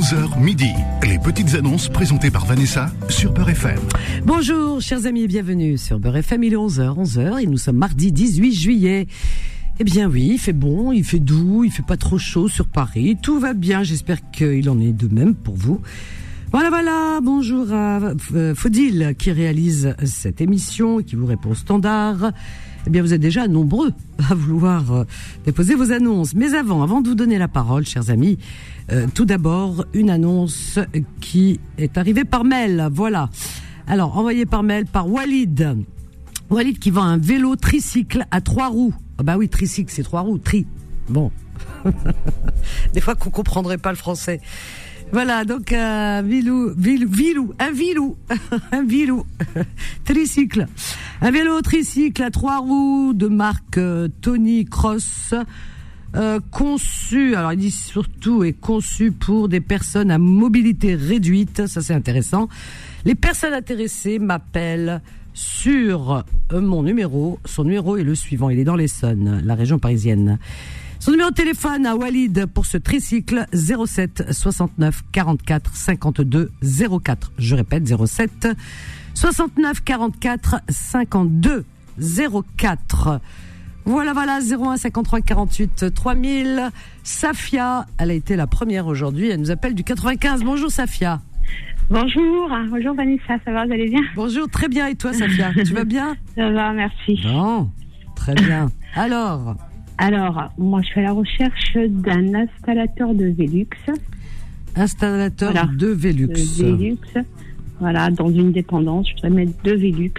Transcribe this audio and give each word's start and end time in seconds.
11h 0.00 0.42
midi. 0.42 0.72
Les 1.02 1.18
petites 1.18 1.54
annonces 1.56 1.90
présentées 1.90 2.30
par 2.30 2.46
Vanessa 2.46 2.90
sur 3.10 3.34
Beurre 3.34 3.50
FM. 3.50 3.78
Bonjour, 4.24 4.80
chers 4.80 5.04
amis, 5.04 5.24
et 5.24 5.26
bienvenue 5.26 5.76
sur 5.76 5.98
Beurre 5.98 6.16
FM. 6.16 6.42
Il 6.42 6.54
est 6.54 6.56
11h, 6.56 7.04
11h, 7.04 7.42
et 7.42 7.46
nous 7.46 7.58
sommes 7.58 7.76
mardi 7.76 8.10
18 8.10 8.52
juillet. 8.54 9.06
Eh 9.78 9.84
bien 9.84 10.08
oui, 10.08 10.30
il 10.32 10.38
fait 10.38 10.54
bon, 10.54 10.90
il 10.92 11.04
fait 11.04 11.18
doux, 11.18 11.64
il 11.64 11.70
fait 11.70 11.84
pas 11.84 11.98
trop 11.98 12.16
chaud 12.16 12.48
sur 12.48 12.66
Paris. 12.66 13.18
Tout 13.22 13.38
va 13.38 13.52
bien, 13.52 13.82
j'espère 13.82 14.30
qu'il 14.30 14.70
en 14.70 14.80
est 14.80 14.94
de 14.94 15.14
même 15.14 15.34
pour 15.34 15.56
vous. 15.56 15.82
Voilà, 16.50 16.70
voilà, 16.70 17.20
bonjour 17.22 17.70
à 17.70 18.00
euh, 18.34 18.54
Faudil 18.54 19.14
qui 19.18 19.32
réalise 19.32 19.94
cette 20.04 20.40
émission 20.40 21.00
et 21.00 21.04
qui 21.04 21.14
vous 21.14 21.26
répond 21.26 21.54
standard. 21.54 22.32
Eh 22.86 22.90
bien, 22.90 23.02
vous 23.02 23.12
êtes 23.12 23.20
déjà 23.20 23.46
nombreux 23.46 23.92
à 24.30 24.34
vouloir 24.34 24.92
euh, 24.92 25.04
déposer 25.44 25.74
vos 25.74 25.92
annonces. 25.92 26.34
Mais 26.34 26.54
avant, 26.54 26.82
avant 26.82 27.00
de 27.00 27.08
vous 27.08 27.14
donner 27.14 27.38
la 27.38 27.48
parole, 27.48 27.84
chers 27.86 28.10
amis, 28.10 28.38
euh, 28.90 29.06
tout 29.14 29.24
d'abord, 29.24 29.84
une 29.92 30.10
annonce 30.10 30.78
qui 31.20 31.60
est 31.78 31.98
arrivée 31.98 32.24
par 32.24 32.44
mail. 32.44 32.88
Voilà. 32.90 33.28
Alors, 33.86 34.16
envoyée 34.16 34.46
par 34.46 34.62
mail 34.62 34.86
par 34.86 35.08
Walid. 35.08 35.76
Walid 36.48 36.78
qui 36.78 36.90
vend 36.90 37.02
un 37.02 37.18
vélo 37.18 37.54
tricycle 37.56 38.24
à 38.30 38.40
trois 38.40 38.68
roues. 38.68 38.94
Ah 39.18 39.22
bah 39.22 39.36
oui, 39.36 39.48
tricycle, 39.48 39.92
c'est 39.92 40.02
trois 40.02 40.22
roues. 40.22 40.38
Tri. 40.38 40.66
Bon. 41.08 41.30
Des 42.94 43.00
fois 43.00 43.14
qu'on 43.14 43.30
comprendrait 43.30 43.78
pas 43.78 43.90
le 43.90 43.96
français. 43.96 44.40
Voilà, 45.12 45.44
donc 45.44 45.72
un 45.72 46.22
vilou, 46.22 46.72
vilou, 46.76 47.08
vilou, 47.08 47.54
un 47.58 47.72
vilou, 47.72 48.16
un 48.72 48.84
vilou, 48.84 49.26
tricycle, 50.04 50.68
un 51.20 51.30
vélo 51.32 51.60
tricycle 51.62 52.22
à 52.22 52.30
trois 52.30 52.58
roues 52.58 53.12
de 53.12 53.26
marque 53.26 53.78
euh, 53.78 54.06
Tony 54.20 54.66
Cross, 54.66 55.34
euh, 56.14 56.38
conçu, 56.52 57.34
alors 57.34 57.52
il 57.52 57.58
dit 57.58 57.72
surtout 57.72 58.44
est 58.44 58.52
conçu 58.52 59.10
pour 59.10 59.48
des 59.48 59.60
personnes 59.60 60.12
à 60.12 60.18
mobilité 60.18 60.94
réduite, 60.94 61.66
ça 61.66 61.82
c'est 61.82 61.94
intéressant. 61.94 62.48
Les 63.04 63.16
personnes 63.16 63.54
intéressées 63.54 64.20
m'appellent 64.20 65.02
sur 65.34 66.24
euh, 66.52 66.60
mon 66.60 66.84
numéro, 66.84 67.40
son 67.46 67.64
numéro 67.64 67.96
est 67.96 68.04
le 68.04 68.14
suivant, 68.14 68.48
il 68.48 68.60
est 68.60 68.64
dans 68.64 68.76
l'Essonne, 68.76 69.42
la 69.44 69.56
région 69.56 69.80
parisienne. 69.80 70.38
Son 71.00 71.12
numéro 71.12 71.30
de 71.30 71.34
téléphone 71.34 71.86
à 71.86 71.96
Walid 71.96 72.44
pour 72.44 72.66
ce 72.66 72.76
tricycle 72.76 73.46
07 73.54 74.32
69 74.32 75.00
44 75.12 75.74
52 75.74 76.50
04. 77.02 77.32
Je 77.38 77.56
répète 77.56 77.88
07 77.88 78.48
69 79.14 79.82
44 79.82 80.56
52 80.68 81.64
04. 81.98 83.18
Voilà, 83.86 84.12
voilà, 84.12 84.40
01 84.40 84.76
53 84.76 85.22
48 85.22 85.94
3000. 85.94 86.68
Safia, 87.02 87.86
elle 87.96 88.10
a 88.10 88.14
été 88.14 88.36
la 88.36 88.46
première 88.46 88.86
aujourd'hui. 88.86 89.30
Elle 89.30 89.40
nous 89.40 89.50
appelle 89.50 89.74
du 89.74 89.84
95. 89.84 90.44
Bonjour 90.44 90.70
Safia. 90.70 91.22
Bonjour, 91.88 92.50
bonjour 92.68 92.94
Vanessa, 92.94 93.38
ça 93.42 93.52
va, 93.52 93.64
vous 93.64 93.72
allez 93.72 93.88
bien? 93.88 94.02
Bonjour, 94.14 94.48
très 94.50 94.68
bien. 94.68 94.86
Et 94.88 94.96
toi 94.96 95.14
Safia, 95.14 95.50
tu 95.54 95.72
vas 95.72 95.84
bien? 95.84 96.14
Ça 96.36 96.50
va, 96.50 96.72
merci. 96.74 97.18
Bon, 97.24 97.70
très 98.14 98.34
bien. 98.34 98.70
Alors? 98.94 99.56
Alors, 100.02 100.50
moi 100.56 100.80
je 100.80 100.86
suis 100.86 101.00
à 101.00 101.04
la 101.04 101.12
recherche 101.12 101.76
d'un 101.76 102.32
installateur 102.34 103.14
de 103.14 103.26
Velux. 103.26 103.66
Installateur 104.74 105.52
Voilà. 105.52 105.68
de 105.76 105.86
Velux. 105.88 106.26
De 106.28 106.64
Velux. 106.64 106.98
Voilà, 107.80 108.10
dans 108.10 108.30
une 108.30 108.50
dépendance, 108.52 109.08
je 109.10 109.14
voudrais 109.16 109.30
mettre 109.30 109.52
deux 109.62 109.76
Velux. 109.76 110.12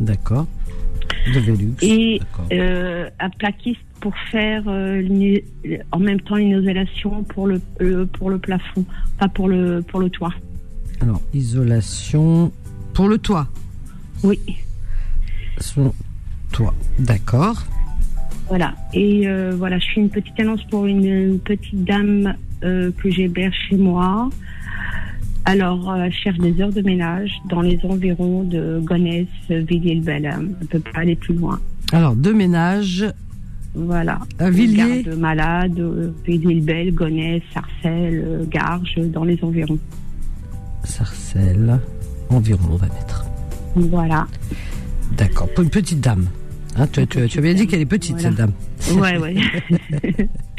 D'accord. 0.00 0.46
De 1.34 1.40
Velux. 1.40 1.74
Et 1.82 2.20
euh, 2.52 3.10
un 3.20 3.28
plaquiste 3.30 3.80
pour 4.00 4.14
faire 4.30 4.62
euh, 4.66 5.00
une- 5.02 5.40
en 5.92 5.98
même 5.98 6.20
temps 6.20 6.36
une 6.36 6.58
isolation 6.58 7.24
pour 7.24 7.48
le, 7.48 7.60
le- 7.80 8.06
pour 8.06 8.30
le 8.30 8.38
plafond, 8.38 8.84
pas 9.18 9.28
pour 9.28 9.48
le, 9.48 9.82
pour 9.82 10.00
le 10.00 10.08
toit. 10.08 10.32
Alors, 11.02 11.20
isolation 11.34 12.50
pour 12.94 13.08
le 13.08 13.18
toit. 13.18 13.46
Oui, 14.22 14.38
Son 15.58 15.92
toit. 16.52 16.74
D'accord. 16.98 17.62
Voilà. 18.48 18.74
Et 18.94 19.28
euh, 19.28 19.52
voilà, 19.56 19.78
je 19.78 19.86
fais 19.94 20.00
une 20.00 20.10
petite 20.10 20.38
annonce 20.40 20.62
pour 20.64 20.86
une, 20.86 21.04
une 21.04 21.38
petite 21.38 21.84
dame 21.84 22.34
euh, 22.64 22.90
que 22.96 23.10
j'héberge 23.10 23.54
chez 23.68 23.76
moi. 23.76 24.30
Alors, 25.44 25.90
euh, 25.90 26.04
elle 26.04 26.12
cherche 26.12 26.38
des 26.38 26.60
heures 26.60 26.72
de 26.72 26.82
ménage 26.82 27.30
dans 27.48 27.60
les 27.60 27.78
environs 27.84 28.44
de 28.44 28.80
Gonesse, 28.82 29.28
Villiers-le-Bel. 29.48 30.24
Elle 30.24 30.48
ne 30.60 30.66
peut 30.66 30.80
pas 30.80 31.00
aller 31.00 31.16
plus 31.16 31.34
loin. 31.34 31.60
Alors, 31.92 32.16
deux 32.16 32.34
ménages. 32.34 33.04
Voilà. 33.74 34.20
À 34.38 34.50
Villiers. 34.50 35.02
Garde 35.02 35.18
malade, 35.18 35.78
euh, 35.78 36.10
Villiers-le-Bel, 36.26 36.94
Gonesse, 36.94 37.42
Sarcelles, 37.52 38.46
Garges, 38.50 38.98
dans 39.12 39.24
les 39.24 39.38
environs. 39.42 39.78
Sarcelles. 40.84 41.78
Environ, 42.30 42.68
on 42.72 42.76
va 42.76 42.86
mettre. 42.86 43.24
Voilà. 43.74 44.26
D'accord. 45.16 45.48
Pour 45.54 45.64
une 45.64 45.70
petite 45.70 46.00
dame. 46.00 46.26
Hein, 46.78 46.86
tu, 46.92 47.06
tu- 47.06 47.26
tu 47.28 47.38
as 47.38 47.42
bien 47.42 47.54
dit 47.54 47.66
qu'elle 47.66 47.80
est 47.80 47.86
petite, 47.86 48.16
Voilà. 48.20 48.28
cette 48.28 48.36
dame. 48.36 48.52
Ouais, 49.00 49.18
ouais. 49.18 49.34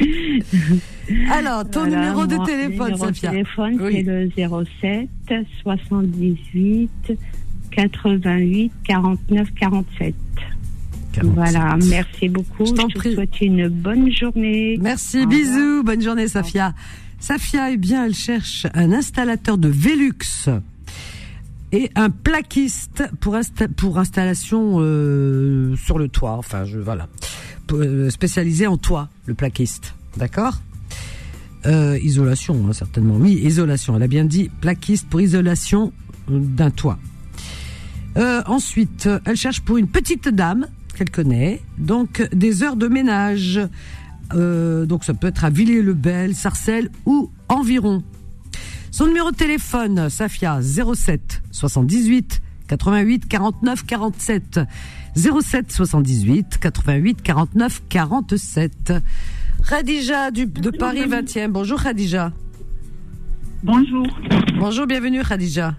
Alors, 1.30 1.68
ton 1.68 1.80
Voilà, 1.80 1.96
numéro 1.96 2.26
de 2.26 2.36
téléphone, 2.44 2.90
numéro 2.92 3.06
de 3.10 3.14
Safia. 3.14 3.30
téléphone, 3.30 3.78
Oui. 3.80 3.92
c'est 3.94 4.02
le 4.02 4.30
07 4.80 5.08
78 5.62 6.90
88 7.70 8.72
49 8.84 9.48
47. 9.58 10.14
47. 11.12 11.34
Voilà, 11.34 11.76
merci 11.88 12.28
beaucoup. 12.28 12.66
Je 12.66 12.72
Je, 12.72 12.98
te 13.02 13.14
souhaite 13.14 13.40
une 13.40 13.68
bonne 13.68 14.12
journée. 14.12 14.78
Merci, 14.80 15.26
bisous. 15.26 15.82
Bonne 15.84 16.02
journée, 16.02 16.28
Safia. 16.28 16.74
Safia, 17.18 17.70
eh 17.70 17.76
bien, 17.76 18.04
elle 18.06 18.14
cherche 18.14 18.66
un 18.74 18.92
installateur 18.92 19.58
de 19.58 19.68
Velux 19.68 20.12
et 21.72 21.90
un 21.94 22.10
plaquiste 22.10 23.04
pour, 23.20 23.38
pour 23.76 23.98
installation 23.98 24.76
euh, 24.78 25.76
sur 25.76 25.98
le 25.98 26.08
toit. 26.08 26.32
Enfin, 26.32 26.64
je, 26.64 26.78
voilà. 26.78 27.08
Euh, 27.72 28.10
spécialisé 28.10 28.66
en 28.66 28.76
toit, 28.76 29.08
le 29.26 29.34
plaquiste. 29.34 29.94
D'accord? 30.16 30.60
Euh, 31.66 31.98
Isolation, 32.02 32.66
hein, 32.68 32.72
certainement. 32.72 33.16
Oui, 33.16 33.40
isolation. 33.44 33.96
Elle 33.96 34.02
a 34.02 34.08
bien 34.08 34.24
dit 34.24 34.50
plaquiste 34.60 35.08
pour 35.08 35.20
isolation 35.20 35.92
d'un 36.28 36.70
toit. 36.70 36.98
Ensuite, 38.46 39.08
elle 39.24 39.36
cherche 39.36 39.60
pour 39.60 39.78
une 39.78 39.86
petite 39.86 40.28
dame 40.28 40.66
qu'elle 40.96 41.10
connaît, 41.10 41.62
donc 41.78 42.28
des 42.34 42.62
heures 42.64 42.76
de 42.76 42.88
ménage. 42.88 43.60
Donc 44.34 45.04
ça 45.04 45.14
peut 45.14 45.28
être 45.28 45.44
à 45.44 45.50
Villiers-le-Bel, 45.50 46.34
Sarcelles 46.34 46.90
ou 47.06 47.30
environ. 47.48 48.02
Son 48.90 49.06
numéro 49.06 49.30
de 49.30 49.36
téléphone, 49.36 50.10
Safia, 50.10 50.60
07 50.60 51.42
78 51.52 52.40
88 52.66 53.28
49 53.28 53.86
47. 53.86 54.60
07 55.16 55.72
78 55.72 56.58
88 56.58 57.22
49 57.22 57.82
47. 57.88 58.92
Khadija 59.68 60.30
du, 60.30 60.46
de 60.46 60.70
Paris 60.70 61.06
20e. 61.06 61.48
Bonjour 61.48 61.82
Khadija. 61.82 62.32
Bonjour. 63.62 64.06
Bonjour, 64.58 64.86
bienvenue 64.86 65.22
Khadija. 65.22 65.74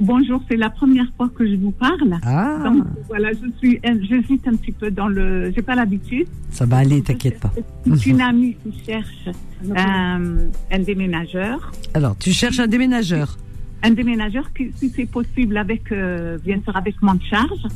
Bonjour, 0.00 0.42
c'est 0.48 0.56
la 0.56 0.70
première 0.70 1.06
fois 1.16 1.28
que 1.34 1.46
je 1.46 1.56
vous 1.56 1.70
parle. 1.70 2.18
Ah, 2.22 2.58
Donc 2.64 2.84
voilà, 3.08 3.30
je 3.32 3.46
suis, 3.58 3.80
j'hésite 4.08 4.46
un 4.46 4.54
petit 4.56 4.72
peu 4.72 4.90
dans 4.90 5.08
le, 5.08 5.50
j'ai 5.54 5.62
pas 5.62 5.74
l'habitude. 5.74 6.26
ça 6.50 6.66
va 6.66 6.78
aller, 6.78 7.00
t'inquiète 7.02 7.40
pas. 7.40 7.52
C'est 7.86 8.06
une 8.06 8.20
amie 8.20 8.56
qui 8.62 8.72
cherche 8.84 9.28
euh, 9.70 10.48
un 10.70 10.78
déménageur, 10.80 11.72
Alors, 11.94 12.16
tu 12.18 12.32
cherches 12.32 12.58
un 12.60 12.66
déménageur. 12.66 13.38
un 13.82 13.90
déménageur 13.90 14.52
qui, 14.52 14.70
si 14.76 14.90
c'est 14.94 15.06
possible, 15.06 15.56
avec 15.56 15.90
euh, 15.92 16.36
bien 16.44 16.60
sûr 16.62 16.76
avec 16.76 17.00
mon 17.02 17.18
charge, 17.20 17.66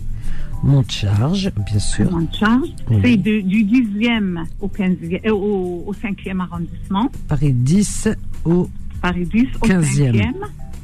Monte 0.62 0.92
charge, 0.92 1.52
bien 1.70 1.78
sûr. 1.78 2.10
mon 2.10 2.26
charge. 2.32 2.68
Oui. 2.90 2.96
C'est 3.02 3.16
de- 3.18 3.40
du 3.40 3.64
10e 3.64 4.44
au 4.60 4.68
15e, 4.68 5.20
euh, 5.26 5.30
au, 5.32 5.84
au 5.88 5.92
5e 5.94 6.40
arrondissement, 6.40 7.10
Paris 7.28 7.52
10 7.52 8.08
au, 8.46 8.68
Paris 9.02 9.26
10 9.26 9.46
au 9.62 9.66
15e. 9.66 10.12
5e. 10.12 10.32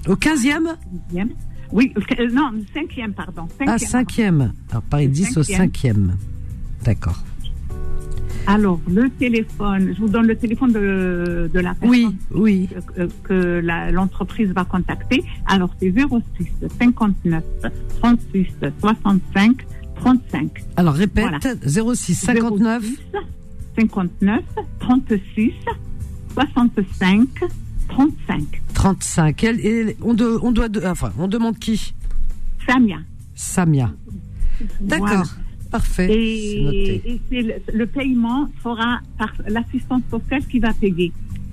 Au 0.08 0.14
15e 0.14 0.76
10e. 1.12 1.28
Oui, 1.72 1.92
euh, 2.18 2.28
non, 2.32 2.50
5e, 2.74 3.12
pardon. 3.12 3.46
5e. 3.60 3.64
Ah, 3.68 3.76
5e. 3.76 4.50
Alors, 4.70 4.82
Paris 4.82 5.08
10 5.08 5.36
au 5.36 5.42
5e. 5.42 6.10
D'accord. 6.84 7.22
Alors, 8.46 8.80
le 8.90 9.08
téléphone, 9.10 9.92
je 9.94 10.00
vous 10.00 10.08
donne 10.08 10.26
le 10.26 10.34
téléphone 10.36 10.72
de, 10.72 11.48
de 11.52 11.60
la 11.60 11.74
personne 11.74 11.90
Oui, 11.90 12.16
oui. 12.34 12.68
que, 12.96 13.08
que 13.22 13.60
la- 13.62 13.90
l'entreprise 13.92 14.48
va 14.50 14.64
contacter. 14.64 15.22
Alors, 15.46 15.70
c'est 15.78 15.92
06 15.92 16.68
59 16.78 17.44
36 18.00 18.46
65 18.80 19.66
35. 19.96 20.50
Alors, 20.76 20.94
répète, 20.94 21.26
06 21.66 22.14
59 22.14 22.82
06 22.82 22.98
59 23.78 24.40
36 24.80 25.52
65 26.34 27.28
35. 27.88 28.62
35. 28.80 29.44
Elle- 29.44 29.66
elle- 29.66 29.94
on, 30.00 30.14
de- 30.14 30.38
on 30.42 30.52
doit, 30.52 30.68
de- 30.68 30.82
enfin, 30.86 31.12
on 31.18 31.28
demande 31.28 31.58
qui? 31.58 31.92
Samia. 32.66 32.96
Samia. 33.34 33.92
D'accord. 34.80 35.06
Voilà. 35.08 35.22
Parfait. 35.70 36.08
Et, 36.10 37.20
le, 37.30 37.54
le 37.72 37.86
paiement 37.86 38.48
sera 38.62 39.00
par 39.18 39.32
l'assistance 39.48 40.02
sociale 40.10 40.44
qui 40.50 40.58
va 40.58 40.72
payer. 40.72 41.12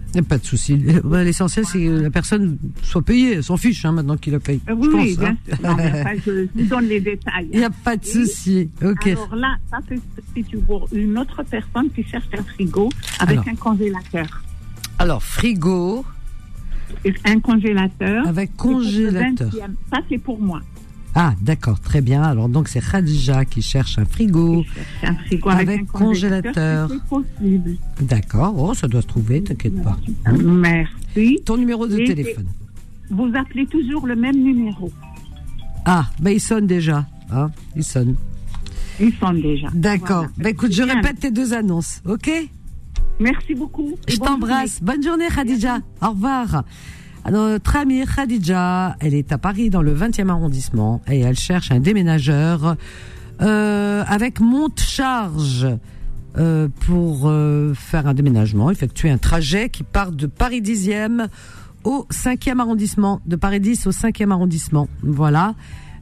Il 0.09 0.13
n'y 0.13 0.19
a 0.21 0.23
pas 0.23 0.37
de 0.37 0.45
souci. 0.45 0.75
Bah, 1.03 1.23
L'essentiel, 1.23 1.65
c'est 1.65 1.79
que 1.83 1.89
la 2.03 2.09
personne 2.09 2.57
soit 2.81 3.01
payée. 3.03 3.33
Elle 3.33 3.43
s'en 3.43 3.57
fiche 3.57 3.83
hein, 3.85 3.91
maintenant 3.91 4.15
qu'il 4.17 4.33
la 4.33 4.39
paye. 4.39 4.61
Je 4.67 4.73
oui, 4.73 4.87
oui, 4.93 5.15
pense, 5.15 5.17
bien 5.19 5.29
hein. 5.29 5.37
sûr. 5.47 5.57
Non, 5.69 5.77
je 6.25 6.47
vous 6.55 6.65
donne 6.67 6.85
les 6.87 7.01
détails. 7.01 7.49
Il 7.53 7.59
n'y 7.59 7.65
a 7.65 7.69
pas 7.69 7.97
de 7.97 8.05
souci. 8.05 8.69
Ok. 8.83 9.05
Alors 9.07 9.35
là, 9.35 9.57
ça 9.69 9.79
c'est 9.87 10.55
pour 10.65 10.87
une 10.93 11.17
autre 11.19 11.43
personne 11.43 11.89
qui 11.93 12.03
cherche 12.03 12.25
un 12.37 12.41
frigo 12.43 12.89
avec 13.19 13.37
Alors. 13.39 13.49
un 13.49 13.55
congélateur. 13.55 14.25
Alors, 14.97 15.21
frigo 15.21 16.05
Un 17.25 17.39
congélateur. 17.39 18.27
avec 18.27 18.55
congélateur. 18.55 19.49
20e, 19.49 19.71
Ça 19.91 19.99
c'est 20.09 20.17
pour 20.17 20.39
moi. 20.39 20.61
Ah, 21.19 21.33
d'accord, 21.41 21.79
très 21.79 22.01
bien. 22.01 22.21
Alors, 22.21 22.47
donc, 22.47 22.67
c'est 22.67 22.79
Khadija 22.79 23.43
qui 23.45 23.63
cherche 23.63 23.97
un 23.97 24.05
frigo. 24.05 24.63
Cherche 25.01 25.13
un 25.15 25.15
frigo 25.25 25.49
avec, 25.49 25.67
Avec 25.67 25.81
un 25.81 25.85
congélateur. 25.85 26.87
congélateur. 26.87 26.89
si 26.91 26.95
C'est 26.99 27.09
possible. 27.09 27.75
D'accord. 28.01 28.53
Oh, 28.57 28.73
ça 28.75 28.87
doit 28.87 29.01
se 29.01 29.07
trouver, 29.07 29.41
t'inquiète 29.41 29.81
pas. 29.81 29.97
Merci. 30.31 31.39
Ton 31.43 31.57
numéro 31.57 31.87
de 31.87 31.97
Et- 31.99 32.03
téléphone. 32.05 32.45
Vous 33.09 33.31
appelez 33.35 33.65
toujours 33.65 34.05
le 34.05 34.15
même 34.15 34.35
numéro. 34.37 34.91
Ah, 35.85 36.05
bah, 36.19 36.31
il 36.31 36.41
sonne 36.41 36.67
déjà. 36.67 37.05
Hein, 37.31 37.49
il 37.75 37.83
sonne. 37.83 38.15
Ils 38.99 39.13
sont 39.15 39.33
déjà. 39.33 39.69
D'accord. 39.73 40.17
Voilà. 40.17 40.31
Bah, 40.37 40.49
écoute, 40.49 40.71
je 40.73 40.83
Bien. 40.83 40.95
répète 40.95 41.19
tes 41.19 41.31
deux 41.31 41.53
annonces, 41.53 42.01
ok? 42.05 42.29
Merci 43.19 43.55
beaucoup. 43.55 43.95
et 44.07 44.11
Je 44.11 44.17
t'embrasse. 44.17 44.81
Bonne 44.81 45.03
journée, 45.03 45.27
Khadija. 45.33 45.79
Au 46.01 46.09
revoir. 46.09 46.63
Notre 47.29 47.75
amie 47.75 48.05
Khadija, 48.05 48.95
elle 48.99 49.13
est 49.13 49.31
à 49.33 49.37
Paris 49.37 49.69
dans 49.69 49.81
le 49.81 49.93
20e 49.93 50.29
arrondissement 50.29 51.01
et 51.07 51.19
elle 51.19 51.37
cherche 51.37 51.71
un 51.71 51.79
déménageur 51.81 52.77
euh, 53.41 54.03
avec 54.07 54.39
monte-charge 54.39 55.67
euh, 56.37 56.69
pour 56.85 57.23
euh, 57.25 57.73
faire 57.73 58.07
un 58.07 58.13
déménagement, 58.13 58.69
effectuer 58.69 59.09
un 59.09 59.17
trajet 59.17 59.69
qui 59.69 59.83
part 59.83 60.11
de 60.11 60.27
Paris 60.27 60.61
10e 60.61 61.27
au 61.83 62.05
5e 62.11 62.59
arrondissement, 62.59 63.21
de 63.25 63.35
Paris 63.35 63.59
10 63.59 63.87
au 63.87 63.91
5e 63.91 64.31
arrondissement. 64.31 64.87
Voilà. 65.01 65.55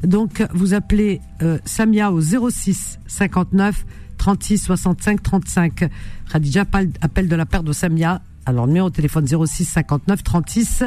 Donc, 0.03 0.45
vous 0.53 0.73
appelez 0.73 1.21
euh, 1.41 1.57
Samia 1.65 2.12
au 2.12 2.21
06 2.21 3.00
59 3.07 3.85
36 4.25 4.57
65 4.57 5.22
35. 5.22 5.89
Khadija 6.31 6.66
appelle 7.01 7.27
de 7.27 7.36
la 7.36 7.45
part 7.45 7.62
de 7.62 7.72
Samia. 7.72 8.24
Alors, 8.48 8.66
numéro 8.66 8.89
de 8.89 8.95
téléphone 8.95 9.27
06 9.27 9.66
59 9.66 10.24
36 10.24 10.83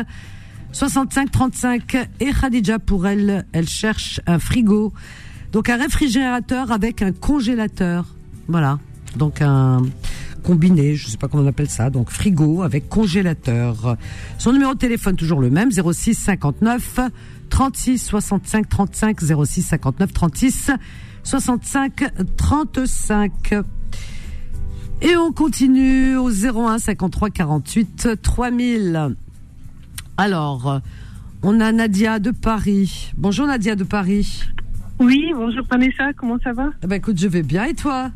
65 0.73 1.31
35. 1.31 2.09
Et 2.19 2.33
Khadija, 2.33 2.81
pour 2.81 3.07
elle, 3.07 3.47
elle 3.53 3.69
cherche 3.69 4.21
un 4.27 4.41
frigo. 4.41 4.93
Donc, 5.53 5.69
un 5.69 5.77
réfrigérateur 5.77 6.73
avec 6.73 7.01
un 7.01 7.13
congélateur. 7.13 8.07
Voilà. 8.49 8.81
Donc, 9.15 9.41
un 9.41 9.83
combiné, 10.43 10.97
je 10.97 11.07
sais 11.07 11.17
pas 11.17 11.29
comment 11.29 11.45
on 11.45 11.47
appelle 11.47 11.71
ça. 11.71 11.91
Donc, 11.91 12.11
frigo 12.11 12.63
avec 12.63 12.89
congélateur. 12.89 13.97
Son 14.39 14.53
numéro 14.53 14.75
de 14.75 14.79
téléphone, 14.79 15.15
toujours 15.15 15.41
le 15.41 15.51
même, 15.51 15.71
06 15.71 16.15
59 16.15 16.99
36 17.51 17.99
65 17.99 18.69
35 18.69 19.21
06 19.21 19.63
59 19.63 20.13
36 20.13 20.73
65 21.29 22.05
35. 22.39 23.55
Et 25.03 25.15
on 25.19 25.31
continue 25.31 26.17
au 26.17 26.31
01 26.31 26.79
53 26.79 27.29
48 27.29 28.09
3000. 28.23 29.15
Alors, 30.17 30.81
on 31.43 31.61
a 31.61 31.71
Nadia 31.71 32.19
de 32.19 32.31
Paris. 32.31 33.13
Bonjour 33.19 33.47
Nadia 33.47 33.77
de 33.77 33.85
Paris. 33.85 34.43
Oui, 35.01 35.31
bonjour 35.35 35.67
Vanessa, 35.71 36.15
comment 36.15 36.39
ça 36.43 36.55
va? 36.55 36.71
Eh 36.83 36.87
ben 36.87 36.97
écoute, 36.97 37.19
je 37.21 37.29
vais 37.29 37.43
bien 37.43 37.65
et 37.65 37.75
toi? 37.75 38.11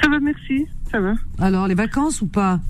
Ça 0.00 0.08
va, 0.08 0.20
merci, 0.20 0.66
ça 0.88 1.00
va. 1.00 1.14
Alors, 1.40 1.66
les 1.66 1.74
vacances 1.74 2.22
ou 2.22 2.28
pas? 2.28 2.60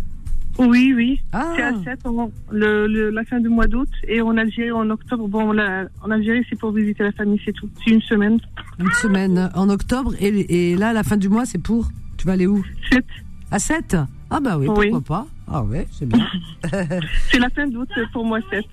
Oui, 0.68 0.92
oui. 0.94 1.20
Ah, 1.32 1.52
C'est 1.56 1.62
à 1.62 1.72
7, 1.84 2.00
on- 2.04 2.30
le, 2.52 2.86
le- 2.86 3.10
la 3.10 3.24
fin 3.24 3.40
du 3.40 3.48
mois 3.48 3.66
d'août 3.66 3.88
et 4.06 4.20
en 4.20 4.36
Algérie 4.36 4.70
en 4.72 4.88
octobre. 4.90 5.26
Bon, 5.28 5.52
là, 5.52 5.86
en 6.02 6.10
Algérie, 6.10 6.44
c'est 6.48 6.58
pour 6.58 6.72
visiter 6.72 7.02
la 7.02 7.12
famille, 7.12 7.40
c'est 7.44 7.52
tout. 7.52 7.68
C'est 7.84 7.90
une 7.92 8.02
semaine. 8.02 8.38
une 8.78 8.92
semaine 8.92 9.50
en 9.54 9.68
octobre 9.70 10.14
et, 10.20 10.70
et 10.72 10.76
là, 10.76 10.92
la 10.92 11.02
fin 11.02 11.16
du 11.16 11.28
mois, 11.28 11.44
c'est 11.46 11.58
pour? 11.62 11.88
Tu 12.18 12.26
vas 12.26 12.32
aller 12.34 12.46
où? 12.46 12.62
7. 12.92 13.04
À 13.50 13.58
7 13.58 13.96
Ah 14.30 14.40
bah 14.40 14.58
oui, 14.58 14.66
Oui. 14.68 14.90
pourquoi 14.90 15.00
pas 15.00 15.26
Ah 15.48 15.62
ouais, 15.64 15.86
c'est 15.90 16.06
bien. 16.06 16.26
C'est 17.30 17.38
la 17.38 17.48
fin 17.50 17.66
d'août 17.66 17.88
pour 18.12 18.24
moi, 18.24 18.38
7. 18.50 18.64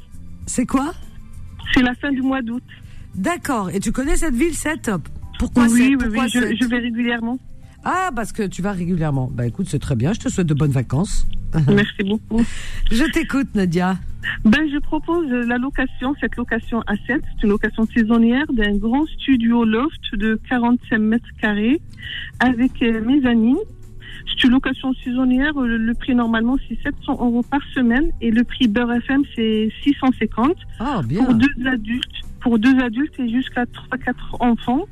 c'est 0.45 0.65
quoi? 0.65 0.93
C'est 1.73 1.81
la 1.81 1.93
fin 1.95 2.11
du 2.11 2.21
mois 2.21 2.41
d'août. 2.41 2.63
D'accord. 3.15 3.69
Et 3.71 3.79
tu 3.79 3.91
connais 3.91 4.15
cette 4.17 4.35
ville 4.35 4.53
7 4.53 4.91
Pourquoi 5.39 5.63
oui, 5.63 5.69
7 5.69 5.79
oui, 5.89 5.97
Pourquoi 5.97 6.23
oui, 6.25 6.29
je, 6.33 6.39
7? 6.39 6.57
je 6.61 6.65
vais 6.67 6.77
régulièrement. 6.79 7.39
Ah, 7.89 8.09
parce 8.13 8.33
que 8.33 8.43
tu 8.43 8.61
vas 8.61 8.73
régulièrement. 8.73 9.29
Bah 9.33 9.47
écoute, 9.47 9.67
c'est 9.69 9.79
très 9.79 9.95
bien. 9.95 10.11
Je 10.11 10.19
te 10.19 10.27
souhaite 10.27 10.47
de 10.47 10.53
bonnes 10.53 10.71
vacances. 10.71 11.25
Merci 11.69 12.03
beaucoup. 12.03 12.43
Je 12.91 13.09
t'écoute, 13.13 13.47
Nadia. 13.55 13.95
Ben, 14.43 14.67
je 14.69 14.77
propose 14.79 15.29
la 15.29 15.57
location, 15.57 16.13
cette 16.19 16.35
location 16.35 16.81
à 16.85 16.95
7, 17.07 17.21
c'est 17.23 17.43
une 17.43 17.49
location 17.49 17.85
saisonnière 17.95 18.45
d'un 18.51 18.75
grand 18.75 19.05
studio 19.05 19.63
loft 19.63 20.13
de 20.15 20.37
45 20.49 20.97
mètres 20.97 21.29
carrés 21.41 21.79
avec 22.41 22.81
euh, 22.81 23.01
mezzanine. 23.05 23.55
C'est 24.27 24.43
une 24.47 24.51
location 24.51 24.93
saisonnière, 25.05 25.53
le, 25.57 25.77
le 25.77 25.93
prix 25.93 26.13
normalement 26.13 26.57
c'est 26.67 26.77
700 26.83 27.13
euros 27.13 27.45
par 27.49 27.61
semaine 27.73 28.11
et 28.19 28.31
le 28.31 28.43
prix 28.43 28.67
Beurre 28.67 28.91
FM 28.95 29.21
c'est 29.33 29.69
650 29.83 30.57
Ah, 30.81 31.01
bien. 31.07 31.23
pour 31.23 31.33
deux 31.35 31.47
adultes, 31.65 32.21
pour 32.41 32.59
deux 32.59 32.77
adultes 32.81 33.17
et 33.19 33.29
jusqu'à 33.29 33.63
3-4 33.63 34.13
enfants. 34.41 34.85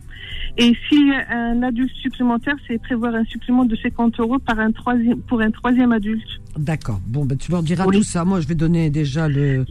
Et 0.57 0.73
s'il 0.87 1.07
y 1.07 1.11
a 1.11 1.25
un 1.29 1.61
adulte 1.63 1.93
supplémentaire, 1.95 2.55
c'est 2.67 2.81
prévoir 2.81 3.13
un 3.15 3.23
supplément 3.25 3.65
de 3.65 3.75
50 3.75 4.19
euros 4.19 4.39
par 4.39 4.59
un 4.59 4.71
troisième, 4.71 5.19
pour 5.21 5.41
un 5.41 5.51
troisième 5.51 5.91
adulte. 5.91 6.27
D'accord. 6.57 7.01
Bon, 7.07 7.25
ben 7.25 7.37
tu 7.37 7.51
leur 7.51 7.61
diras 7.63 7.85
Oui. 7.87 7.97
tout 7.97 8.03
ça. 8.03 8.23
Moi, 8.25 8.39
je 8.41 8.47
vais 8.47 8.55
donner 8.55 8.89
déjà 8.89 9.27
le. 9.27 9.59
euh, 9.59 9.65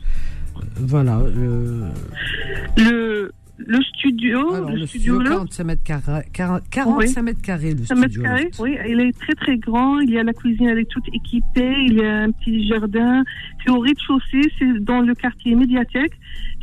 Voilà. 0.76 1.20
Le, 1.34 1.84
Le, 2.76 3.32
le 3.56 3.82
studio, 3.82 4.52
alors, 4.52 4.70
le, 4.70 4.76
le 4.80 4.86
studio, 4.86 5.14
studio, 5.14 5.20
là, 5.22 5.30
45 5.36 5.64
mètres 5.64 5.82
carrés. 5.84 6.22
45 6.32 7.22
mètres 7.22 7.40
carrés, 7.42 7.72
le 7.74 7.84
100 7.84 7.94
mètres 7.94 8.06
studio. 8.10 8.22
carrés, 8.22 8.44
loft. 8.44 8.60
oui, 8.60 8.76
il 8.88 9.00
est 9.00 9.18
très 9.18 9.34
très 9.34 9.56
grand. 9.58 10.00
Il 10.00 10.10
y 10.10 10.18
a 10.18 10.22
la 10.24 10.32
cuisine, 10.32 10.66
elle 10.68 10.80
est 10.80 10.90
toute 10.90 11.06
équipée. 11.14 11.74
Il 11.86 11.94
y 11.94 12.04
a 12.04 12.22
un 12.24 12.30
petit 12.32 12.66
jardin. 12.68 13.22
C'est 13.64 13.70
au 13.70 13.78
rez-de-chaussée, 13.78 14.50
c'est 14.58 14.80
dans 14.84 15.00
le 15.00 15.14
quartier 15.14 15.54
médiathèque. 15.54 16.12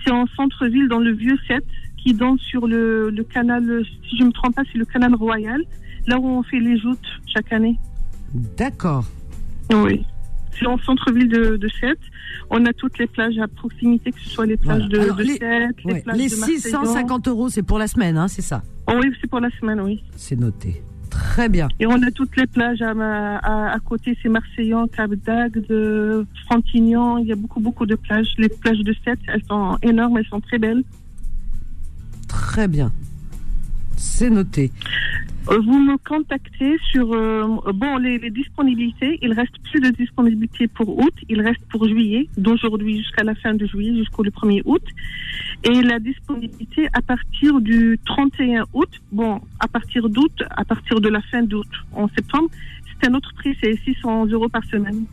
C'est 0.03 0.12
en 0.12 0.25
centre-ville, 0.36 0.88
dans 0.89 1.00
le 1.00 1.13
vieux 1.13 1.38
7, 1.48 1.63
qui 2.03 2.13
donne 2.13 2.38
sur 2.39 2.68
le, 2.68 3.09
le 3.09 3.24
canal, 3.24 3.83
si 4.09 4.18
je 4.18 4.24
me 4.24 4.31
trompe 4.31 4.56
pas, 4.56 4.63
c'est 4.71 4.77
le 4.77 4.86
canal 4.86 5.13
royal, 5.15 5.62
là 6.07 6.18
où 6.19 6.25
on 6.27 6.44
fait 6.44 6.59
les 6.59 6.77
joutes 6.80 7.00
chaque 7.27 7.51
année. 7.53 7.77
D'accord. 8.57 9.06
Oui. 9.74 10.06
C'est 10.59 10.65
en 10.68 10.77
centre-ville 10.80 11.30
de, 11.30 11.57
de 11.57 11.68
Sète. 11.80 12.00
On 12.50 12.65
a 12.65 12.74
toutes 12.74 12.98
les 13.00 13.07
plages 13.07 13.38
à 13.39 13.48
proximité, 13.48 14.12
que 14.12 14.19
ce 14.19 14.30
soit 14.30 14.45
les 14.45 14.57
plages 14.57 14.79
Voilà. 14.89 14.89
de, 14.89 15.00
Alors, 15.00 15.15
de 15.15 15.24
les- 15.24 15.34
Sète, 15.38 15.75
les 15.86 15.93
Ouais. 15.93 16.01
plages 16.01 16.17
Les 16.17 16.27
de 16.29 16.36
Marseillon. 16.36 16.60
650 16.60 17.27
euros, 17.29 17.50
c'est 17.50 17.63
pour 17.63 17.79
la 17.79 17.88
semaine, 17.88 18.17
hein, 18.17 18.27
c'est 18.27 18.41
ça 18.41 18.62
Oh 18.88 18.93
oui, 19.01 19.12
c'est 19.22 19.29
pour 19.29 19.39
la 19.39 19.50
semaine, 19.60 19.79
oui. 19.81 20.03
C'est 20.15 20.38
noté. 20.38 20.81
Très 21.10 21.50
bien. 21.50 21.67
Et 21.79 21.86
on 21.88 22.01
a 22.03 22.12
toutes 22.12 22.36
les 22.38 22.48
plages 22.48 22.81
à, 22.81 22.93
ma- 22.93 23.38
à, 23.38 23.74
à 23.74 23.79
côté, 23.79 24.17
c'est 24.22 24.29
Marseillan, 24.29 24.88
Cap 24.88 25.12
d'Agde, 25.13 26.25
Frontignan. 26.46 27.17
Il 27.17 27.27
y 27.27 27.31
a 27.31 27.36
beaucoup, 27.36 27.60
beaucoup 27.60 27.86
de 27.86 27.96
plages. 27.96 28.34
Les 28.38 28.48
plages 28.50 28.79
de 28.79 28.93
Sète, 29.03 29.20
elles 29.27 29.43
sont 29.50 29.77
énormes, 29.81 30.17
elles 30.17 30.25
sont 30.27 30.39
très 30.41 30.58
belles. 30.58 30.84
Très 32.48 32.67
bien. 32.67 32.91
C'est 33.98 34.29
noté. 34.31 34.71
Euh, 35.50 35.60
Vous 35.65 35.77
me 35.79 35.95
contactez 35.98 36.77
sur 36.91 37.13
euh, 37.13 37.45
bon 37.74 37.98
les, 37.98 38.17
les 38.17 38.31
disponibilités. 38.31 39.19
Il 39.21 39.33
reste 39.33 39.53
plus 39.69 39.79
de 39.79 39.89
disponibilité 39.95 40.67
pour 40.67 40.88
août. 40.98 41.13
Il 41.29 41.39
reste 41.41 41.62
pour 41.71 41.88
juillet, 41.88 42.27
d'aujourd'hui 42.38 42.98
jusqu'à 42.98 43.24
la 43.24 43.36
fin 43.36 43.53
de 43.53 43.65
juillet, 43.67 43.95
jusqu'au 43.95 44.24
le 44.24 44.31
1er 44.31 44.62
août. 44.65 44.81
Et 45.63 45.81
la 45.83 46.00
disponibilité 46.00 46.88
à 46.93 47.01
partir 47.01 47.62
du 47.62 48.00
31 48.05 48.63
août. 48.74 48.89
Bon, 49.12 49.39
à 49.60 49.67
partir 49.67 50.10
d'août, 50.10 50.38
à 50.50 50.65
partir 50.65 51.00
de 51.00 51.10
la 51.10 51.21
fin 51.21 51.43
d'août, 51.43 51.67
en 51.93 52.07
septembre, 52.10 52.50
c'est 53.01 53.07
un 53.10 53.13
autre 53.13 53.31
prix, 53.36 53.55
c'est 53.62 53.75
600 53.86 54.25
euros 54.27 54.50
par 54.50 54.63
semaine. 54.65 55.05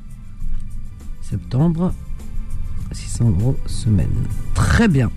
Septembre, 1.21 1.93
600 2.93 3.31
euros 3.39 3.57
semaine. 3.67 4.17
Très 4.55 4.89
bien. 4.89 5.11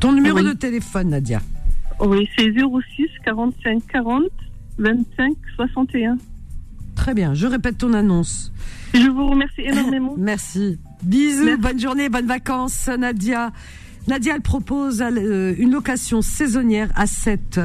Ton 0.00 0.12
numéro 0.12 0.38
Oui. 0.38 0.44
de 0.44 0.52
téléphone, 0.52 1.10
Nadia? 1.10 1.40
Oui, 2.00 2.28
c'est 2.36 2.52
06 2.52 3.08
45 3.24 3.86
40 3.92 4.22
25 4.78 5.32
61. 5.56 6.16
Très 6.94 7.14
bien. 7.14 7.34
Je 7.34 7.46
répète 7.46 7.78
ton 7.78 7.92
annonce. 7.92 8.52
Je 8.94 9.08
vous 9.08 9.28
remercie 9.28 9.62
énormément. 9.62 10.14
Merci. 10.18 10.78
Bisous, 11.02 11.44
Merci. 11.44 11.60
bonne 11.60 11.80
journée, 11.80 12.08
bonnes 12.08 12.26
vacances, 12.26 12.88
Nadia. 12.88 13.52
Nadia, 14.08 14.34
elle 14.34 14.40
propose 14.40 15.02
euh, 15.02 15.54
une 15.58 15.72
location 15.72 16.22
saisonnière 16.22 16.90
à 16.94 17.06
7. 17.06 17.60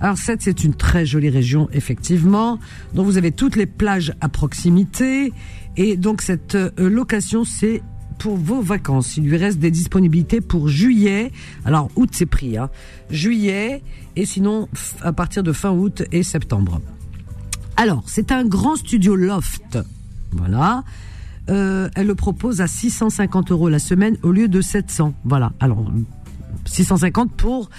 Alors 0.00 0.16
7, 0.16 0.42
c'est 0.42 0.64
une 0.64 0.74
très 0.74 1.06
jolie 1.06 1.30
région, 1.30 1.68
effectivement. 1.72 2.58
Donc 2.94 3.06
vous 3.06 3.16
avez 3.16 3.32
toutes 3.32 3.56
les 3.56 3.66
plages 3.66 4.12
à 4.20 4.28
proximité. 4.28 5.32
Et 5.76 5.96
donc 5.96 6.22
cette 6.22 6.54
euh, 6.54 6.70
location, 6.78 7.44
c'est 7.44 7.82
pour 8.18 8.36
vos 8.36 8.60
vacances. 8.60 9.16
Il 9.16 9.24
lui 9.24 9.36
reste 9.36 9.58
des 9.58 9.70
disponibilités 9.70 10.40
pour 10.40 10.68
juillet. 10.68 11.32
Alors 11.64 11.90
août, 11.96 12.10
c'est 12.12 12.26
pris. 12.26 12.56
Hein. 12.56 12.70
Juillet 13.10 13.82
et 14.16 14.26
sinon 14.26 14.68
à 15.02 15.12
partir 15.12 15.42
de 15.42 15.52
fin 15.52 15.70
août 15.70 16.02
et 16.12 16.22
septembre. 16.22 16.80
Alors, 17.76 18.02
c'est 18.06 18.32
un 18.32 18.44
grand 18.44 18.76
studio 18.76 19.14
loft. 19.14 19.78
Voilà. 20.32 20.82
euh, 21.48 21.88
elle 21.94 22.06
le 22.08 22.14
propose 22.14 22.60
à 22.60 22.66
650 22.66 23.52
euros 23.52 23.68
la 23.68 23.78
semaine 23.78 24.16
au 24.22 24.32
lieu 24.32 24.48
de 24.48 24.60
700. 24.60 25.14
Voilà. 25.24 25.52
Alors 25.60 25.90
650 26.66 27.32
pour 27.32 27.70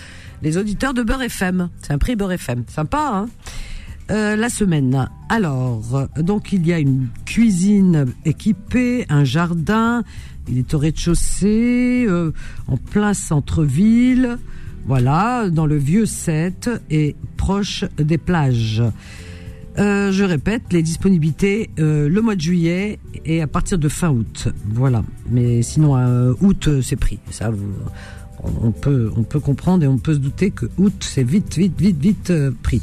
les 0.42 0.58
auditeurs 0.58 0.94
de 0.94 1.04
Beurre 1.04 1.24
FM. 1.24 1.70
C'est 1.82 1.94
un 1.94 1.98
prix 1.98 2.16
Beurre 2.16 2.32
FM. 2.32 2.64
Sympa, 2.68 3.12
hein 3.14 3.28
euh, 4.12 4.36
la 4.36 4.50
semaine. 4.50 5.08
Alors, 5.30 6.10
donc 6.18 6.52
il 6.52 6.66
y 6.66 6.74
a 6.74 6.80
une 6.80 7.10
cuisine 7.26 8.08
équipée, 8.26 9.06
un 9.08 9.24
jardin, 9.24 10.04
il 10.48 10.58
est 10.58 10.74
au 10.74 10.80
rez-de-chaussée, 10.80 12.06
euh, 12.08 12.32
en 12.68 12.78
plein 12.78 13.14
centre-ville, 13.14 14.40
voilà, 14.88 15.52
dans 15.52 15.68
le 15.68 15.78
vieux 15.78 16.08
7 16.08 16.72
et 16.90 17.16
proche 17.38 17.86
des 18.00 18.18
plages. 18.18 18.82
Euh, 19.78 20.12
je 20.12 20.24
répète, 20.24 20.64
les 20.72 20.82
disponibilités 20.82 21.70
le 21.78 22.20
mois 22.20 22.36
de 22.36 22.42
juillet 22.42 22.98
et 23.26 23.44
à 23.44 23.48
partir 23.48 23.78
de 23.78 23.90
fin 23.90 24.10
août. 24.10 24.48
Voilà. 24.70 25.04
Mais 25.30 25.62
sinon, 25.62 25.94
août, 26.42 26.82
c'est 26.82 26.96
pris. 26.96 27.20
Ça, 27.30 27.52
on 28.64 28.72
peut, 28.72 29.12
on 29.16 29.22
peut 29.22 29.40
comprendre 29.40 29.84
et 29.84 29.88
on 29.88 30.00
peut 30.00 30.16
se 30.16 30.20
douter 30.20 30.50
que 30.50 30.66
août, 30.80 30.96
c'est 31.02 31.24
vite, 31.24 31.58
vite, 31.58 31.80
vite, 31.80 32.00
vite 32.00 32.34
pris. 32.64 32.82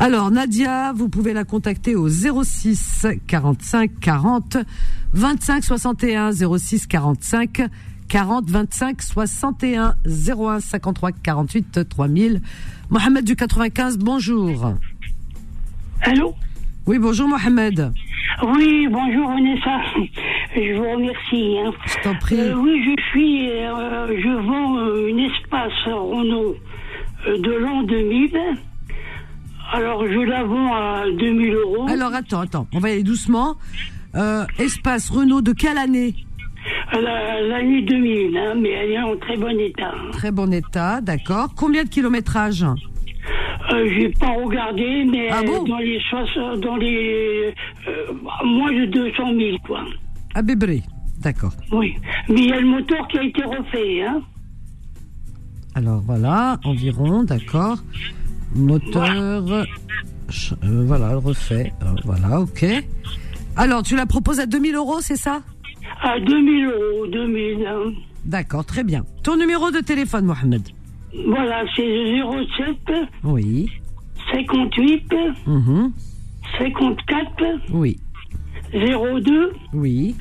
Alors 0.00 0.30
Nadia, 0.30 0.92
vous 0.92 1.08
pouvez 1.08 1.32
la 1.32 1.42
contacter 1.42 1.96
au 1.96 2.08
06 2.08 3.08
45 3.26 3.98
40 4.00 4.58
25 5.12 5.64
61 5.64 6.30
06 6.30 6.86
45 6.86 7.62
40 8.08 8.48
25 8.48 9.02
61 9.02 9.94
01 10.06 10.60
53 10.60 11.10
48 11.10 11.88
3000. 11.88 12.42
Mohamed 12.90 13.24
du 13.24 13.34
95, 13.34 13.98
bonjour. 13.98 14.74
Allô? 16.02 16.32
Oui, 16.86 17.00
bonjour 17.00 17.26
Mohamed. 17.26 17.92
Oui, 18.44 18.86
bonjour 18.88 19.28
Vanessa. 19.30 19.80
Je 20.54 20.76
vous 20.76 20.90
remercie. 20.92 21.58
Hein. 21.58 21.72
Je 21.86 22.02
t'en 22.04 22.14
prie. 22.14 22.38
Euh, 22.38 22.54
oui, 22.54 22.84
je 22.84 23.02
suis, 23.10 23.50
euh, 23.50 24.16
je 24.16 24.46
vends 24.46 24.78
euh, 24.78 25.08
une 25.08 25.18
espace 25.18 25.72
Renault 25.86 26.54
de 27.26 27.52
l'an 27.52 27.82
2000 27.82 28.30
alors, 29.70 30.06
je 30.06 30.20
la 30.20 30.44
vends 30.44 30.74
à 30.74 31.04
2000 31.10 31.54
euros. 31.54 31.86
Alors, 31.88 32.14
attends, 32.14 32.40
attends, 32.40 32.66
on 32.72 32.78
va 32.78 32.90
y 32.90 32.92
aller 32.94 33.02
doucement. 33.02 33.56
Euh, 34.14 34.44
espace 34.58 35.10
Renault 35.10 35.42
de 35.42 35.52
quelle 35.52 35.76
année 35.76 36.14
L'année 36.92 37.82
2000, 37.82 38.36
hein, 38.36 38.54
mais 38.60 38.70
elle 38.70 38.90
est 38.92 38.98
en 38.98 39.16
très 39.16 39.36
bon 39.36 39.58
état. 39.60 39.92
Très 40.12 40.30
bon 40.30 40.52
état, 40.52 41.00
d'accord. 41.00 41.54
Combien 41.54 41.84
de 41.84 41.88
kilométrage 41.88 42.64
euh, 42.64 43.88
J'ai 43.94 44.08
pas 44.08 44.32
regardé, 44.32 45.04
mais 45.04 45.28
ah 45.30 45.42
bon? 45.42 45.64
dans 45.64 45.78
les, 45.78 46.00
dans 46.60 46.76
les 46.76 47.54
euh, 47.86 48.12
moins 48.44 48.72
de 48.72 48.86
200 48.86 49.34
000, 49.36 49.58
quoi. 49.66 49.84
À 50.34 50.42
Bébré, 50.42 50.82
d'accord. 51.20 51.52
Oui, 51.72 51.94
mais 52.28 52.40
il 52.40 52.48
y 52.48 52.52
a 52.52 52.60
le 52.60 52.66
moteur 52.66 53.06
qui 53.08 53.18
a 53.18 53.22
été 53.22 53.44
refait, 53.44 54.02
hein. 54.02 54.22
Alors 55.74 56.00
voilà, 56.00 56.58
environ, 56.64 57.22
d'accord. 57.22 57.78
Moteur. 58.54 59.42
Voilà, 60.62 61.10
euh, 61.12 61.18
refait. 61.18 61.72
Euh, 61.82 61.86
voilà, 62.04 62.40
ok. 62.40 62.64
Alors, 63.56 63.82
tu 63.82 63.96
la 63.96 64.06
proposes 64.06 64.40
à 64.40 64.46
2000 64.46 64.74
euros, 64.76 65.00
c'est 65.00 65.16
ça? 65.16 65.42
À 66.02 66.18
2000 66.20 66.64
euros, 66.66 67.06
2000. 67.08 67.66
Hein. 67.66 67.92
D'accord, 68.24 68.64
très 68.64 68.84
bien. 68.84 69.04
Ton 69.22 69.36
numéro 69.36 69.70
de 69.70 69.80
téléphone, 69.80 70.26
Mohamed? 70.26 70.62
Voilà, 71.26 71.64
c'est 71.74 72.20
07. 72.56 72.76
Oui. 73.24 73.70
58. 74.32 75.04
54. 76.58 77.42
Mhm. 77.42 77.60
Oui. 77.72 77.98
02. 78.72 79.52
Oui. 79.72 80.14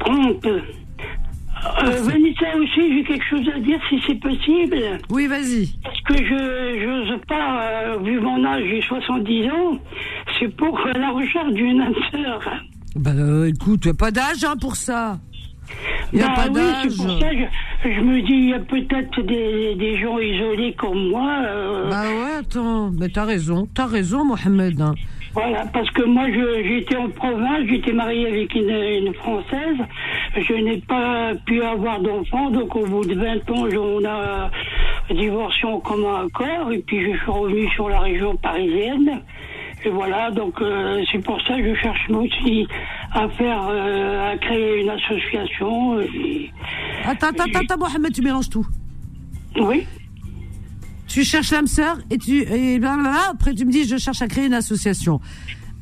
30. 0.00 0.46
Euh, 1.64 2.02
Vanessa 2.02 2.56
aussi, 2.56 2.96
j'ai 2.96 3.04
quelque 3.04 3.24
chose 3.24 3.48
à 3.54 3.58
dire 3.60 3.80
si 3.88 4.00
c'est 4.06 4.20
possible. 4.20 4.78
Oui, 5.10 5.26
vas-y. 5.26 5.68
Parce 5.82 6.00
que 6.02 6.16
je 6.16 6.86
n'ose 6.86 7.20
pas, 7.26 7.62
euh, 7.62 7.98
vu 8.02 8.20
mon 8.20 8.44
âge, 8.44 8.62
j'ai 8.68 8.82
70 8.82 9.50
ans, 9.50 9.78
c'est 10.38 10.54
pour 10.56 10.78
la 10.94 11.10
recherche 11.10 11.52
d'une 11.52 11.80
âme 11.80 11.94
sœur. 12.10 12.40
Ben 12.96 13.18
euh, 13.18 13.48
écoute, 13.48 13.82
tu 13.82 13.88
n'as 13.88 13.94
pas 13.94 14.10
d'âge 14.10 14.44
hein, 14.44 14.56
pour 14.60 14.76
ça. 14.76 15.18
Il 16.12 16.18
n'y 16.18 16.24
a 16.24 16.28
bah 16.28 16.34
pas 16.36 16.48
d'âge. 16.48 16.86
Oui, 16.86 16.90
c'est 16.90 17.06
pour 17.06 17.20
ça 17.20 17.30
je, 17.32 17.90
je 17.90 18.00
me 18.00 18.22
dis, 18.22 18.32
il 18.32 18.48
y 18.50 18.54
a 18.54 18.60
peut-être 18.60 19.22
des, 19.22 19.74
des, 19.74 20.00
gens 20.00 20.18
isolés 20.18 20.74
comme 20.78 21.08
moi. 21.10 21.30
Euh... 21.46 21.90
Bah 21.90 22.02
ouais, 22.02 22.36
attends, 22.40 22.90
mais 22.90 23.08
t'as 23.08 23.24
raison, 23.24 23.68
t'as 23.74 23.86
raison, 23.86 24.24
Mohamed. 24.24 24.80
Hein. 24.80 24.94
Voilà, 25.34 25.66
parce 25.72 25.90
que 25.90 26.02
moi, 26.02 26.24
j'étais 26.30 26.96
en 26.96 27.08
province, 27.10 27.66
j'étais 27.68 27.92
mariée 27.92 28.28
avec 28.28 28.54
une, 28.54 28.70
une, 28.70 29.14
Française. 29.14 29.76
Je 30.36 30.52
n'ai 30.54 30.78
pas 30.78 31.32
pu 31.46 31.62
avoir 31.62 32.00
d'enfant, 32.00 32.50
donc 32.50 32.74
au 32.76 32.86
bout 32.86 33.04
de 33.04 33.14
20 33.14 33.50
ans, 33.50 33.66
on 33.76 34.04
a 34.04 34.50
divorcé 35.12 35.66
en 35.66 35.80
commun 35.80 36.26
accord, 36.26 36.72
et 36.72 36.78
puis 36.78 37.12
je 37.12 37.18
suis 37.18 37.30
revenue 37.30 37.68
sur 37.70 37.88
la 37.88 38.00
région 38.00 38.36
parisienne. 38.36 39.20
Et 39.84 39.90
voilà, 39.90 40.30
donc 40.30 40.60
euh, 40.60 41.04
c'est 41.12 41.22
pour 41.22 41.40
ça 41.42 41.56
que 41.56 41.74
je 41.74 41.80
cherche 41.80 42.10
aussi 42.10 42.66
à 43.12 43.28
faire, 43.28 43.68
euh, 43.70 44.32
à 44.32 44.38
créer 44.38 44.80
une 44.82 44.90
association. 44.90 45.98
Attends, 47.04 47.28
attends, 47.28 47.44
attends, 47.54 47.78
Mohamed, 47.78 48.12
tu 48.12 48.22
mélanges 48.22 48.50
tout. 48.50 48.66
Oui. 49.56 49.86
Tu 51.18 51.24
cherches 51.24 51.50
l'âme 51.50 51.66
sœur 51.66 51.98
et 52.12 52.16
tu 52.16 52.42
et 52.42 52.78
blablabla, 52.78 53.30
après 53.32 53.52
tu 53.52 53.64
me 53.64 53.72
dis 53.72 53.88
je 53.88 53.96
cherche 53.96 54.22
à 54.22 54.28
créer 54.28 54.46
une 54.46 54.54
association. 54.54 55.18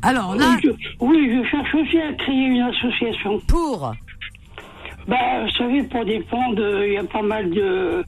Alors 0.01 0.35
là. 0.35 0.57
oui, 1.01 1.31
je 1.31 1.47
cherche 1.51 1.75
aussi 1.75 1.99
à 1.99 2.15
créer 2.15 2.47
une 2.47 2.63
association. 2.63 3.39
Pour? 3.47 3.93
Bah, 5.07 5.45
vous 5.45 5.51
savez, 5.51 5.83
pour 5.83 6.07
défendre, 6.07 6.83
il 6.87 6.95
y 6.95 6.97
a 6.97 7.05
pas 7.05 7.21
mal 7.21 7.51
de, 7.51 8.03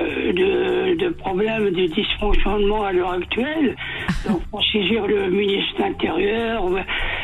euh, 0.00 0.32
de, 0.32 0.96
de, 0.96 1.08
problèmes, 1.10 1.70
de 1.70 1.86
dysfonctionnements 1.86 2.82
à 2.82 2.92
l'heure 2.92 3.12
actuelle. 3.12 3.76
Donc, 4.26 4.42
pour 4.50 4.64
saisir 4.64 5.06
le 5.06 5.30
ministre 5.30 5.76
de 5.76 5.82
l'Intérieur. 5.82 6.64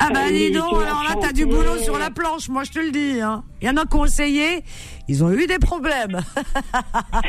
Ah, 0.00 0.09
bah, 0.12 0.20
euh, 0.26 0.32
dis 0.32 0.52
donc, 0.52 0.75
alors 0.75 1.02
là, 1.02 1.16
t'as 1.20 1.32
du 1.32 1.47
boulot 1.47 1.78
sur 1.78 1.99
la 1.99 2.11
planche, 2.11 2.49
moi, 2.49 2.62
je 2.64 2.73
te 2.73 2.78
le 2.78 2.90
dis. 2.90 3.20
Hein. 3.20 3.42
Il 3.61 3.66
y 3.66 3.70
en 3.70 3.76
a 3.78 3.87
qui 3.87 3.97
ont 3.97 4.04
essayé, 4.04 4.62
ils 5.11 5.25
ont 5.25 5.33
eu 5.33 5.45
des 5.49 5.59
problèmes. 5.59 6.21
ah, 6.73 7.21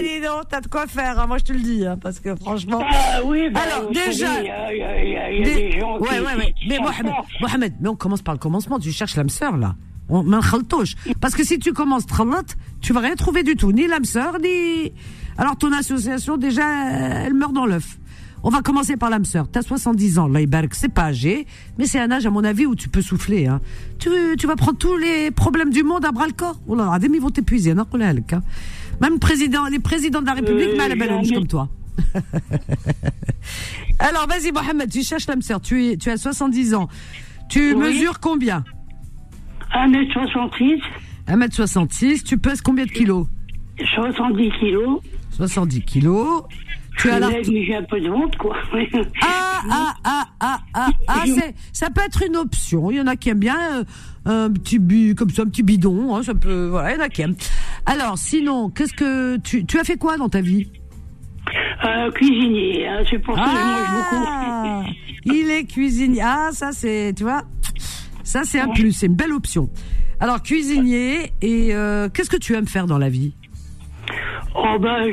dis 0.00 0.20
donc, 0.20 0.44
t'as 0.48 0.60
de 0.60 0.68
quoi 0.68 0.86
faire, 0.86 1.18
hein, 1.18 1.26
moi, 1.26 1.38
je 1.38 1.42
te 1.42 1.52
le 1.52 1.58
dis, 1.58 1.84
hein, 1.84 1.98
parce 2.00 2.20
que 2.20 2.36
franchement. 2.36 2.80
Ah, 2.88 3.18
oui, 3.24 3.50
bah, 3.50 3.60
alors, 3.64 3.90
déjà. 3.90 4.40
Il 4.40 4.46
y 4.46 4.50
a, 4.50 4.72
y 4.72 5.10
y 5.10 5.16
a 5.16 5.44
des... 5.44 5.54
des... 5.72 5.80
gens 5.80 5.98
ouais, 5.98 6.08
qui. 6.08 6.14
Ouais, 6.14 6.36
ouais, 6.36 6.54
Mais 6.68 6.78
Mohamed, 6.78 7.12
Mohamed, 7.40 7.74
mais 7.80 7.88
on 7.88 7.96
commence 7.96 8.22
par 8.22 8.34
le 8.34 8.38
commencement. 8.38 8.78
Tu 8.78 8.92
cherches 8.92 9.16
l'âme 9.16 9.30
sœur, 9.30 9.56
là. 9.56 9.74
On 10.08 10.24
Parce 11.20 11.34
que 11.34 11.42
si 11.42 11.58
tu 11.58 11.72
commences 11.72 12.06
tralot, 12.06 12.42
tu 12.80 12.92
vas 12.92 13.00
rien 13.00 13.16
trouver 13.16 13.42
du 13.42 13.56
tout, 13.56 13.72
ni 13.72 13.88
l'âme 13.88 14.04
sœur, 14.04 14.38
ni. 14.38 14.92
Alors 15.38 15.56
ton 15.56 15.72
association 15.72 16.36
déjà, 16.36 16.62
elle 17.24 17.34
meurt 17.34 17.52
dans 17.52 17.66
l'œuf. 17.66 17.98
On 18.44 18.50
va 18.50 18.60
commencer 18.60 18.96
par 18.96 19.10
l'âme 19.10 19.24
sœur. 19.24 19.46
T'as 19.50 19.62
70 19.62 20.18
ans, 20.18 20.28
Leiberg, 20.28 20.70
c'est 20.72 20.88
pas 20.92 21.04
âgé, 21.04 21.46
mais 21.78 21.86
c'est 21.86 22.00
un 22.00 22.10
âge 22.10 22.26
à 22.26 22.30
mon 22.30 22.42
avis 22.42 22.66
où 22.66 22.74
tu 22.74 22.88
peux 22.88 23.02
souffler. 23.02 23.46
Hein. 23.46 23.60
Tu, 23.98 24.10
tu 24.38 24.46
vas 24.46 24.56
prendre 24.56 24.78
tous 24.78 24.96
les 24.96 25.30
problèmes 25.30 25.70
du 25.70 25.84
monde 25.84 26.04
à 26.04 26.10
bras 26.10 26.26
le 26.26 26.32
corps. 26.32 26.60
Oh 26.66 26.74
là 26.74 26.86
là, 26.86 26.98
ils 27.00 27.20
vont 27.20 27.30
t'épuiser. 27.30 27.72
Hein. 27.72 27.86
Même 29.00 29.18
président, 29.18 29.66
les 29.66 29.78
présidents 29.78 30.20
de 30.20 30.26
la 30.26 30.34
République, 30.34 30.70
euh, 30.70 30.76
mal 30.76 30.98
comme 31.32 31.46
toi. 31.46 31.68
Alors 33.98 34.26
vas-y 34.26 34.50
Mohamed, 34.50 34.90
tu 34.90 35.02
cherches 35.02 35.26
l'âme 35.26 35.42
sœur. 35.42 35.60
Tu, 35.60 35.96
tu 35.98 36.10
as 36.10 36.16
70 36.16 36.74
ans. 36.74 36.88
Tu 37.48 37.74
mesures 37.76 38.18
combien? 38.18 38.64
1m66. 39.74 40.80
1m66. 41.28 42.24
Tu 42.24 42.38
pèses 42.38 42.60
combien 42.60 42.86
de 42.86 42.90
kilos? 42.90 43.26
70 43.94 44.50
kilos. 44.58 45.00
70 45.30 45.82
kilos. 45.82 46.42
Tu 46.98 47.10
as 47.10 47.42
J'ai 47.42 47.74
un 47.74 47.82
peu 47.82 48.00
de 48.00 48.10
honte, 48.10 48.36
quoi. 48.36 48.56
ah, 49.22 49.62
ah, 49.70 49.94
ah, 50.04 50.24
ah, 50.40 50.58
ah, 50.74 50.88
ah 51.08 51.24
ça 51.72 51.90
peut 51.90 52.02
être 52.04 52.22
une 52.22 52.36
option. 52.36 52.90
Il 52.90 52.98
y 52.98 53.00
en 53.00 53.06
a 53.06 53.16
qui 53.16 53.30
aiment 53.30 53.38
bien 53.38 53.58
euh, 54.26 54.46
un 54.46 54.50
petit 54.50 55.14
comme 55.14 55.30
ça, 55.30 55.42
un 55.42 55.46
petit 55.46 55.62
bidon. 55.62 56.14
Hein, 56.14 56.22
ça 56.22 56.34
peut, 56.34 56.68
voilà, 56.68 56.92
il 56.92 56.98
y 56.98 57.00
en 57.00 57.04
a 57.04 57.08
qui 57.08 57.22
aiment. 57.22 57.36
Alors, 57.86 58.18
sinon, 58.18 58.70
qu'est-ce 58.70 58.94
que 58.94 59.38
tu, 59.38 59.64
tu 59.64 59.78
as 59.78 59.84
fait 59.84 59.96
quoi 59.96 60.16
dans 60.16 60.28
ta 60.28 60.40
vie? 60.40 60.68
Euh, 61.84 62.10
cuisinier, 62.12 62.86
hein, 62.86 63.02
c'est 63.10 63.18
pour 63.18 63.36
ça 63.36 63.42
que 63.42 63.50
je 63.50 63.54
mange 63.54 63.96
beaucoup. 63.96 64.24
Ah, 64.28 64.82
il 65.24 65.50
est 65.50 65.64
cuisinier. 65.64 66.20
Ah, 66.22 66.50
ça 66.52 66.70
c'est, 66.72 67.12
tu 67.16 67.24
vois, 67.24 67.42
ça, 68.22 68.42
c'est 68.44 68.60
un 68.60 68.68
plus, 68.68 68.92
c'est 68.92 69.06
une 69.06 69.16
belle 69.16 69.32
option. 69.32 69.68
Alors, 70.20 70.42
cuisinier, 70.42 71.32
et 71.42 71.74
euh, 71.74 72.08
qu'est-ce 72.08 72.30
que 72.30 72.36
tu 72.36 72.54
aimes 72.54 72.68
faire 72.68 72.86
dans 72.86 72.98
la 72.98 73.08
vie? 73.08 73.34
Oh 74.54 74.78
ben, 74.78 75.10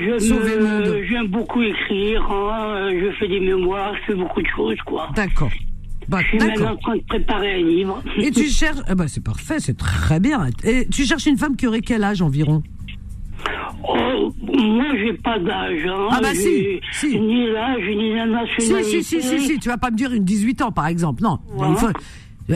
j'aime 1.10 1.28
beaucoup 1.28 1.62
écrire, 1.62 2.22
hein, 2.30 2.90
je 2.92 3.12
fais 3.18 3.28
des 3.28 3.40
mémoires, 3.40 3.94
je 4.02 4.12
fais 4.12 4.20
beaucoup 4.20 4.42
de 4.42 4.48
choses, 4.48 4.78
quoi. 4.86 5.10
D'accord. 5.16 5.52
Bah, 6.10 6.20
je 6.24 6.28
suis 6.28 6.38
maintenant 6.40 6.72
en 6.72 6.78
train 6.78 6.96
de 6.96 7.04
préparer 7.04 7.54
un 7.54 7.66
livre. 7.66 8.02
Et 8.18 8.32
tu 8.32 8.44
cherches, 8.50 8.80
eh 8.90 8.96
ben, 8.96 9.08
c'est 9.08 9.24
parfait, 9.24 9.60
c'est 9.60 9.78
très 9.78 10.20
bien. 10.20 10.48
Et 10.64 10.88
tu 10.88 11.06
cherches 11.06 11.28
une 11.28 11.38
femme 11.38 11.56
qui 11.56 11.68
aurait 11.68 11.82
quel 11.82 12.04
âge 12.04 12.22
environ? 12.22 12.64
Oh, 13.88 14.34
moi, 14.42 14.86
j'ai 14.98 15.14
pas 15.14 15.40
d'âge. 15.40 15.86
Hein. 15.86 16.08
Ah 16.12 16.20
bah 16.22 16.34
si, 16.34 16.82
si. 16.92 17.18
Ni 17.20 17.48
l'âge, 17.48 17.84
ni 17.88 18.14
la 18.14 18.26
nationalité. 18.26 18.84
Si, 18.84 19.04
si, 19.04 19.22
si, 19.22 19.40
si, 19.40 19.40
si, 19.40 19.60
tu 19.60 19.70
vas 19.70 19.78
pas 19.78 19.92
me 19.92 19.96
dire 19.96 20.12
une 20.12 20.26
18 20.26 20.64
ans, 20.64 20.72
par 20.72 20.88
exemple. 20.88 21.24
Non, 21.24 21.40
il 21.70 21.76
faut, 21.78 21.88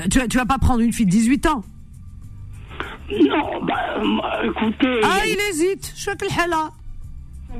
Tu, 0.10 0.28
tu 0.28 0.38
vas 0.38 0.46
pas 0.46 0.58
prendre 0.58 0.82
une 0.82 0.92
fille 0.92 1.06
de 1.06 1.12
18 1.12 1.46
ans. 1.48 1.64
Non, 3.12 3.66
bah, 3.66 3.98
euh, 3.98 4.50
écoutez. 4.50 5.02
Ah, 5.04 5.20
il 5.26 5.38
hésite. 5.50 5.94
Je 5.96 6.10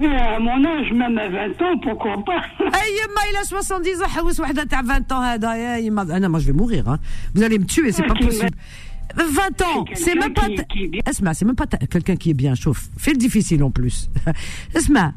À 0.02 0.40
mon 0.40 0.66
âge, 0.66 0.92
même 0.92 1.18
à 1.18 1.30
20 1.30 1.62
ans, 1.62 1.78
pourquoi 1.82 2.24
pas 2.24 2.42
il 2.60 3.38
a 3.38 3.44
70 3.44 4.02
ans, 4.02 4.06
Hawis 4.20 4.40
Wahda, 4.40 4.66
t'as 4.66 4.82
20 4.82 5.12
ans, 5.12 5.22
hein, 5.22 5.38
Ah 5.42 6.20
non, 6.20 6.30
moi 6.30 6.40
je 6.40 6.48
vais 6.48 6.54
mourir, 6.54 6.88
hein. 6.88 6.98
Vous 7.36 7.44
allez 7.44 7.60
me 7.60 7.66
tuer, 7.66 7.92
c'est 7.92 8.04
pas 8.04 8.16
possible. 8.16 8.50
20 9.16 9.62
ans, 9.62 9.86
c'est 9.94 10.16
même 10.16 10.34
pas. 10.34 10.48
Esma, 11.06 11.34
c'est 11.34 11.46
même 11.46 11.56
pas 11.56 11.68
quelqu'un 11.68 12.16
qui 12.16 12.32
est 12.32 12.34
bien, 12.34 12.56
chauffe. 12.56 12.90
Fais 12.98 13.12
le 13.12 13.18
difficile 13.18 13.64
en 13.64 13.70
plus. 13.70 14.10
Esma, 14.74 15.14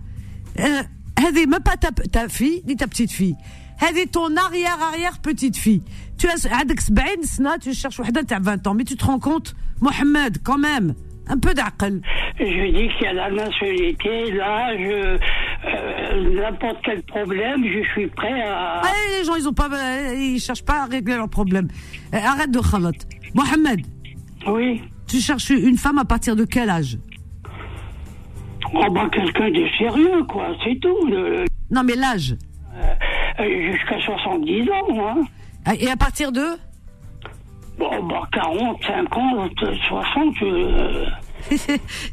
euh, 0.59 0.83
Hadi, 1.17 1.47
même 1.47 1.63
pas 1.63 1.77
ta, 1.77 1.91
ta 1.91 2.29
fille, 2.29 2.63
ni 2.67 2.77
ta 2.77 2.87
petite 2.87 3.13
fille. 3.13 3.37
Hadi, 3.81 4.09
ton 4.09 4.37
arrière-arrière 4.37 5.19
petite 5.19 5.57
fille. 5.57 5.83
Tu 6.19 6.29
as, 6.29 6.47
avec 6.61 6.81
ben 6.91 7.05
70 7.23 7.61
tu 7.63 7.75
cherches 7.75 7.99
Wahda, 7.99 8.23
t'as 8.25 8.41
20 8.41 8.67
ans, 8.67 8.75
mais 8.75 8.85
tu 8.85 8.97
te 8.97 9.05
rends 9.05 9.19
compte 9.19 9.55
Mohamed 9.81 10.39
quand 10.45 10.59
même 10.59 10.95
un 11.29 11.39
peu 11.39 11.53
d'aql 11.55 12.01
Je 12.39 12.45
dis 12.45 12.89
qu'il 12.95 13.03
y 13.03 13.07
a 13.07 13.13
la 13.13 13.31
nationalité, 13.31 14.31
l'âge, 14.33 15.19
euh, 15.67 16.35
n'importe 16.41 16.77
quel 16.85 17.03
problème, 17.03 17.65
je 17.65 17.83
suis 17.93 18.07
prêt 18.09 18.43
à... 18.43 18.81
Ah, 18.85 18.93
les 19.19 19.25
gens, 19.25 19.35
ils 19.35 19.49
ont 19.49 19.53
pas, 19.53 19.69
euh, 19.73 20.15
ils 20.15 20.39
cherchent 20.39 20.65
pas 20.65 20.83
à 20.83 20.85
régler 20.87 21.17
leurs 21.17 21.29
problèmes. 21.29 21.67
Euh, 22.15 22.19
arrête 22.19 22.51
de 22.53 22.61
khalat. 22.61 22.93
Mohamed, 23.35 23.81
Oui. 24.47 24.83
tu 25.09 25.17
cherches 25.19 25.51
une 25.51 25.77
femme 25.77 25.99
à 25.99 26.05
partir 26.05 26.37
de 26.37 26.45
quel 26.45 26.71
âge? 26.71 26.97
Oh, 28.73 28.91
bah, 28.93 29.09
quelqu'un 29.13 29.51
de 29.51 29.65
sérieux, 29.79 30.23
quoi, 30.29 30.49
c'est 30.65 30.79
tout. 30.81 31.07
le- 31.07 31.45
Non, 31.71 31.83
mais 31.85 31.95
l'âge. 31.97 32.37
euh, 33.41 33.73
Jusqu'à 33.73 33.99
70 34.01 34.71
ans. 34.71 35.25
Ah, 35.65 35.75
Et 35.79 35.89
à 35.91 35.97
partir 35.97 36.31
de? 36.33 36.45
Bon, 37.79 38.07
bah, 38.09 38.27
40, 38.33 38.79
50, 38.87 39.53
60, 39.89 40.35
euh, 40.43 41.05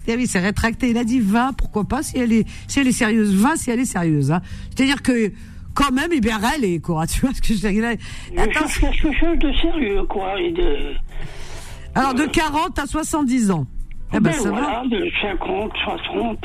Eh 0.07 0.15
oui, 0.15 0.27
c'est 0.27 0.39
rétracté. 0.39 0.89
Il 0.89 0.97
a 0.97 1.03
dit 1.03 1.19
20, 1.19 1.53
pourquoi 1.53 1.85
pas, 1.85 2.03
si 2.03 2.17
elle 2.17 2.33
est, 2.33 2.45
si 2.67 2.79
elle 2.79 2.87
est 2.87 2.91
sérieuse. 2.91 3.33
20, 3.33 3.55
si 3.55 3.71
elle 3.71 3.79
est 3.79 3.85
sérieuse. 3.85 4.31
Hein. 4.31 4.41
C'est-à-dire 4.75 5.01
que, 5.01 5.31
quand 5.73 5.91
même, 5.91 6.09
eh 6.13 6.19
bien, 6.19 6.37
est, 6.61 6.79
quoi. 6.79 7.07
Tu 7.07 7.21
vois 7.21 7.33
ce 7.33 7.41
que 7.41 7.47
je 7.53 7.53
veux 7.53 7.71
dire 7.71 7.95
je 8.35 8.41
Attends, 8.41 8.67
cherche 8.67 8.79
quelque 9.01 9.17
chose 9.19 9.39
de 9.39 9.53
sérieux, 9.53 10.03
quoi, 10.09 10.39
et 10.39 10.51
de... 10.51 10.93
alors, 11.95 12.13
de 12.13 12.25
40 12.25 12.77
à 12.79 12.85
70 12.85 13.51
ans. 13.51 13.65
Eh 14.15 14.19
ben, 14.19 14.31
Ben, 14.31 14.33
ça 14.33 14.51
va. 14.51 14.59
voilà, 14.61 14.83
de 14.89 15.09
50, 15.21 15.71
60. 15.83 16.39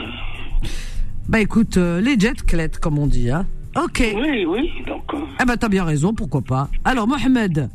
Bah, 1.29 1.41
écoute, 1.41 1.77
euh, 1.77 2.01
les 2.01 2.19
jets 2.19 2.33
clètes, 2.47 2.79
comme 2.79 2.99
on 2.99 3.07
dit, 3.07 3.31
hein. 3.31 3.47
Ok. 3.77 4.03
Oui, 4.17 4.47
oui, 4.47 4.71
donc... 4.87 5.03
euh, 5.13 5.19
Eh 5.43 5.45
ben, 5.45 5.57
t'as 5.57 5.69
bien 5.69 5.85
raison, 5.85 6.15
pourquoi 6.15 6.41
pas. 6.41 6.69
Alors, 6.85 7.07
Mohamed, 7.07 7.69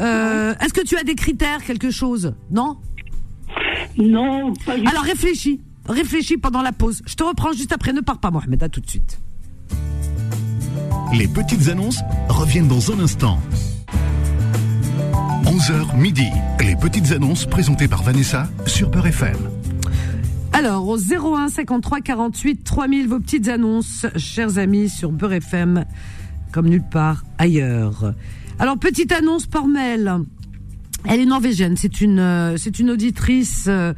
euh, 0.00 0.54
est-ce 0.60 0.72
que 0.72 0.84
tu 0.84 0.96
as 0.96 1.04
des 1.04 1.14
critères, 1.14 1.62
quelque 1.64 1.90
chose? 1.90 2.34
Non? 2.50 2.76
Non, 3.98 4.52
pas 4.64 4.76
du 4.78 4.86
Alors 4.86 5.02
réfléchis, 5.02 5.60
réfléchis 5.88 6.36
pendant 6.36 6.62
la 6.62 6.72
pause. 6.72 7.02
Je 7.06 7.14
te 7.14 7.24
reprends 7.24 7.52
juste 7.52 7.72
après. 7.72 7.92
Ne 7.92 8.00
pars 8.00 8.18
pas, 8.18 8.30
Mohamed. 8.30 8.62
À 8.62 8.68
tout 8.68 8.80
de 8.80 8.88
suite. 8.88 9.18
Les 11.14 11.28
petites 11.28 11.68
annonces 11.68 12.00
reviennent 12.28 12.68
dans 12.68 12.92
un 12.92 13.00
instant. 13.00 13.38
11h 15.44 15.96
midi. 15.96 16.26
Les 16.60 16.76
petites 16.76 17.12
annonces 17.12 17.46
présentées 17.46 17.88
par 17.88 18.02
Vanessa 18.02 18.48
sur 18.66 18.90
Peur 18.90 19.06
FM. 19.06 19.36
Alors 20.52 20.88
au 20.88 20.96
01 20.98 21.48
53 21.48 22.00
48 22.00 22.64
3000 22.64 23.08
vos 23.08 23.20
petites 23.20 23.48
annonces, 23.48 24.06
chers 24.16 24.58
amis 24.58 24.88
sur 24.88 25.12
Beurre 25.12 25.34
FM, 25.34 25.84
comme 26.50 26.68
nulle 26.68 26.82
part 26.82 27.24
ailleurs. 27.38 28.14
Alors 28.58 28.78
petite 28.78 29.12
annonce 29.12 29.46
par 29.46 29.66
mail. 29.68 30.12
Elle 31.04 31.20
est 31.20 31.26
norvégienne. 31.26 31.76
C'est 31.76 32.00
une 32.00 32.18
euh, 32.18 32.56
c'est 32.56 32.78
une 32.78 32.90
auditrice. 32.90 33.66
euh, 33.68 33.92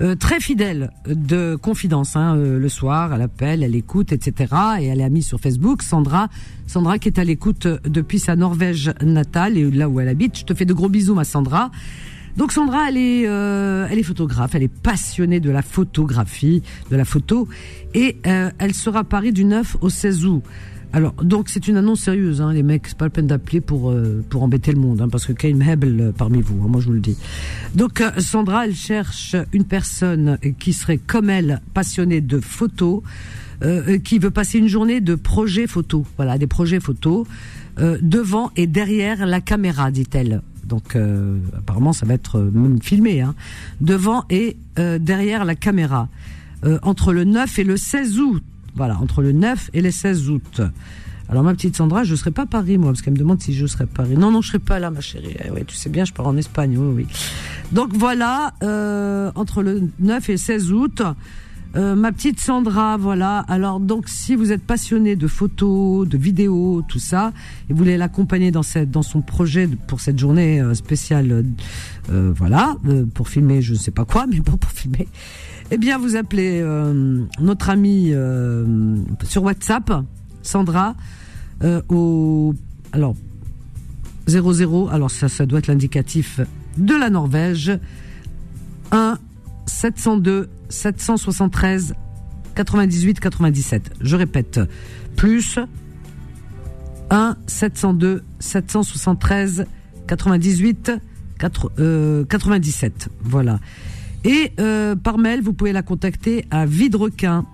euh, 0.00 0.16
très 0.16 0.40
fidèle 0.40 0.90
de 1.06 1.54
confidence 1.54 2.16
hein, 2.16 2.34
euh, 2.36 2.58
le 2.58 2.68
soir, 2.68 3.14
elle 3.14 3.20
appelle, 3.22 3.62
elle 3.62 3.76
écoute, 3.76 4.10
etc. 4.10 4.52
Et 4.80 4.86
elle 4.86 5.00
est 5.00 5.04
amie 5.04 5.22
sur 5.22 5.38
Facebook, 5.38 5.82
Sandra, 5.82 6.28
Sandra 6.66 6.98
qui 6.98 7.08
est 7.08 7.20
à 7.20 7.24
l'écoute 7.24 7.66
euh, 7.66 7.78
depuis 7.84 8.18
sa 8.18 8.34
Norvège 8.34 8.92
natale 9.00 9.56
et 9.56 9.70
là 9.70 9.88
où 9.88 10.00
elle 10.00 10.08
habite. 10.08 10.38
Je 10.38 10.44
te 10.44 10.54
fais 10.54 10.64
de 10.64 10.72
gros 10.72 10.88
bisous, 10.88 11.14
ma 11.14 11.24
Sandra. 11.24 11.70
Donc 12.36 12.50
Sandra, 12.50 12.88
elle 12.88 12.96
est, 12.96 13.28
euh, 13.28 13.86
elle 13.90 13.98
est 13.98 14.02
photographe, 14.02 14.54
elle 14.54 14.64
est 14.64 14.74
passionnée 14.82 15.38
de 15.38 15.50
la 15.50 15.62
photographie, 15.62 16.62
de 16.90 16.96
la 16.96 17.04
photo, 17.04 17.46
et 17.94 18.16
elle 18.24 18.74
sera 18.74 19.00
à 19.00 19.04
Paris 19.04 19.32
du 19.32 19.44
9 19.44 19.76
au 19.82 19.90
16 19.90 20.24
août. 20.24 20.42
Alors, 20.94 21.14
donc 21.14 21.48
c'est 21.48 21.68
une 21.68 21.78
annonce 21.78 22.00
sérieuse, 22.00 22.42
hein, 22.42 22.52
les 22.52 22.62
mecs, 22.62 22.88
c'est 22.88 22.98
pas 22.98 23.06
la 23.06 23.10
peine 23.10 23.26
d'appeler 23.26 23.62
pour 23.62 23.90
euh, 23.90 24.22
pour 24.28 24.42
embêter 24.42 24.72
le 24.72 24.78
monde, 24.78 25.00
hein, 25.00 25.08
parce 25.08 25.24
que 25.24 25.32
Kaim 25.32 25.60
Hebel 25.60 26.00
euh, 26.00 26.12
parmi 26.12 26.42
vous, 26.42 26.62
hein, 26.62 26.68
moi 26.68 26.82
je 26.82 26.86
vous 26.88 26.92
le 26.92 27.00
dis. 27.00 27.16
Donc 27.74 28.02
euh, 28.02 28.10
Sandra, 28.18 28.66
elle 28.66 28.74
cherche 28.74 29.34
une 29.54 29.64
personne 29.64 30.38
qui 30.58 30.74
serait 30.74 30.98
comme 30.98 31.30
elle, 31.30 31.62
passionnée 31.72 32.20
de 32.20 32.40
photos, 32.40 33.02
euh, 33.62 33.98
qui 33.98 34.18
veut 34.18 34.30
passer 34.30 34.58
une 34.58 34.68
journée 34.68 35.00
de 35.00 35.14
projets 35.14 35.66
photos, 35.66 36.04
voilà, 36.16 36.36
des 36.36 36.46
projets 36.46 36.80
photos, 36.80 37.26
devant 38.02 38.50
et 38.54 38.66
derrière 38.66 39.24
la 39.24 39.40
caméra, 39.40 39.90
dit-elle. 39.90 40.42
Donc 40.64 40.94
apparemment 41.56 41.94
ça 41.94 42.04
va 42.04 42.12
être 42.12 42.38
même 42.38 42.82
filmé, 42.82 43.22
hein, 43.22 43.34
devant 43.80 44.24
et 44.28 44.58
derrière 44.76 45.46
la 45.46 45.54
caméra, 45.54 46.08
entre 46.82 47.14
le 47.14 47.24
9 47.24 47.58
et 47.60 47.64
le 47.64 47.78
16 47.78 48.20
août. 48.20 48.42
Voilà, 48.74 48.98
entre 48.98 49.22
le 49.22 49.32
9 49.32 49.70
et 49.74 49.82
le 49.82 49.90
16 49.90 50.30
août. 50.30 50.62
Alors 51.28 51.44
ma 51.44 51.54
petite 51.54 51.76
Sandra, 51.76 52.04
je 52.04 52.14
serai 52.14 52.30
pas 52.30 52.42
à 52.42 52.46
Paris 52.46 52.78
moi, 52.78 52.90
parce 52.90 53.00
qu'elle 53.00 53.14
me 53.14 53.18
demande 53.18 53.40
si 53.40 53.54
je 53.54 53.66
serai 53.66 53.84
à 53.84 53.86
Paris. 53.86 54.16
Non, 54.16 54.30
non, 54.30 54.42
je 54.42 54.48
serai 54.48 54.58
pas 54.58 54.78
là, 54.78 54.90
ma 54.90 55.00
chérie. 55.00 55.34
Eh 55.44 55.50
oui, 55.50 55.64
tu 55.66 55.76
sais 55.76 55.88
bien, 55.88 56.04
je 56.04 56.12
pars 56.12 56.26
en 56.26 56.36
Espagne. 56.36 56.76
Oui, 56.76 56.92
oui. 56.94 57.06
Donc 57.72 57.90
voilà, 57.94 58.52
euh, 58.62 59.30
entre 59.34 59.62
le 59.62 59.88
9 59.98 60.28
et 60.30 60.36
16 60.36 60.72
août. 60.72 61.02
Euh, 61.74 61.94
ma 61.94 62.12
petite 62.12 62.38
Sandra, 62.38 62.98
voilà. 62.98 63.38
Alors 63.48 63.80
donc, 63.80 64.08
si 64.08 64.34
vous 64.34 64.52
êtes 64.52 64.62
passionné 64.62 65.16
de 65.16 65.26
photos, 65.26 66.06
de 66.06 66.18
vidéos, 66.18 66.82
tout 66.86 66.98
ça, 66.98 67.32
et 67.68 67.72
vous 67.72 67.78
voulez 67.78 67.96
l'accompagner 67.96 68.50
dans 68.50 68.62
cette, 68.62 68.90
dans 68.90 69.02
son 69.02 69.22
projet 69.22 69.66
pour 69.86 70.00
cette 70.00 70.18
journée 70.18 70.60
euh, 70.60 70.74
spéciale, 70.74 71.46
euh, 72.10 72.32
voilà, 72.36 72.76
euh, 72.86 73.06
pour 73.06 73.28
filmer, 73.28 73.62
je 73.62 73.72
ne 73.72 73.78
sais 73.78 73.90
pas 73.90 74.04
quoi, 74.04 74.26
mais 74.30 74.40
bon, 74.40 74.58
pour 74.58 74.70
filmer. 74.70 75.08
Eh 75.74 75.78
bien, 75.78 75.96
vous 75.96 76.16
appelez 76.16 76.60
euh, 76.60 77.24
notre 77.40 77.70
amie 77.70 78.10
euh, 78.12 78.96
sur 79.24 79.42
WhatsApp, 79.42 79.90
Sandra, 80.42 80.94
euh, 81.64 81.80
au 81.88 82.54
alors 82.92 83.16
00. 84.26 84.90
Alors 84.90 85.10
ça, 85.10 85.46
doit 85.46 85.60
être 85.60 85.68
l'indicatif 85.68 86.40
de 86.76 86.94
la 86.94 87.08
Norvège. 87.08 87.72
1 88.90 89.16
702 89.64 90.50
773 90.68 91.94
98 92.54 93.18
97. 93.18 93.92
Je 94.02 94.16
répète, 94.16 94.60
plus 95.16 95.58
1 97.08 97.38
702 97.46 98.22
773 98.40 99.64
98 100.06 100.92
4, 101.38 101.72
euh, 101.78 102.24
97. 102.26 103.08
Voilà. 103.22 103.58
Et 104.24 104.52
euh, 104.60 104.94
par 104.94 105.18
mail, 105.18 105.42
vous 105.42 105.52
pouvez 105.52 105.72
la 105.72 105.82
contacter 105.82 106.44
à 106.50 106.64
Vidrequin. 106.66 107.44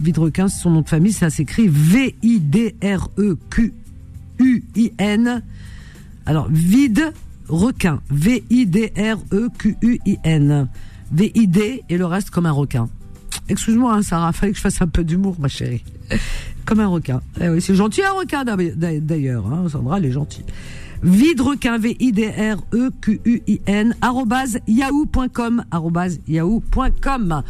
Vidrequin, 0.00 0.48
c'est 0.48 0.60
son 0.60 0.70
nom 0.70 0.80
de 0.82 0.88
famille, 0.88 1.12
ça 1.12 1.30
s'écrit 1.30 1.68
V-I-D-R-E-Q-U-I-N. 1.68 2.72
Alors, 6.26 6.48
vide 6.50 7.12
requin. 7.48 8.00
V-I-D-R-E-Q-U-I-N. 8.10 10.68
V-I-D 11.12 11.84
et 11.88 11.98
le 11.98 12.06
reste 12.06 12.30
comme 12.30 12.46
un 12.46 12.52
requin. 12.52 12.88
Excuse-moi, 13.48 13.94
hein, 13.94 14.02
Sarah, 14.02 14.32
fallait 14.32 14.52
que 14.52 14.58
je 14.58 14.62
fasse 14.62 14.82
un 14.82 14.88
peu 14.88 15.04
d'humour, 15.04 15.36
ma 15.38 15.48
chérie. 15.48 15.84
comme 16.64 16.80
un 16.80 16.88
requin. 16.88 17.20
Eh 17.40 17.60
c'est 17.60 17.76
gentil 17.76 18.02
un 18.02 18.12
requin 18.12 18.44
d'ailleurs. 18.44 19.52
Hein, 19.52 19.68
Sandra, 19.68 19.98
elle 19.98 20.06
est 20.06 20.12
gentille. 20.12 20.44
Vidrequin, 21.02 21.78
V-I-D-R-E-Q-U-I-N, 21.78 23.94
arrobase 24.00 24.60
yahoo.com, 24.66 25.64
arrobase 25.70 26.20
yahoo.com. 26.28 27.42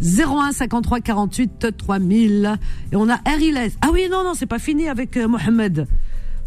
01 0.00 0.52
53 0.52 1.00
48 1.00 1.76
3000. 1.76 2.58
Et 2.92 2.96
on 2.96 3.08
a 3.08 3.18
Ariles. 3.24 3.72
Ah 3.80 3.88
oui, 3.92 4.08
non, 4.10 4.24
non, 4.24 4.34
c'est 4.34 4.46
pas 4.46 4.58
fini 4.58 4.88
avec 4.88 5.16
euh, 5.16 5.26
Mohamed. 5.26 5.86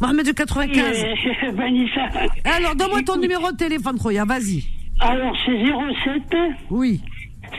Mohamed 0.01 0.25
de 0.27 0.31
95. 0.31 0.85
euh, 0.85 1.51
Vanessa. 1.53 2.01
Alors, 2.43 2.75
donne-moi 2.75 3.01
ton 3.03 3.17
numéro 3.17 3.51
de 3.51 3.57
téléphone, 3.57 3.97
Troya, 3.97 4.23
vas-y. 4.25 4.63
Alors, 4.99 5.35
c'est 5.45 5.57
07 5.57 6.37
Oui, 6.69 7.01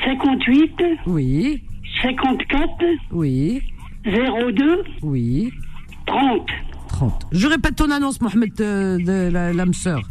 58 0.05 0.73
oui, 1.07 1.63
54 2.03 2.85
oui, 3.13 3.63
02 4.05 4.85
oui. 5.03 5.51
30. 6.07 6.47
30. 7.01 7.27
Je 7.33 7.47
répète 7.47 7.77
ton 7.77 7.91
annonce, 7.91 8.21
Mohamed 8.21 8.53
de, 8.55 8.99
de 9.03 9.31
la- 9.33 9.53
l'âme 9.55 9.73
sœur. 9.73 10.03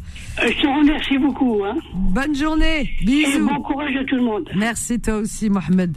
Euh, 0.41 0.47
Je 0.49 0.61
te 0.61 0.67
remercie 0.67 1.17
beaucoup. 1.19 1.61
Hein. 1.63 1.75
Bonne 1.93 2.35
journée. 2.35 2.89
Et 3.07 3.39
bon 3.39 3.61
courage 3.61 3.95
à 3.95 4.03
tout 4.05 4.15
le 4.15 4.23
monde. 4.23 4.49
Merci 4.55 4.99
toi 4.99 5.17
aussi, 5.17 5.49
Mohamed. 5.51 5.95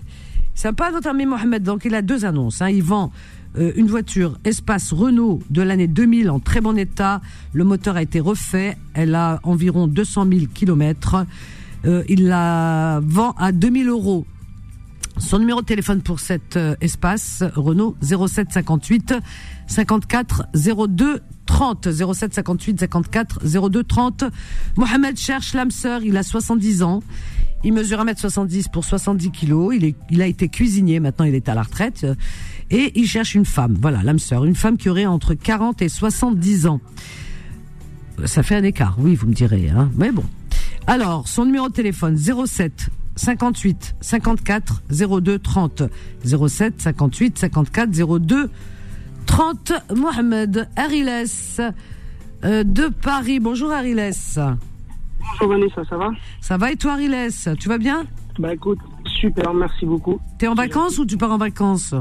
Sympa 0.54 0.90
notre 0.90 1.08
ami 1.08 1.24
Mohamed. 1.24 1.62
Donc 1.62 1.86
il 1.86 1.94
a 1.94 2.02
deux 2.02 2.26
annonces. 2.26 2.60
Hein. 2.60 2.68
Il 2.68 2.82
vend 2.82 3.10
euh, 3.58 3.72
une 3.76 3.86
voiture 3.86 4.36
Espace 4.44 4.92
Renault 4.92 5.40
de 5.48 5.62
l'année 5.62 5.86
2000 5.88 6.28
en 6.30 6.40
très 6.40 6.60
bon 6.60 6.76
état. 6.76 7.22
Le 7.54 7.64
moteur 7.64 7.96
a 7.96 8.02
été 8.02 8.20
refait. 8.20 8.76
Elle 8.92 9.14
a 9.14 9.40
environ 9.44 9.86
200 9.86 10.26
000 10.30 10.40
kilomètres. 10.52 11.24
Euh, 11.86 12.02
il 12.10 12.26
la 12.28 13.00
vend 13.02 13.30
à 13.38 13.50
2000 13.52 13.88
euros. 13.88 14.26
Son 15.18 15.38
numéro 15.38 15.60
de 15.60 15.66
téléphone 15.66 16.00
pour 16.00 16.20
cet 16.20 16.56
euh, 16.56 16.74
espace 16.80 17.44
Renault 17.54 17.96
07 18.02 18.52
58 18.52 19.14
54 19.66 20.44
02 20.88 21.20
30 21.46 21.88
07 22.14 22.34
58 22.34 22.80
54 22.80 23.68
02 23.68 23.84
30. 23.84 24.24
Mohamed 24.76 25.16
cherche 25.16 25.54
l'âme 25.54 25.70
sœur, 25.70 26.02
il 26.02 26.16
a 26.16 26.22
70 26.22 26.82
ans. 26.82 27.02
Il 27.64 27.72
mesure 27.72 28.04
1m70 28.04 28.70
pour 28.70 28.84
70 28.84 29.30
kilos. 29.30 29.74
Il, 29.76 29.84
est, 29.84 29.94
il 30.10 30.20
a 30.22 30.26
été 30.26 30.48
cuisinier, 30.48 30.98
maintenant 30.98 31.24
il 31.24 31.34
est 31.34 31.48
à 31.48 31.54
la 31.54 31.62
retraite. 31.62 32.06
Et 32.70 32.98
il 32.98 33.06
cherche 33.06 33.34
une 33.34 33.44
femme, 33.44 33.76
voilà, 33.80 34.02
l'âme 34.02 34.18
sœur. 34.18 34.44
Une 34.44 34.56
femme 34.56 34.76
qui 34.76 34.88
aurait 34.88 35.06
entre 35.06 35.34
40 35.34 35.82
et 35.82 35.88
70 35.88 36.66
ans. 36.66 36.80
Ça 38.24 38.42
fait 38.42 38.56
un 38.56 38.64
écart, 38.64 38.96
oui, 38.98 39.14
vous 39.14 39.26
me 39.26 39.34
direz. 39.34 39.68
Hein. 39.68 39.90
Mais 39.96 40.10
bon. 40.10 40.24
Alors, 40.86 41.28
son 41.28 41.44
numéro 41.44 41.68
de 41.68 41.74
téléphone 41.74 42.16
07 42.16 42.88
58 43.16 43.96
54 44.00 44.82
02 45.20 45.38
30 45.38 45.82
07 46.24 46.80
58 46.80 47.38
54 47.38 47.90
02 47.90 48.50
30 49.26 49.72
Mohamed 49.96 50.68
Ariles 50.76 51.26
euh, 52.44 52.64
de 52.64 52.88
Paris. 52.88 53.40
Bonjour 53.40 53.70
Ariles. 53.70 54.12
Bonjour 54.36 55.48
Vanessa, 55.48 55.84
ça 55.88 55.96
va? 55.96 56.10
Ça 56.40 56.56
va 56.56 56.72
et 56.72 56.76
toi 56.76 56.92
Ariles? 56.92 57.30
Tu 57.58 57.68
vas 57.68 57.78
bien? 57.78 58.04
Bah 58.38 58.54
écoute, 58.54 58.78
super, 59.20 59.52
merci 59.54 59.86
beaucoup. 59.86 60.20
T'es 60.38 60.48
en 60.48 60.54
vacances 60.54 60.98
ou 60.98 61.06
tu 61.06 61.16
pars 61.16 61.32
en 61.32 61.38
vacances? 61.38 61.94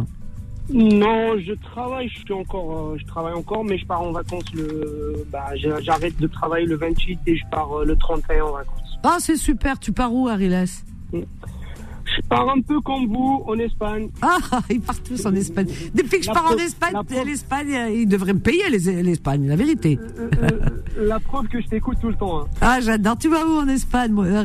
Non, 0.73 1.37
je 1.37 1.53
travaille, 1.53 2.07
je 2.07 2.19
suis 2.19 2.33
encore, 2.33 2.93
euh, 2.93 2.97
je 2.97 3.05
travaille 3.05 3.33
encore, 3.33 3.63
mais 3.63 3.77
je 3.77 3.85
pars 3.85 4.01
en 4.01 4.11
vacances 4.11 4.53
le, 4.53 5.25
bah 5.31 5.47
j'arrête 5.55 6.17
de 6.17 6.27
travailler 6.27 6.65
le 6.65 6.77
28 6.77 7.19
et 7.27 7.35
je 7.35 7.43
pars 7.51 7.79
euh, 7.79 7.85
le 7.85 7.95
31 7.95 8.43
en 8.43 8.51
vacances. 8.53 8.99
Ah 9.03 9.17
c'est 9.19 9.35
super, 9.35 9.79
tu 9.79 9.91
pars 9.91 10.13
où 10.13 10.27
Ariles? 10.29 10.65
Je 11.13 12.21
pars 12.27 12.49
un 12.49 12.59
peu 12.61 12.79
comme 12.81 13.05
vous 13.07 13.43
en 13.47 13.57
Espagne. 13.57 14.09
Ah, 14.21 14.37
ils 14.69 14.81
partent 14.81 15.03
tous 15.03 15.25
en 15.25 15.33
Espagne. 15.33 15.67
Depuis 15.95 16.17
que 16.19 16.23
je 16.23 16.27
La 16.27 16.33
pars 16.33 16.51
en 16.51 16.57
Espagne, 16.57 16.93
preuve- 16.93 17.25
l'Espagne, 17.25 17.73
euh, 17.73 17.89
ils 17.89 18.07
devraient 18.07 18.33
me 18.33 18.39
payer 18.39 18.69
les- 18.69 19.01
l'Espagne, 19.03 19.47
la 19.47 19.55
vérité. 19.55 19.97
Euh, 20.19 20.29
euh, 20.43 21.07
la 21.07 21.19
preuve 21.21 21.47
que 21.47 21.61
je 21.61 21.67
t'écoute 21.67 21.97
tout 22.01 22.09
le 22.09 22.15
temps. 22.15 22.41
hein. 22.41 22.45
Ah, 22.59 22.79
j'adore. 22.81 23.17
Tu 23.17 23.29
vas 23.29 23.45
où 23.45 23.59
en 23.59 23.67
Espagne, 23.69 24.11
moi, 24.11 24.25
Euh, 24.25 24.41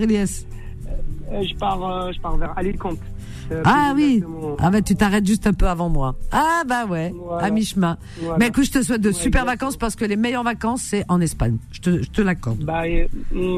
je 1.43 1.55
pars, 1.57 1.83
euh, 2.07 2.13
je 2.15 2.21
pars 2.21 2.37
vers 2.37 2.57
Alicante. 2.57 2.99
Euh, 3.51 3.63
Ah 3.65 3.93
oui. 3.97 4.23
Ah 4.59 4.71
bah 4.71 4.83
tu 4.83 4.95
t'arrêtes 4.97 5.27
juste 5.27 5.47
un 5.47 5.53
peu 5.53 5.67
avant 5.69 5.89
moi. 5.89 6.17
Ah 6.33 6.63
bah 6.69 6.85
ouais, 6.87 7.13
Voilà. 7.17 7.47
à 7.47 7.51
mi-chemin. 7.51 7.97
Voilà. 8.21 8.39
Mais 8.39 8.49
écoute, 8.49 8.65
je 8.65 8.73
te 8.73 8.83
souhaite 8.83 9.01
de 9.01 9.09
Ouais, 9.09 9.13
super 9.15 9.43
exactement. 9.43 9.53
vacances 9.53 9.77
parce 9.77 9.95
que 9.97 10.05
les 10.05 10.17
meilleures 10.17 10.43
vacances 10.45 10.83
c'est 10.83 11.05
en 11.09 11.21
Espagne. 11.21 11.57
Je 11.73 11.81
te, 11.81 12.03
je 12.03 12.11
te 12.11 12.23
l'accorde. 12.23 12.65
Bah, 12.65 12.83
euh, 12.87 13.07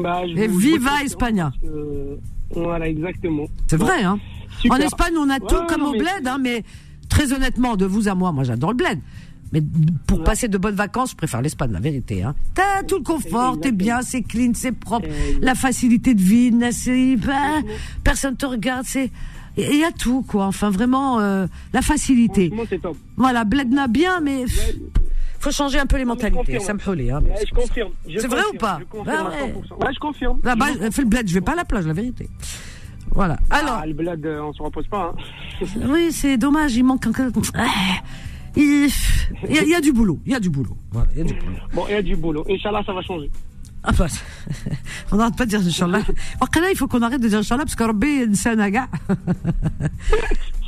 bah, 0.03 0.21
je 0.27 0.33
Et 0.37 0.47
viva 0.47 0.91
que- 1.01 1.05
Voilà, 2.55 2.87
exactement. 2.87 3.45
C'est 3.67 3.77
vrai, 3.77 4.03
hein. 4.03 4.19
super. 4.61 4.77
En 4.77 4.81
Espagne, 4.81 5.13
on 5.17 5.29
a 5.29 5.33
Ouais, 5.33 5.39
tout 5.47 5.65
comme 5.67 5.81
non, 5.81 5.89
au 5.89 5.91
mais- 5.93 5.99
bled, 5.99 6.27
hein, 6.27 6.37
mais 6.41 6.63
très 7.07 7.31
honnêtement, 7.33 7.75
de 7.75 7.85
vous 7.85 8.07
à 8.07 8.15
moi, 8.15 8.31
moi 8.31 8.43
j'adore 8.43 8.71
le 8.71 8.75
bled. 8.77 8.99
Mais 9.51 9.61
pour 10.05 10.19
Ouais. 10.19 10.23
passer 10.23 10.47
de 10.47 10.57
bonnes 10.59 10.75
vacances, 10.75 11.11
je 11.11 11.15
préfère 11.15 11.41
l'Espagne, 11.41 11.71
la 11.71 11.79
vérité. 11.79 12.21
Hein. 12.21 12.35
T'as 12.53 12.83
tout 12.83 12.97
le 12.97 13.03
confort, 13.03 13.59
t'es 13.59 13.71
bien, 13.71 14.01
c'est 14.03 14.21
clean, 14.21 14.51
c'est 14.53 14.71
propre, 14.71 15.07
Exactement. 15.07 15.39
la 15.41 15.55
facilité 15.55 16.13
de 16.13 16.21
vie, 16.21 16.51
bah, 16.51 17.33
personne 18.03 18.35
te 18.35 18.45
regarde, 18.45 18.85
c'est 18.85 19.09
il 19.57 19.75
y 19.77 19.83
a 19.83 19.91
tout 19.91 20.21
quoi. 20.21 20.45
Enfin 20.45 20.69
vraiment 20.69 21.19
euh, 21.19 21.47
la 21.73 21.81
facilité. 21.81 22.51
Top. 22.81 22.95
Voilà, 23.17 23.43
Bledna 23.43 23.87
bien, 23.87 24.19
mais 24.21 24.45
faut 25.39 25.51
changer 25.51 25.79
un 25.79 25.85
peu 25.85 25.97
les 25.97 26.05
mentalités. 26.05 26.59
Ça 26.59 26.73
me 26.73 26.79
hein. 26.79 27.21
Je 27.47 27.53
confirme. 27.53 27.91
je 28.07 28.19
C'est 28.19 28.27
vrai 28.27 28.41
ou 28.53 28.57
pas 28.57 28.77
je 28.79 28.85
confirme 28.85 29.17
Ah 29.27 29.29
ouais. 29.43 29.53
100%. 29.53 29.85
Ouais, 29.85 29.93
je 29.93 29.99
confirme. 29.99 30.39
Là-bas, 30.43 30.65
Je 30.67 30.71
confirme. 30.73 30.91
fais 30.91 31.01
le 31.01 31.07
bled, 31.07 31.27
je 31.27 31.33
vais 31.33 31.41
pas 31.41 31.53
à 31.53 31.55
la 31.55 31.65
plage, 31.65 31.85
la 31.87 31.93
vérité. 31.93 32.29
Voilà. 33.11 33.37
Alors, 33.49 33.79
Ah, 33.81 33.85
le 33.87 33.93
bled, 33.93 34.25
euh, 34.25 34.41
on 34.43 34.53
se 34.53 34.61
repose 34.61 34.87
pas. 34.87 35.13
Hein. 35.61 35.65
oui, 35.89 36.11
c'est 36.11 36.37
dommage, 36.37 36.75
il 36.75 36.83
manque 36.83 37.05
encore. 37.07 37.25
Ah, 37.55 37.65
Il 38.55 38.89
il 39.47 39.55
y, 39.55 39.59
a- 39.59 39.63
il 39.63 39.69
y 39.69 39.75
a 39.75 39.81
du 39.81 39.91
boulot, 39.93 40.19
il 40.25 40.31
y 40.31 40.35
a 40.35 40.39
du 40.39 40.49
boulot. 40.49 40.75
Voilà, 40.91 41.07
il 41.13 41.19
y 41.19 41.21
a 41.21 41.23
du 41.25 41.33
boulot. 41.35 41.55
Bon, 41.73 41.85
il 41.87 41.91
y 41.93 41.97
a 41.97 42.01
du 42.01 42.15
boulot. 42.15 42.43
Inch'Allah, 42.49 42.81
ça 42.85 42.93
va 42.93 43.01
changer. 43.01 43.29
Ah, 43.83 43.91
bah, 43.97 44.07
on 45.11 45.15
n'arrête 45.17 45.35
pas 45.37 45.45
de 45.45 45.49
dire 45.51 45.61
Inch'Allah. 45.61 45.99
Là, 45.99 46.67
il 46.71 46.77
faut 46.77 46.87
qu'on 46.87 47.01
arrête 47.01 47.21
de 47.21 47.27
dire 47.29 47.39
Inch'Allah 47.39 47.63
parce 47.63 47.75
que 47.75 47.83
Rabbi, 47.83 48.35
c'est 48.35 48.49
un 48.49 48.59
aga. 48.59 48.87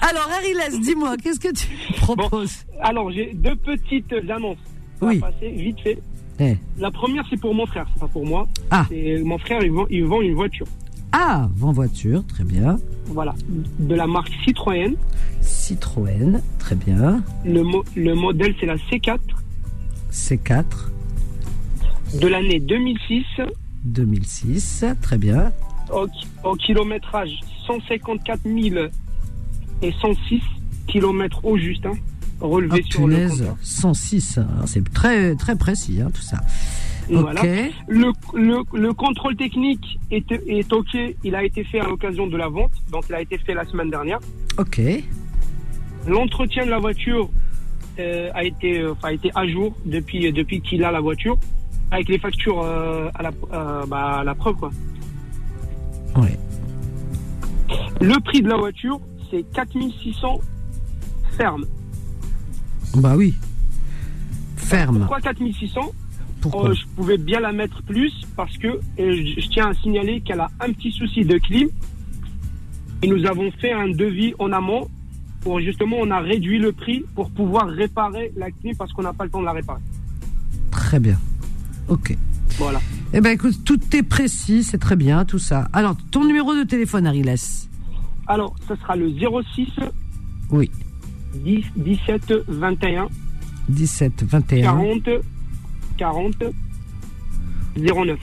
Alors, 0.02 0.30
Ariles, 0.38 0.82
dis-moi, 0.82 1.16
qu'est-ce 1.18 1.40
que 1.40 1.54
tu 1.54 1.68
proposes? 1.98 2.66
Alors, 2.82 3.12
j'ai 3.12 3.34
deux 3.34 3.56
petites 3.56 4.12
annonces 4.30 4.58
à 5.02 5.06
Oui. 5.06 5.20
passer, 5.20 5.52
vite 5.52 5.80
fait. 5.82 6.00
Eh. 6.40 6.58
La 6.80 6.90
première, 6.90 7.24
c'est 7.30 7.40
pour 7.40 7.54
mon 7.54 7.66
frère, 7.66 7.86
c'est 7.94 8.00
pas 8.00 8.08
pour 8.08 8.26
moi. 8.26 8.48
Ah. 8.72 8.86
Mon 9.24 9.38
frère, 9.38 9.62
il 9.64 9.72
vend, 9.72 9.86
il 9.90 10.06
vend 10.06 10.22
une 10.22 10.34
voiture. 10.34 10.66
Ah, 11.12 11.50
vent 11.56 11.72
voiture, 11.74 12.26
très 12.26 12.44
bien. 12.46 12.78
Voilà. 13.08 13.36
De 13.80 13.94
la 13.94 14.08
marque 14.08 14.32
Citroën. 14.46 14.96
Citroën, 15.42 16.42
très 16.58 16.76
bien. 16.76 17.22
Le, 17.46 17.62
mo- 17.64 17.84
le 17.96 18.16
modèle, 18.16 18.56
c'est 18.60 18.66
la 18.66 18.78
C4 18.78 19.20
C4, 20.12 20.64
de 22.20 22.28
l'année 22.28 22.60
2006. 22.60 23.24
2006, 23.84 24.86
très 25.02 25.18
bien. 25.18 25.52
Au, 25.92 26.08
au 26.44 26.56
kilométrage 26.56 27.40
154 27.68 28.42
000 28.44 28.86
et 29.82 29.92
106 30.02 30.42
kilomètres 30.88 31.44
au 31.46 31.58
juste, 31.58 31.86
hein, 31.86 31.94
Oh, 32.42 32.50
relevé 32.50 32.82
sur 32.90 33.08
le 33.08 33.16
punaise, 33.16 33.40
compteur. 33.40 33.58
106, 33.62 34.38
hein, 34.40 34.48
c'est 34.66 34.92
très 34.92 35.36
très 35.36 35.56
précis, 35.56 36.02
hein, 36.02 36.10
tout 36.12 36.24
ça. 36.24 36.38
Voilà. 37.10 37.42
Le, 37.88 38.12
le, 38.34 38.64
le 38.74 38.94
contrôle 38.94 39.36
technique 39.36 40.00
est, 40.10 40.32
est 40.32 40.74
OK. 40.74 40.98
Il 41.24 41.36
a 41.36 41.44
été 41.44 41.64
fait 41.64 41.80
à 41.80 41.84
l'occasion 41.86 42.26
de 42.28 42.38
la 42.38 42.48
vente. 42.48 42.72
Donc, 42.92 43.04
il 43.10 43.16
a 43.16 43.22
été 43.22 43.38
fait 43.38 43.54
la 43.54 43.66
semaine 43.66 43.90
dernière. 43.90 44.20
ok, 44.58 44.82
L'entretien 46.08 46.66
de 46.66 46.72
la 46.72 46.80
voiture 46.80 47.30
euh, 48.00 48.30
a, 48.34 48.44
été, 48.44 48.80
euh, 48.80 48.94
a 49.04 49.14
été 49.14 49.30
à 49.36 49.46
jour 49.46 49.76
depuis, 49.86 50.32
depuis 50.32 50.62
qu'il 50.62 50.84
a 50.84 50.92
la 50.92 51.02
voiture. 51.02 51.38
Avec 51.92 52.08
les 52.10 52.18
factures 52.18 52.62
euh, 52.62 53.10
à, 53.16 53.24
la, 53.24 53.32
euh, 53.54 53.86
bah, 53.86 54.20
à 54.20 54.24
la 54.24 54.36
preuve. 54.36 54.56
Quoi. 54.56 54.72
ouais. 56.18 56.40
Le 58.00 58.20
prix 58.22 58.42
de 58.42 58.50
la 58.50 58.58
voiture, 58.58 59.00
c'est 59.30 59.44
4600 59.54 60.40
ferme. 61.38 61.66
Bah 62.96 63.14
oui. 63.16 63.36
Ferme. 64.56 65.00
Pourquoi 65.00 65.22
4600 65.22 65.92
Pourquoi? 66.42 66.70
Euh, 66.70 66.74
je 66.74 66.86
pouvais 66.96 67.18
bien 67.18 67.40
la 67.40 67.52
mettre 67.52 67.84
plus 67.84 68.26
parce 68.36 68.58
que 68.58 68.80
je, 68.98 69.42
je 69.42 69.48
tiens 69.50 69.70
à 69.70 69.74
signaler 69.74 70.22
qu'elle 70.22 70.40
a 70.40 70.50
un 70.60 70.72
petit 70.72 70.92
souci 70.92 71.24
de 71.24 71.38
clim. 71.38 71.70
Et 73.04 73.08
nous 73.08 73.26
avons 73.26 73.52
fait 73.52 73.72
un 73.72 73.90
devis 73.90 74.34
en 74.40 74.52
amont 74.52 74.88
pour 75.42 75.60
justement, 75.60 75.98
on 76.00 76.12
a 76.12 76.20
réduit 76.20 76.60
le 76.60 76.72
prix 76.72 77.04
pour 77.16 77.32
pouvoir 77.32 77.68
réparer 77.68 78.32
la 78.36 78.52
clim 78.52 78.76
parce 78.78 78.94
qu'on 78.94 79.02
n'a 79.02 79.14
pas 79.14 79.26
le 79.26 79.32
temps 79.32 79.42
de 79.42 79.46
la 79.46 79.54
réparer. 79.54 79.82
Très 80.70 81.00
bien. 81.00 81.18
Ok. 81.88 82.16
Voilà. 82.58 82.80
Eh 83.14 83.22
ben 83.22 83.32
écoute, 83.32 83.64
tout 83.66 83.80
est 83.96 84.04
précis, 84.04 84.64
c'est 84.64 84.78
très 84.78 84.96
bien, 84.96 85.26
tout 85.26 85.40
ça. 85.40 85.68
Alors, 85.74 85.96
ton 86.12 86.26
numéro 86.26 86.54
de 86.56 86.64
téléphone, 86.64 87.08
Ariles 87.08 87.34
Alors, 88.28 88.56
ce 88.68 88.76
sera 88.76 88.96
le 88.96 89.10
06 89.56 89.68
Oui. 90.50 90.70
10 91.36 91.64
17 91.78 92.34
21 92.48 93.08
17 93.70 94.24
21 94.24 94.62
40 94.64 95.10
40 95.98 96.36
09. 97.78 98.20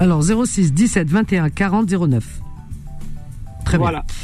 Alors 0.00 0.22
06 0.22 0.72
17 0.72 1.08
21 1.08 1.50
40 1.50 1.88
09. 2.08 2.40
Très 3.64 3.78
Voilà. 3.78 4.00
bien. 4.00 4.14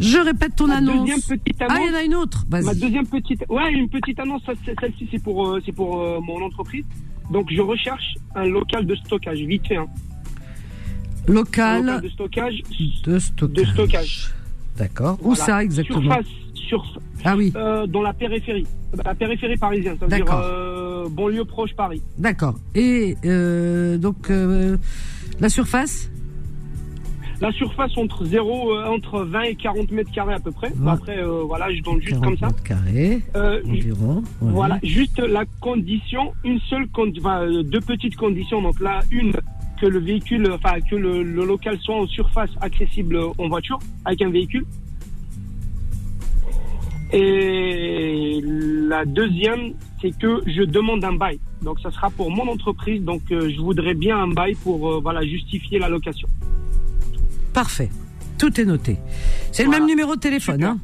Je 0.00 0.18
répète 0.18 0.56
ton 0.56 0.66
Ma 0.66 0.76
annonce. 0.76 1.00
deuxième 1.08 1.20
petite 1.38 1.56
Ah, 1.60 1.66
il 1.70 1.74
y 1.74 1.74
annonce. 1.88 1.90
en 1.94 1.98
a 1.98 2.02
une 2.02 2.14
autre. 2.14 2.44
Ma 2.50 2.74
deuxième 2.74 3.06
petite, 3.06 3.44
ouais, 3.48 3.72
une 3.72 3.88
petite 3.88 4.18
annonce. 4.18 4.42
Celle-ci, 4.64 5.08
c'est 5.10 5.22
pour, 5.22 5.46
euh, 5.48 5.60
c'est 5.64 5.72
pour 5.72 6.00
euh, 6.00 6.20
mon 6.20 6.42
entreprise. 6.44 6.84
Donc, 7.30 7.48
je 7.50 7.60
recherche 7.60 8.14
un 8.34 8.44
local 8.46 8.86
de 8.86 8.94
stockage, 8.96 9.38
vite 9.40 9.66
fait. 9.66 9.76
Hein. 9.76 9.86
Un 11.28 11.32
local 11.32 11.84
Local 11.86 12.02
de 12.02 12.08
stockage. 12.08 12.62
de 13.04 13.18
stockage. 13.18 13.54
de 13.54 13.64
stockage. 13.72 14.30
D'accord. 14.76 15.18
Où 15.22 15.34
ça 15.34 15.62
exactement 15.62 16.00
Surface, 16.02 16.26
sur, 16.54 17.00
Ah 17.24 17.36
oui, 17.36 17.52
euh, 17.56 17.86
dans 17.86 18.02
la 18.02 18.12
périphérie. 18.12 18.66
La 19.04 19.14
périphérie 19.14 19.56
parisienne. 19.56 19.96
Ça 20.00 20.06
veut 20.06 20.16
dire 20.16 21.10
banlieue 21.10 21.44
proche 21.44 21.74
Paris. 21.76 22.02
d'accord. 22.18 22.54
Et 22.74 23.14
donc 23.98 24.28
la 25.40 25.48
surface 25.48 26.10
La 27.40 27.50
surface 27.52 27.96
entre 27.98 28.24
0, 28.24 28.72
euh, 28.74 28.86
entre 28.86 29.20
20 29.22 29.42
et 29.42 29.54
40 29.54 29.90
mètres 29.90 30.10
carrés 30.12 30.34
à 30.34 30.38
peu 30.40 30.50
près. 30.52 30.68
Ouais. 30.72 30.90
Après, 30.90 31.18
euh, 31.18 31.42
voilà, 31.44 31.70
je 31.74 31.82
donne 31.82 32.00
juste 32.00 32.20
40 32.20 32.24
comme 32.24 32.38
ça. 32.38 32.46
mètres 32.46 32.62
carrés 32.62 33.20
Euh, 33.36 33.60
environ. 33.68 34.16
ouais. 34.16 34.52
Voilà, 34.52 34.78
juste 34.82 35.18
la 35.18 35.44
condition, 35.60 36.32
une 36.44 36.60
seule 36.60 36.86
enfin, 37.18 37.46
deux 37.64 37.80
petites 37.80 38.16
conditions. 38.16 38.62
Donc 38.62 38.80
là, 38.80 39.00
une 39.10 39.32
que 39.80 39.86
le 39.86 39.98
véhicule, 39.98 40.48
enfin 40.52 40.80
que 40.88 40.94
le, 40.94 41.22
le 41.24 41.44
local 41.44 41.76
soit 41.80 41.96
en 41.96 42.06
surface 42.06 42.50
accessible 42.60 43.18
en 43.36 43.48
voiture 43.48 43.78
avec 44.04 44.22
un 44.22 44.30
véhicule. 44.30 44.64
Et 47.12 48.40
la 48.42 49.04
deuxième, 49.04 49.74
c'est 50.00 50.16
que 50.18 50.40
je 50.46 50.62
demande 50.62 51.04
un 51.04 51.12
bail. 51.14 51.38
Donc 51.62 51.80
ça 51.80 51.90
sera 51.90 52.10
pour 52.10 52.30
mon 52.30 52.48
entreprise. 52.48 53.02
Donc 53.02 53.22
euh, 53.30 53.50
je 53.50 53.60
voudrais 53.60 53.94
bien 53.94 54.18
un 54.18 54.28
bail 54.28 54.54
pour 54.54 55.00
voilà 55.00 55.22
justifier 55.24 55.78
la 55.78 55.88
location. 55.88 56.28
Parfait. 57.54 57.88
Tout 58.36 58.60
est 58.60 58.64
noté. 58.64 58.98
C'est 59.52 59.64
le 59.64 59.70
même 59.70 59.86
numéro 59.86 60.16
de 60.16 60.20
téléphone, 60.20 60.56
Super. 60.56 60.70
hein 60.70 60.78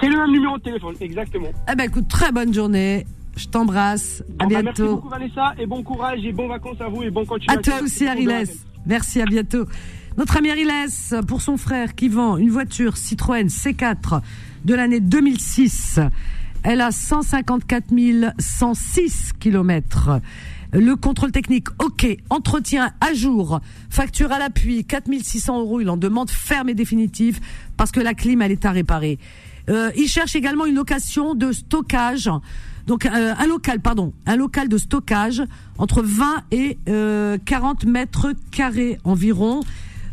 C'est 0.00 0.08
le 0.08 0.16
même 0.16 0.30
numéro 0.30 0.58
de 0.58 0.62
téléphone, 0.62 0.94
exactement. 1.00 1.48
Eh 1.72 1.74
ben 1.74 1.84
écoute, 1.84 2.06
très 2.06 2.30
bonne 2.30 2.52
journée. 2.54 3.06
Je 3.36 3.48
t'embrasse. 3.48 4.22
À 4.38 4.44
bah, 4.44 4.46
merci 4.50 4.62
bientôt. 4.64 4.94
beaucoup 4.96 5.08
Vanessa 5.08 5.54
et 5.58 5.66
bon 5.66 5.82
courage 5.82 6.24
et 6.24 6.32
bonnes 6.32 6.48
vacances 6.48 6.80
à 6.80 6.88
vous 6.88 7.02
et 7.02 7.10
bon 7.10 7.22
À 7.22 7.26
continuation. 7.26 7.62
toi 7.62 7.82
aussi, 7.82 8.06
Ariles. 8.06 8.44
Merci, 8.86 9.20
à 9.20 9.24
bientôt. 9.24 9.64
Notre 10.18 10.36
ami 10.36 10.50
Ariles, 10.50 10.70
pour 11.26 11.40
son 11.40 11.56
frère 11.56 11.94
qui 11.94 12.08
vend 12.08 12.36
une 12.36 12.50
voiture 12.50 12.96
Citroën 12.96 13.46
C4 13.46 14.20
de 14.64 14.74
l'année 14.74 15.00
2006. 15.00 16.00
Elle 16.64 16.80
a 16.80 16.90
154 16.90 17.86
106 18.38 19.32
kilomètres. 19.38 20.20
Le 20.72 20.96
contrôle 20.96 21.32
technique, 21.32 21.68
ok. 21.78 22.06
Entretien 22.28 22.92
à 23.00 23.14
jour. 23.14 23.60
Facture 23.88 24.32
à 24.32 24.38
l'appui, 24.38 24.84
4600 24.84 25.60
euros. 25.60 25.80
Il 25.80 25.88
en 25.88 25.96
demande 25.96 26.30
ferme 26.30 26.68
et 26.68 26.74
définitive 26.74 27.40
parce 27.76 27.90
que 27.90 28.00
la 28.00 28.14
clim, 28.14 28.42
elle 28.42 28.52
est 28.52 28.66
à 28.66 28.70
réparer. 28.70 29.18
Euh, 29.70 29.90
il 29.96 30.08
cherche 30.08 30.36
également 30.36 30.66
une 30.66 30.74
location 30.74 31.34
de 31.34 31.52
stockage. 31.52 32.30
Donc 32.88 33.04
euh, 33.04 33.34
un 33.38 33.46
local, 33.46 33.80
pardon, 33.80 34.14
un 34.24 34.36
local 34.36 34.68
de 34.68 34.78
stockage 34.78 35.42
entre 35.76 36.02
20 36.02 36.44
et 36.52 36.78
euh, 36.88 37.36
40 37.44 37.84
mètres 37.84 38.32
carrés 38.50 38.98
environ. 39.04 39.60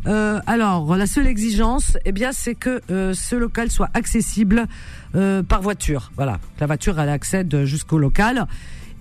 Euh, 0.07 0.39
alors 0.45 0.95
la 0.97 1.07
seule 1.07 1.25
exigence, 1.25 1.97
eh 2.03 2.11
bien, 2.11 2.31
c'est 2.33 2.53
que 2.53 2.81
ce 2.89 3.35
local 3.35 3.71
soit 3.71 3.89
accessible 3.93 4.67
par 5.13 5.61
voiture. 5.61 6.11
Voilà, 6.17 6.39
la 6.59 6.67
voiture 6.67 6.99
elle 6.99 7.09
accède 7.09 7.63
jusqu'au 7.63 7.97
local 7.97 8.45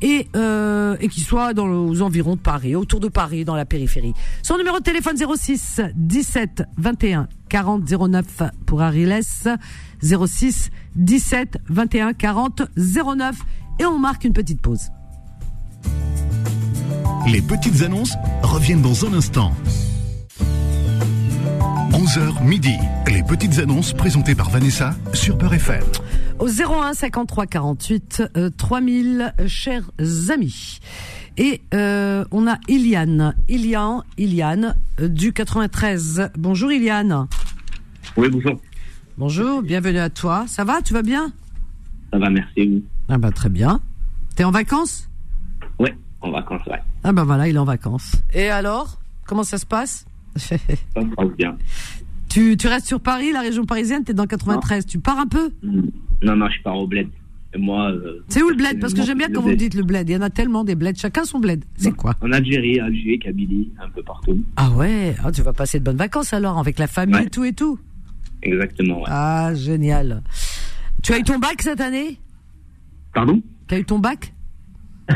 et 0.02 0.28
euh, 0.37 0.96
et 1.00 1.09
qu'il 1.09 1.22
soit 1.22 1.54
dans 1.54 1.66
aux 1.66 2.02
environs 2.02 2.37
de 2.37 2.40
Paris, 2.40 2.76
autour 2.76 3.00
de 3.00 3.09
Paris, 3.09 3.44
dans 3.44 3.57
la 3.57 3.64
périphérie. 3.64 4.14
Son 4.42 4.57
numéro 4.59 4.78
de 4.78 4.83
téléphone 4.83 5.16
06 5.16 5.80
17 5.94 6.64
21 6.76 7.28
40 7.48 7.83
09 7.85 8.42
pour 8.66 8.83
Ariles 8.83 9.20
06 10.02 10.70
17 10.96 11.59
21 11.68 12.12
40 12.12 12.62
09 12.76 13.37
et 13.80 13.85
on 13.87 13.98
marque 13.98 14.24
une 14.24 14.33
petite 14.33 14.61
pause. 14.61 14.90
Les 17.26 17.40
petites 17.40 17.83
annonces 17.83 18.14
reviennent 18.42 18.83
dans 18.83 19.07
un 19.07 19.14
instant. 19.14 19.52
11h 21.92 22.44
midi. 22.44 22.76
Les 23.07 23.22
petites 23.22 23.59
annonces 23.61 23.92
présentées 23.92 24.35
par 24.35 24.50
Vanessa 24.50 24.94
sur 25.14 25.38
Peur 25.38 25.54
FM. 25.54 25.83
Au 26.44 26.48
01 26.48 26.92
53 26.92 27.46
48 27.46 28.22
euh, 28.37 28.50
3000 28.50 29.33
chers 29.46 29.90
amis. 30.28 30.78
Et 31.38 31.62
euh, 31.72 32.26
on 32.33 32.46
a 32.46 32.59
Iliane, 32.68 33.35
Iliane, 33.48 34.02
Iliane 34.18 34.76
euh, 35.00 35.09
du 35.09 35.33
93. 35.33 36.33
Bonjour 36.37 36.70
Iliane. 36.70 37.28
Oui, 38.18 38.28
bonjour. 38.28 38.61
Bonjour, 39.16 39.62
bienvenue 39.62 40.00
à 40.00 40.11
toi. 40.11 40.44
Ça 40.46 40.64
va, 40.64 40.83
tu 40.83 40.92
vas 40.92 41.00
bien? 41.00 41.33
Ça 42.12 42.18
va, 42.18 42.28
merci. 42.28 42.85
Ah 43.09 43.16
bah 43.16 43.30
très 43.30 43.48
bien. 43.48 43.80
T'es 44.37 44.44
en 44.44 44.50
vacances? 44.50 45.09
Ouais, 45.78 45.96
en 46.20 46.30
vacances, 46.30 46.66
ouais. 46.66 46.83
Ah 47.04 47.12
bah 47.12 47.24
voilà, 47.24 47.48
il 47.48 47.57
est 47.57 47.59
en 47.59 47.64
vacances. 47.64 48.16
Et 48.35 48.50
alors 48.50 49.00
Comment 49.24 49.44
ça 49.44 49.57
se 49.57 49.64
passe? 49.64 50.04
Ça 50.37 50.59
se 50.59 51.07
passe 51.16 51.37
bien. 51.38 51.57
tu, 52.28 52.59
tu 52.59 52.68
restes 52.68 52.87
sur 52.87 53.00
Paris, 53.00 53.33
la 53.33 53.40
région 53.40 53.64
parisienne, 53.64 54.04
t'es 54.04 54.12
dans 54.12 54.24
le 54.24 54.28
93. 54.28 54.85
Tu 54.85 54.98
pars 54.98 55.18
un 55.18 55.26
peu? 55.26 55.50
Mm. 55.62 55.88
Non, 56.22 56.37
non, 56.37 56.48
je 56.48 56.62
pars 56.62 56.77
au 56.77 56.87
bled. 56.87 57.09
Et 57.55 57.59
moi. 57.59 57.90
euh, 57.92 58.24
C'est 58.29 58.42
où 58.42 58.48
le 58.48 58.57
bled? 58.57 58.81
Parce 58.81 58.94
que 58.94 59.03
j'aime 59.03 59.18
bien 59.18 59.29
quand 59.33 59.40
vous 59.42 59.50
me 59.50 59.55
dites 59.57 59.74
le 59.74 59.83
bled. 59.85 60.09
Il 60.09 60.12
y 60.12 60.16
en 60.16 60.22
a 60.22 60.31
tellement 60.31 60.64
des 60.64 60.74
bleds. 60.74 60.94
Chacun 60.98 61.24
son 61.24 61.38
bled. 61.38 61.64
C'est 61.77 61.92
quoi? 61.94 62.14
En 62.20 62.33
Algérie, 62.33 62.81
Alger, 62.81 63.18
Kabylie, 63.18 63.72
un 63.81 63.88
peu 63.90 64.03
partout. 64.03 64.42
Ah 64.57 64.70
ouais, 64.70 65.14
ah, 65.22 65.31
tu 65.31 65.42
vas 65.42 65.53
passer 65.53 65.79
de 65.79 65.85
bonnes 65.85 65.96
vacances 65.96 66.33
alors 66.33 66.59
avec 66.59 66.79
la 66.79 66.87
famille 66.88 67.14
Ouais. 67.16 67.27
et 67.27 67.31
tout 67.31 67.44
et 67.44 67.53
tout? 67.53 67.79
Exactement, 68.42 68.98
ouais. 68.98 69.07
Ah 69.09 69.53
génial. 69.55 70.22
Tu 71.03 71.12
as 71.12 71.18
eu 71.18 71.22
ton 71.22 71.38
bac 71.38 71.62
cette 71.62 71.81
année? 71.81 72.18
Pardon? 73.14 73.40
Tu 73.68 73.74
as 73.74 73.79
eu 73.79 73.85
ton 73.85 73.98
bac? 74.00 74.33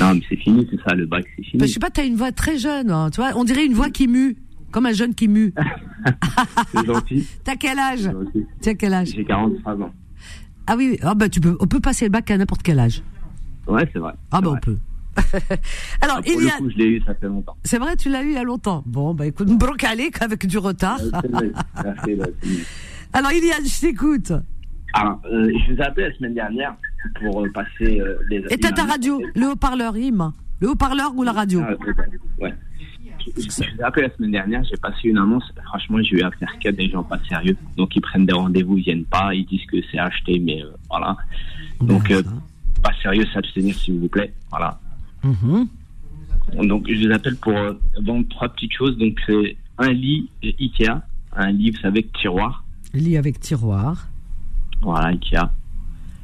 Non, 0.00 0.14
mais 0.14 0.20
c'est 0.28 0.36
fini, 0.36 0.66
c'est 0.70 0.80
ça, 0.86 0.94
le 0.94 1.06
bac, 1.06 1.24
c'est 1.36 1.42
fini. 1.44 1.60
Bah, 1.60 1.66
Je 1.66 1.72
sais 1.72 1.80
pas, 1.80 1.90
tu 1.90 2.00
as 2.00 2.04
une 2.04 2.14
voix 2.16 2.30
très 2.30 2.58
jeune. 2.58 2.90
hein, 2.90 3.08
tu 3.10 3.20
vois, 3.20 3.32
on 3.36 3.44
dirait 3.44 3.64
une 3.64 3.72
voix 3.72 3.88
qui 3.90 4.06
mue, 4.06 4.36
comme 4.70 4.86
un 4.86 4.92
jeune 4.92 5.14
qui 5.14 5.28
mue. 5.28 5.52
C'est 6.74 6.86
gentil. 6.86 7.26
T'as 7.44 7.56
quel 7.56 7.78
âge 7.78 8.00
c'est 8.00 8.12
gentil. 8.12 8.46
Tu 8.62 8.68
as 8.68 8.74
quel 8.74 8.94
âge 8.94 9.08
J'ai 9.14 9.24
43 9.24 9.74
ans. 9.74 9.92
Ah 10.66 10.74
oui, 10.76 10.98
ah 11.02 11.14
bah 11.14 11.28
tu 11.28 11.40
peux, 11.40 11.56
on 11.60 11.66
peut 11.66 11.80
passer 11.80 12.04
le 12.04 12.10
bac 12.10 12.30
à 12.30 12.36
n'importe 12.38 12.62
quel 12.62 12.78
âge. 12.78 13.02
Ouais, 13.66 13.88
c'est 13.92 13.98
vrai. 13.98 14.12
Ah 14.30 14.40
bah 14.40 14.52
on 14.54 14.60
peut. 14.60 14.78
Alors 16.00 16.18
Ah, 16.18 16.22
pour 16.22 16.26
il 16.32 16.40
y 16.40 16.44
le 16.44 16.48
a, 16.48 16.56
coup, 16.58 16.70
je 16.70 16.76
l'ai 16.76 16.84
eu, 16.86 17.02
ça 17.04 17.14
fait 17.14 17.26
longtemps. 17.26 17.56
c'est 17.64 17.78
vrai, 17.78 17.96
tu 17.96 18.08
l'as 18.08 18.22
eu 18.22 18.28
il 18.28 18.34
y 18.34 18.38
a 18.38 18.44
longtemps. 18.44 18.82
Bon 18.86 19.14
bah 19.14 19.26
écoute, 19.26 19.48
brocalé 19.48 20.10
avec 20.20 20.46
du 20.46 20.58
retard. 20.58 20.98
C'est 21.00 21.30
mieux. 21.32 21.52
Alors 23.12 23.32
il 23.32 23.44
y 23.44 23.50
a, 23.50 23.56
je 23.64 23.80
t'écoute. 23.80 24.32
Alors, 24.94 25.20
euh, 25.30 25.50
je 25.66 25.72
vous 25.74 25.78
ai 25.78 25.82
appelé 25.82 26.08
la 26.08 26.16
semaine 26.16 26.34
dernière 26.34 26.74
pour 27.20 27.44
euh, 27.44 27.50
passer 27.52 28.00
euh, 28.00 28.18
les. 28.30 28.44
Et 28.50 28.58
t'as 28.58 28.72
ta 28.72 28.84
radio, 28.84 29.20
le 29.34 29.48
haut-parleur, 29.50 29.94
Im. 29.96 30.32
Le 30.60 30.70
haut-parleur 30.70 31.14
ou 31.16 31.22
la 31.24 31.32
radio 31.32 31.62
Ah, 31.62 31.74
ouais. 32.40 32.54
Appelé 33.82 34.06
la 34.08 34.14
semaine 34.14 34.30
dernière, 34.32 34.62
j'ai 34.64 34.76
passé 34.76 35.08
une 35.08 35.18
annonce. 35.18 35.44
Franchement, 35.64 35.98
j'ai 36.02 36.16
eu 36.16 36.22
affaire 36.22 36.50
qu'à 36.60 36.72
des 36.72 36.88
gens 36.88 37.02
pas 37.02 37.18
sérieux. 37.28 37.56
Donc, 37.76 37.94
ils 37.96 38.00
prennent 38.00 38.26
des 38.26 38.32
rendez-vous, 38.32 38.78
ils 38.78 38.84
viennent 38.84 39.04
pas, 39.04 39.34
ils 39.34 39.46
disent 39.46 39.66
que 39.66 39.76
c'est 39.90 39.98
acheté, 39.98 40.38
mais 40.38 40.62
euh, 40.62 40.70
voilà. 40.88 41.16
Donc, 41.80 42.10
euh, 42.10 42.22
pas 42.82 42.92
sérieux, 43.02 43.24
s'abstenir, 43.32 43.74
s'il 43.74 43.98
vous 43.98 44.08
plaît. 44.08 44.32
Voilà. 44.50 44.78
Mhm. 45.22 45.68
Donc, 46.64 46.86
je 46.88 47.06
vous 47.06 47.12
appelle 47.12 47.36
pour 47.36 47.56
euh, 47.56 47.74
vendre 48.02 48.26
trois 48.28 48.48
petites 48.48 48.72
choses. 48.72 48.96
Donc, 48.98 49.18
c'est 49.26 49.56
un 49.78 49.92
lit 49.92 50.30
Ikea, 50.42 51.02
un 51.36 51.50
lit, 51.50 51.70
vous 51.70 51.80
savez, 51.80 52.08
tiroir. 52.20 52.64
Lit 52.94 53.16
avec 53.16 53.40
tiroir. 53.40 54.08
Voilà, 54.80 55.08
Ikea. 55.08 55.50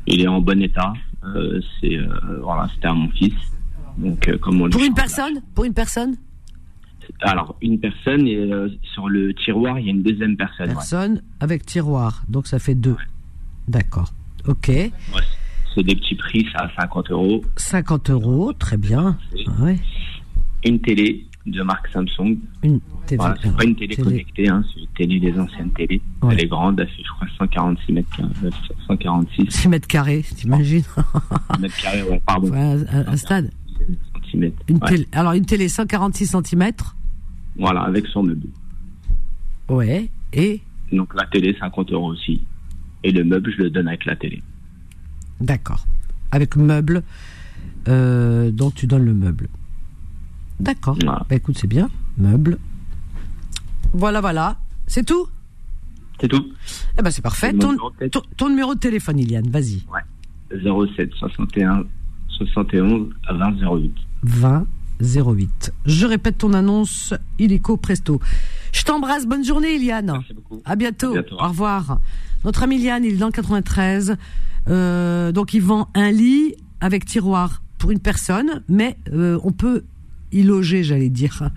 Il 0.07 0.21
est 0.21 0.29
en 0.29 0.41
bon 0.41 0.61
état. 0.63 0.93
Euh, 1.25 1.61
c'est 1.81 1.97
euh, 1.97 2.41
voilà, 2.43 2.69
c'était 2.75 2.89
à 2.89 2.95
mon 2.95 3.09
fils. 3.11 3.35
Donc, 3.97 4.29
euh, 4.29 4.39
comme 4.39 4.61
on 4.61 4.69
Pour 4.69 4.81
lui 4.81 4.89
une 4.89 4.95
personne? 4.95 5.41
Pour 5.55 5.65
une 5.65 5.75
personne? 5.75 6.17
Alors, 7.21 7.57
une 7.63 7.79
personne 7.79 8.27
et 8.27 8.37
euh, 8.37 8.69
sur 8.95 9.09
le 9.09 9.33
tiroir, 9.35 9.79
il 9.79 9.87
y 9.87 9.89
a 9.89 9.93
une 9.93 10.03
deuxième 10.03 10.37
personne. 10.37 10.69
ouais. 10.69 10.75
Personne 10.75 11.23
avec 11.41 11.65
tiroir. 11.67 12.23
Donc 12.29 12.47
ça 12.47 12.59
fait 12.59 12.75
deux. 12.75 12.97
D'accord. 13.69 14.13
Ok. 14.47 14.69
Ouais, 14.69 14.93
c'est 15.75 15.83
des 15.83 15.97
petits 15.97 16.15
prix, 16.17 16.47
ça 16.53 16.65
à 16.65 16.71
50 16.83 17.11
euros. 17.11 17.43
50 17.57 18.11
euros, 18.11 18.53
très 18.53 18.77
bien. 18.77 19.17
Une 20.65 20.81
télé 20.81 21.27
de 21.47 21.63
marque 21.63 21.89
Samsung. 21.89 22.39
Une 22.63 22.81
télé. 23.07 23.19
Voilà, 23.19 23.37
c'est 23.43 23.55
pas 23.55 23.65
une 23.65 23.77
télé, 23.77 23.95
Télé. 23.97 24.03
connectée, 24.09 24.49
hein, 24.49 24.65
c'est 24.73 24.81
une 24.81 24.87
télé 24.97 25.21
des 25.21 25.39
anciennes 25.39 25.71
télé. 25.73 26.01
Ouais. 26.23 26.33
Elle 26.35 26.45
est 26.45 26.47
grande, 26.47 26.81
elle 26.81 26.89
fait 26.89 27.03
je 27.05 27.11
crois 27.11 27.27
146 27.39 27.93
mètres, 27.93 28.09
euh, 28.45 28.51
146 28.87 29.51
6 29.51 29.69
mètres 29.69 29.87
carrés, 29.89 30.23
t'imagines 30.37 30.83
mètres 31.61 31.83
carrés, 31.83 32.03
ouais, 32.05 32.23
pardon. 32.27 32.51
Un- 32.55 33.07
un 33.07 33.17
stade. 33.17 33.51
Centimètres. 34.35 34.63
Une 34.69 34.77
ouais. 34.77 34.89
télé, 34.89 35.09
alors 35.13 35.33
une 35.33 35.47
télé 35.47 35.69
146 35.69 36.27
cm. 36.27 36.71
Voilà, 37.57 37.83
avec 37.83 38.07
son 38.07 38.23
meuble. 38.23 38.49
Ouais. 39.69 40.11
Et? 40.33 40.61
Donc 40.93 41.15
la 41.15 41.27
télé 41.27 41.57
50 41.59 41.93
euros 41.93 42.09
aussi. 42.13 42.43
Et 43.03 43.13
le 43.13 43.25
meuble, 43.25 43.53
je 43.57 43.63
le 43.63 43.71
donne 43.71 43.89
avec 43.89 44.05
la 44.05 44.17
télé. 44.17 44.43
d'accord. 45.41 45.87
Avec 46.33 46.57
meuble. 46.57 47.03
Euh, 47.87 48.51
donc 48.51 48.75
tu 48.75 48.87
donnes 48.87 49.05
le 49.05 49.15
meuble. 49.15 49.49
D'accord. 50.59 50.97
Voilà. 51.01 51.25
Bah 51.29 51.37
écoute, 51.37 51.57
c'est 51.59 51.69
bien. 51.69 51.91
Meuble. 52.19 52.59
Voilà, 53.93 54.21
voilà. 54.21 54.59
C'est 54.87 55.05
tout? 55.05 55.29
C'est 56.21 56.29
tout. 56.29 56.53
Eh 56.99 57.03
ben 57.03 57.11
c'est 57.11 57.23
parfait. 57.23 57.53
Ton, 57.53 57.73
numéro 57.73 57.91
de 57.91 57.97
tête. 57.97 58.13
ton, 58.13 58.23
ton 58.37 58.49
numéro 58.49 58.75
de 58.75 58.81
téléphone, 58.81 59.19
Iliane, 59.19 59.49
vas-y. 59.49 59.85
07 60.51 61.13
61 61.15 61.85
71 62.39 63.11
20 63.31 63.55
08. 63.63 63.93
20 64.23 64.67
08. 65.01 65.73
Je 65.87 66.07
répète 66.07 66.39
ton 66.39 66.53
annonce, 66.53 67.15
illico 67.39 67.77
presto. 67.77 68.21
Je 68.73 68.83
t'embrasse, 68.83 69.27
bonne 69.27 69.45
journée 69.45 69.75
Iliane. 69.77 70.13
Merci 70.13 70.35
beaucoup. 70.35 70.63
À 70.65 70.77
bientôt. 70.77 71.11
À 71.11 71.23
bientôt. 71.23 71.37
Au 71.39 71.49
revoir. 71.49 72.01
Notre 72.45 72.63
ami 72.63 72.77
Iliane, 72.77 73.05
il 73.05 73.15
est 73.15 73.19
dans 73.19 73.27
le 73.27 73.33
93. 73.33 74.17
Euh, 74.69 75.33
donc 75.33 75.55
il 75.55 75.61
vend 75.61 75.89
un 75.95 76.11
lit 76.11 76.55
avec 76.81 77.05
tiroir 77.05 77.63
pour 77.79 77.91
une 77.91 78.01
personne, 78.01 78.63
mais 78.69 78.97
euh, 79.13 79.39
on 79.45 79.53
peut 79.53 79.85
y 80.33 80.43
loger, 80.43 80.83
j'allais 80.83 81.11
dire. 81.11 81.51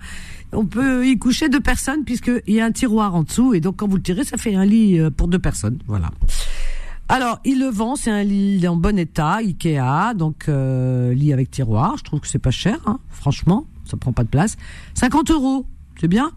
On 0.52 0.64
peut 0.64 1.06
y 1.06 1.18
coucher 1.18 1.48
deux 1.48 1.60
personnes 1.60 2.04
puisqu'il 2.04 2.54
y 2.54 2.60
a 2.60 2.64
un 2.64 2.72
tiroir 2.72 3.14
en 3.14 3.22
dessous 3.22 3.54
et 3.54 3.60
donc 3.60 3.76
quand 3.76 3.88
vous 3.88 3.96
le 3.96 4.02
tirez, 4.02 4.24
ça 4.24 4.36
fait 4.38 4.54
un 4.54 4.64
lit 4.64 4.98
euh, 4.98 5.10
pour 5.10 5.28
deux 5.28 5.38
personnes. 5.38 5.78
Voilà. 5.86 6.10
Alors, 7.08 7.40
il 7.44 7.58
le 7.60 7.66
vend, 7.68 7.96
c'est 7.96 8.10
un 8.10 8.22
lit 8.22 8.66
en 8.68 8.76
bon 8.76 8.98
état, 8.98 9.36
Ikea, 9.36 10.14
donc 10.14 10.44
euh, 10.48 11.14
lit 11.14 11.32
avec 11.32 11.50
tiroir. 11.50 11.96
Je 11.96 12.04
trouve 12.04 12.20
que 12.20 12.28
c'est 12.28 12.38
pas 12.38 12.50
cher, 12.50 12.78
hein, 12.86 12.98
franchement, 13.10 13.66
ça 13.84 13.96
prend 13.96 14.12
pas 14.12 14.24
de 14.24 14.28
place. 14.28 14.56
50 14.94 15.30
euros, 15.30 15.64
c'est 16.00 16.08
bien. 16.08 16.30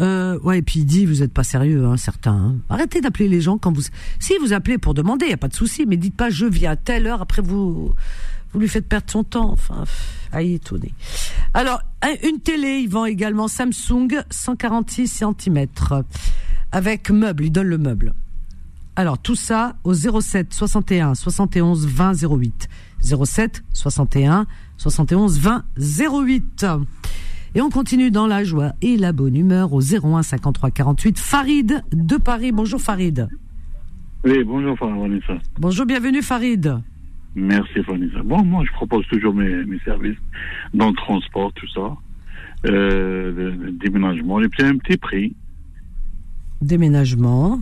Euh, 0.00 0.38
ouais, 0.40 0.58
et 0.58 0.62
puis 0.62 0.80
il 0.80 0.84
dit, 0.86 1.06
vous 1.06 1.22
êtes 1.22 1.32
pas 1.32 1.44
sérieux, 1.44 1.86
hein, 1.86 1.96
certains. 1.96 2.32
hein. 2.34 2.56
Arrêtez 2.68 3.00
d'appeler 3.00 3.28
les 3.28 3.40
gens 3.40 3.58
quand 3.58 3.72
vous... 3.72 3.82
Si 4.18 4.34
vous 4.40 4.52
appelez 4.52 4.76
pour 4.76 4.92
demander, 4.92 5.26
il 5.28 5.32
a 5.32 5.36
pas 5.38 5.48
de 5.48 5.54
souci, 5.54 5.86
mais 5.86 5.96
dites 5.96 6.16
pas, 6.16 6.30
je 6.30 6.46
viens 6.46 6.72
à 6.72 6.76
telle 6.76 7.06
heure, 7.06 7.22
après 7.22 7.40
vous 7.42 7.92
vous 8.52 8.60
lui 8.60 8.68
faites 8.68 8.88
perdre 8.88 9.06
son 9.10 9.22
temps. 9.24 9.50
Enfin, 9.52 9.84
est 10.34 10.50
étonné. 10.52 10.92
Alors, 11.54 11.80
un- 12.02 12.28
une 12.28 12.40
télé, 12.40 12.78
il 12.80 12.88
vend 12.88 13.04
également 13.04 13.48
Samsung, 13.48 14.08
146 14.30 15.08
cm, 15.08 15.66
avec 16.72 17.10
meuble, 17.10 17.44
il 17.44 17.50
donne 17.52 17.66
le 17.68 17.78
meuble. 17.78 18.14
Alors, 18.98 19.18
tout 19.18 19.34
ça 19.34 19.76
au 19.84 19.92
07 19.92 20.54
61 20.54 21.14
71 21.14 21.86
20 21.86 22.12
08. 22.38 22.68
07 23.02 23.62
61 23.74 24.46
71 24.78 25.38
20 25.38 25.64
08. 25.76 26.66
Et 27.54 27.60
on 27.60 27.68
continue 27.68 28.10
dans 28.10 28.26
la 28.26 28.42
joie 28.42 28.72
et 28.80 28.96
la 28.96 29.12
bonne 29.12 29.36
humeur 29.36 29.74
au 29.74 29.80
01 29.82 30.22
53 30.22 30.70
48. 30.70 31.18
Farid 31.18 31.82
de 31.92 32.16
Paris. 32.16 32.52
Bonjour 32.52 32.80
Farid. 32.80 33.28
Oui, 34.24 34.42
bonjour 34.44 34.74
Vanessa. 34.80 35.34
Bonjour, 35.58 35.84
bienvenue 35.84 36.22
Farid. 36.22 36.78
Merci 37.34 37.80
Vanessa. 37.86 38.22
Bon, 38.24 38.42
moi 38.42 38.64
je 38.66 38.72
propose 38.72 39.06
toujours 39.08 39.34
mes, 39.34 39.62
mes 39.66 39.78
services 39.80 40.16
dans 40.72 40.88
le 40.88 40.94
transport, 40.94 41.52
tout 41.52 41.68
ça. 41.68 41.94
Euh, 42.64 43.30
le, 43.30 43.50
le 43.50 43.72
déménagement, 43.72 44.40
et 44.40 44.48
puis 44.48 44.64
un 44.64 44.78
petit 44.78 44.96
prix. 44.96 45.36
Déménagement, 46.62 47.60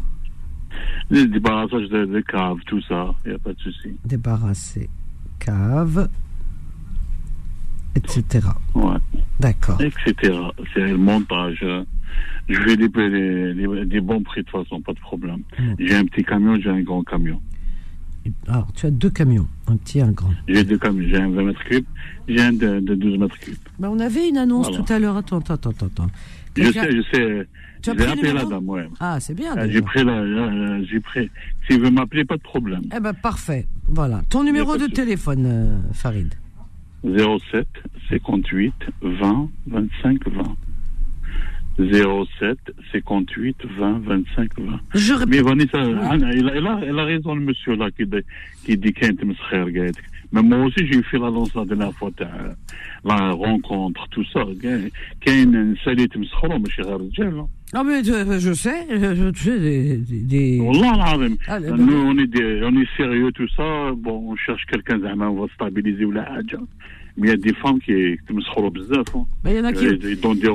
Le 1.11 1.27
débarrassage 1.27 1.89
de, 1.89 2.05
de 2.07 2.21
caves, 2.21 2.59
tout 2.67 2.81
ça, 2.83 3.15
il 3.25 3.31
n'y 3.31 3.35
a 3.37 3.39
pas 3.39 3.53
de 3.53 3.59
souci. 3.61 3.95
débarrasser 4.05 4.89
cave, 5.39 6.09
etc. 7.95 8.47
Ouais. 8.75 8.97
D'accord. 9.41 9.81
Etc. 9.81 10.15
C'est 10.73 10.81
le 10.81 10.97
montage. 10.97 11.65
Je 12.49 12.61
fais 12.61 12.77
des, 12.77 13.85
des, 13.87 14.01
bons 14.01 14.23
prix 14.23 14.43
de 14.43 14.47
toute 14.47 14.63
façon, 14.65 14.81
pas 14.81 14.93
de 14.93 15.01
problème. 15.01 15.43
J'ai 15.79 15.95
un 15.95 16.05
petit 16.05 16.25
camion, 16.25 16.59
j'ai 16.61 16.71
un 16.71 16.83
grand 16.83 17.03
camion. 17.03 17.41
Alors, 18.49 18.73
tu 18.73 18.87
as 18.87 18.91
deux 18.91 19.11
camions, 19.11 19.47
un 19.67 19.77
petit 19.77 19.99
et 19.99 20.03
un 20.03 20.13
grand. 20.13 20.31
J'ai 20.49 20.65
deux 20.65 20.79
camions, 20.79 21.07
j'ai 21.09 21.17
un 21.17 21.29
20 21.31 21.43
mètres 21.45 21.65
cubes, 21.65 21.85
j'ai 22.27 22.41
un 22.41 22.53
de, 22.53 22.81
de 22.81 22.95
12 22.95 23.19
mètres 23.19 23.39
cubes. 23.39 23.57
Ben, 23.79 23.91
on 23.91 23.99
avait 23.99 24.29
une 24.29 24.39
annonce 24.39 24.69
Voilà. 24.69 24.83
tout 24.83 24.93
à 24.93 24.99
l'heure. 24.99 25.17
Attends, 25.17 25.41
attends, 25.41 25.55
attends, 25.55 25.87
attends. 25.87 26.07
Je 26.57 26.73
sais, 26.73 26.91
je 26.91 27.03
sais. 27.13 27.47
Tu 27.85 27.91
as 27.91 27.93
J'ai 27.93 27.99
pris 27.99 28.13
appelé 28.13 28.33
la 28.33 28.45
dame, 28.47 28.69
ouais. 28.69 28.89
Ah, 28.99 29.21
c'est 29.21 29.35
bien. 29.35 29.55
Ah. 29.57 29.69
J'ai 29.69 29.83
pris 29.83 30.03
la, 30.05 30.83
j'ai 30.85 31.01
pris. 31.01 31.31
S'il 31.69 31.81
veut 31.81 31.91
m'appeler, 31.91 32.25
pas 32.25 32.37
de 32.39 32.43
problème. 32.43 32.81
Eh 32.97 32.99
ben, 32.99 33.13
parfait. 33.13 33.67
Voilà. 33.89 34.23
Ton 34.31 34.43
numéro 34.43 34.77
de 34.79 34.87
téléphone, 34.87 35.45
euh, 35.47 35.77
Farid. 35.93 36.33
07 37.05 37.67
58 38.09 38.73
20 39.03 39.49
25 39.67 40.29
20. 40.29 40.57
07 41.77 42.59
58 42.93 43.57
20 43.79 43.99
25 43.99 44.61
20. 44.61 44.81
Je 44.95 45.13
Mais 45.13 45.41
répète. 45.41 45.43
Vanessa, 45.43 45.79
Anna, 46.11 46.33
il, 46.33 46.49
a, 46.49 46.57
il, 46.57 46.67
a, 46.67 46.81
il 46.89 46.99
a 46.99 47.05
raison 47.05 47.35
le 47.35 47.41
monsieur 47.43 47.75
là 47.77 47.91
qui, 47.91 48.07
dit- 48.07 48.23
qui 48.65 48.79
dit 48.79 48.95
mais 50.35 50.43
moi 50.43 50.67
aussi, 50.67 50.85
j'ai 50.91 51.01
fait 51.05 51.19
la 51.19 51.31
danse 51.31 51.55
la 51.55 51.65
dernière 51.65 51.93
fois, 51.93 52.11
la 53.05 53.31
rencontre, 53.31 54.07
tout 54.11 54.25
ça. 54.33 54.41
Kane, 55.21 55.77
salut, 55.85 56.09
tu 56.09 56.19
me 56.19 56.25
seras, 56.25 56.59
mais 56.59 56.65
je 56.69 56.73
suis 56.73 56.83
rare 56.83 56.99
non, 57.75 57.83
mais 57.83 58.09
euh, 58.09 58.25
euh, 58.25 58.39
je 58.39 58.53
sais, 58.53 58.87
tu 58.87 59.41
sais, 59.41 59.59
des. 59.59 59.97
des... 59.99 60.61
Oh 60.63 60.81
ah, 60.85 61.59
Nous, 61.59 61.97
on 62.07 62.17
est, 62.19 62.29
des, 62.29 62.61
on 62.63 62.81
est 62.81 62.87
sérieux, 62.97 63.33
tout 63.33 63.49
ça. 63.57 63.91
Bon, 63.97 64.31
on 64.31 64.37
cherche 64.37 64.65
quelqu'un, 64.67 65.01
on 65.19 65.35
va 65.35 65.47
stabiliser 65.55 66.05
ou 66.05 66.13
la 66.13 66.23
haja 66.23 66.59
mais 67.17 67.29
il 67.29 67.31
y 67.31 67.33
a 67.33 67.37
des 67.37 67.55
femmes 67.55 67.79
qui 67.79 68.19
qui 68.27 68.33
me 68.33 68.41
seront 68.41 68.71
bzaf. 68.71 69.05
Mais 69.15 69.21
hein. 69.21 69.27
bah, 69.43 69.51
il 69.51 69.57
y 69.57 69.61
en 69.61 69.65
a 69.65 69.73
qui 69.73 69.87
euh, 69.87 69.99
ils 70.03 70.21
donnent 70.21 70.39
des. 70.39 70.51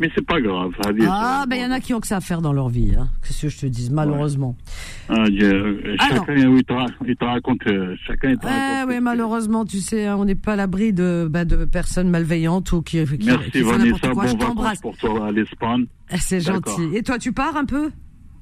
Mais 0.00 0.10
c'est 0.14 0.26
pas 0.26 0.40
grave. 0.40 0.72
Ah, 1.06 1.44
ben 1.48 1.56
il 1.56 1.62
y 1.62 1.64
en 1.64 1.70
a 1.70 1.80
qui 1.80 1.94
ont 1.94 2.00
que 2.00 2.06
ça 2.06 2.16
à 2.16 2.20
faire 2.20 2.42
dans 2.42 2.52
leur 2.52 2.68
vie. 2.68 2.94
Hein. 2.98 3.08
Qu'est-ce 3.22 3.42
que 3.42 3.48
je 3.48 3.58
te 3.58 3.66
dis, 3.66 3.90
malheureusement. 3.90 4.56
Ah, 5.08 5.24
euh, 5.26 5.96
chacun, 6.00 6.24
ah 6.28 6.34
il, 6.36 6.64
te, 7.16 7.24
raconte. 7.24 7.66
Euh, 7.66 7.96
eh 8.24 8.84
oui, 8.88 9.00
malheureusement, 9.00 9.64
tu 9.64 9.78
sais, 9.78 10.06
hein, 10.06 10.16
on 10.18 10.24
n'est 10.24 10.34
pas 10.34 10.54
à 10.54 10.56
l'abri 10.56 10.92
de, 10.92 11.28
bah, 11.30 11.44
de 11.44 11.64
personnes 11.64 12.10
malveillantes 12.10 12.72
ou 12.72 12.82
qui. 12.82 13.04
qui 13.04 13.26
Merci 13.26 13.50
qui 13.50 13.62
Vanessa, 13.62 14.08
quoi. 14.08 14.24
bon 14.34 14.54
vacances 14.54 14.80
pour 14.80 14.96
toi 14.96 15.28
à 15.28 15.32
l'Espagne. 15.32 15.86
Eh, 16.10 16.16
c'est 16.18 16.40
gentil. 16.40 16.94
Et 16.94 17.02
toi, 17.02 17.18
tu 17.18 17.32
pars 17.32 17.56
un 17.56 17.64
peu? 17.64 17.90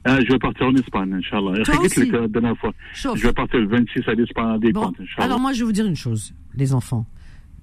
Ah, 0.04 0.18
je 0.20 0.32
vais 0.32 0.38
partir 0.38 0.66
en 0.66 0.74
Espagne, 0.76 1.12
Inch'Allah. 1.12 1.62
Je 1.62 3.26
vais 3.26 3.32
partir 3.34 3.60
le 3.60 3.68
26 3.68 4.08
à 4.08 4.14
l'Espagne 4.14 4.54
à 4.54 4.58
des 4.58 4.72
bon. 4.72 4.92
Alors, 5.18 5.38
moi, 5.38 5.52
je 5.52 5.58
vais 5.58 5.66
vous 5.66 5.72
dire 5.72 5.84
une 5.84 5.96
chose, 5.96 6.32
les 6.54 6.72
enfants. 6.72 7.06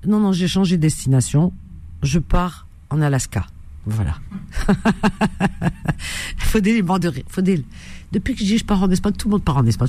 Non, 0.05 0.19
non, 0.19 0.31
j'ai 0.31 0.47
changé 0.47 0.77
de 0.77 0.81
destination. 0.81 1.53
Je 2.03 2.19
pars 2.19 2.67
en 2.89 3.01
Alaska. 3.01 3.47
Voilà. 3.85 4.15
Faudil, 6.37 6.75
il 6.75 6.83
de 6.83 7.07
rire. 7.07 7.63
Depuis 8.11 8.33
que 8.35 8.41
je 8.41 8.45
dis 8.45 8.57
je 8.57 8.65
pars 8.65 8.83
en 8.83 8.89
Espagne, 8.89 9.13
tout 9.13 9.27
le 9.27 9.33
monde 9.33 9.43
part 9.43 9.57
en 9.57 9.65
Espagne. 9.65 9.87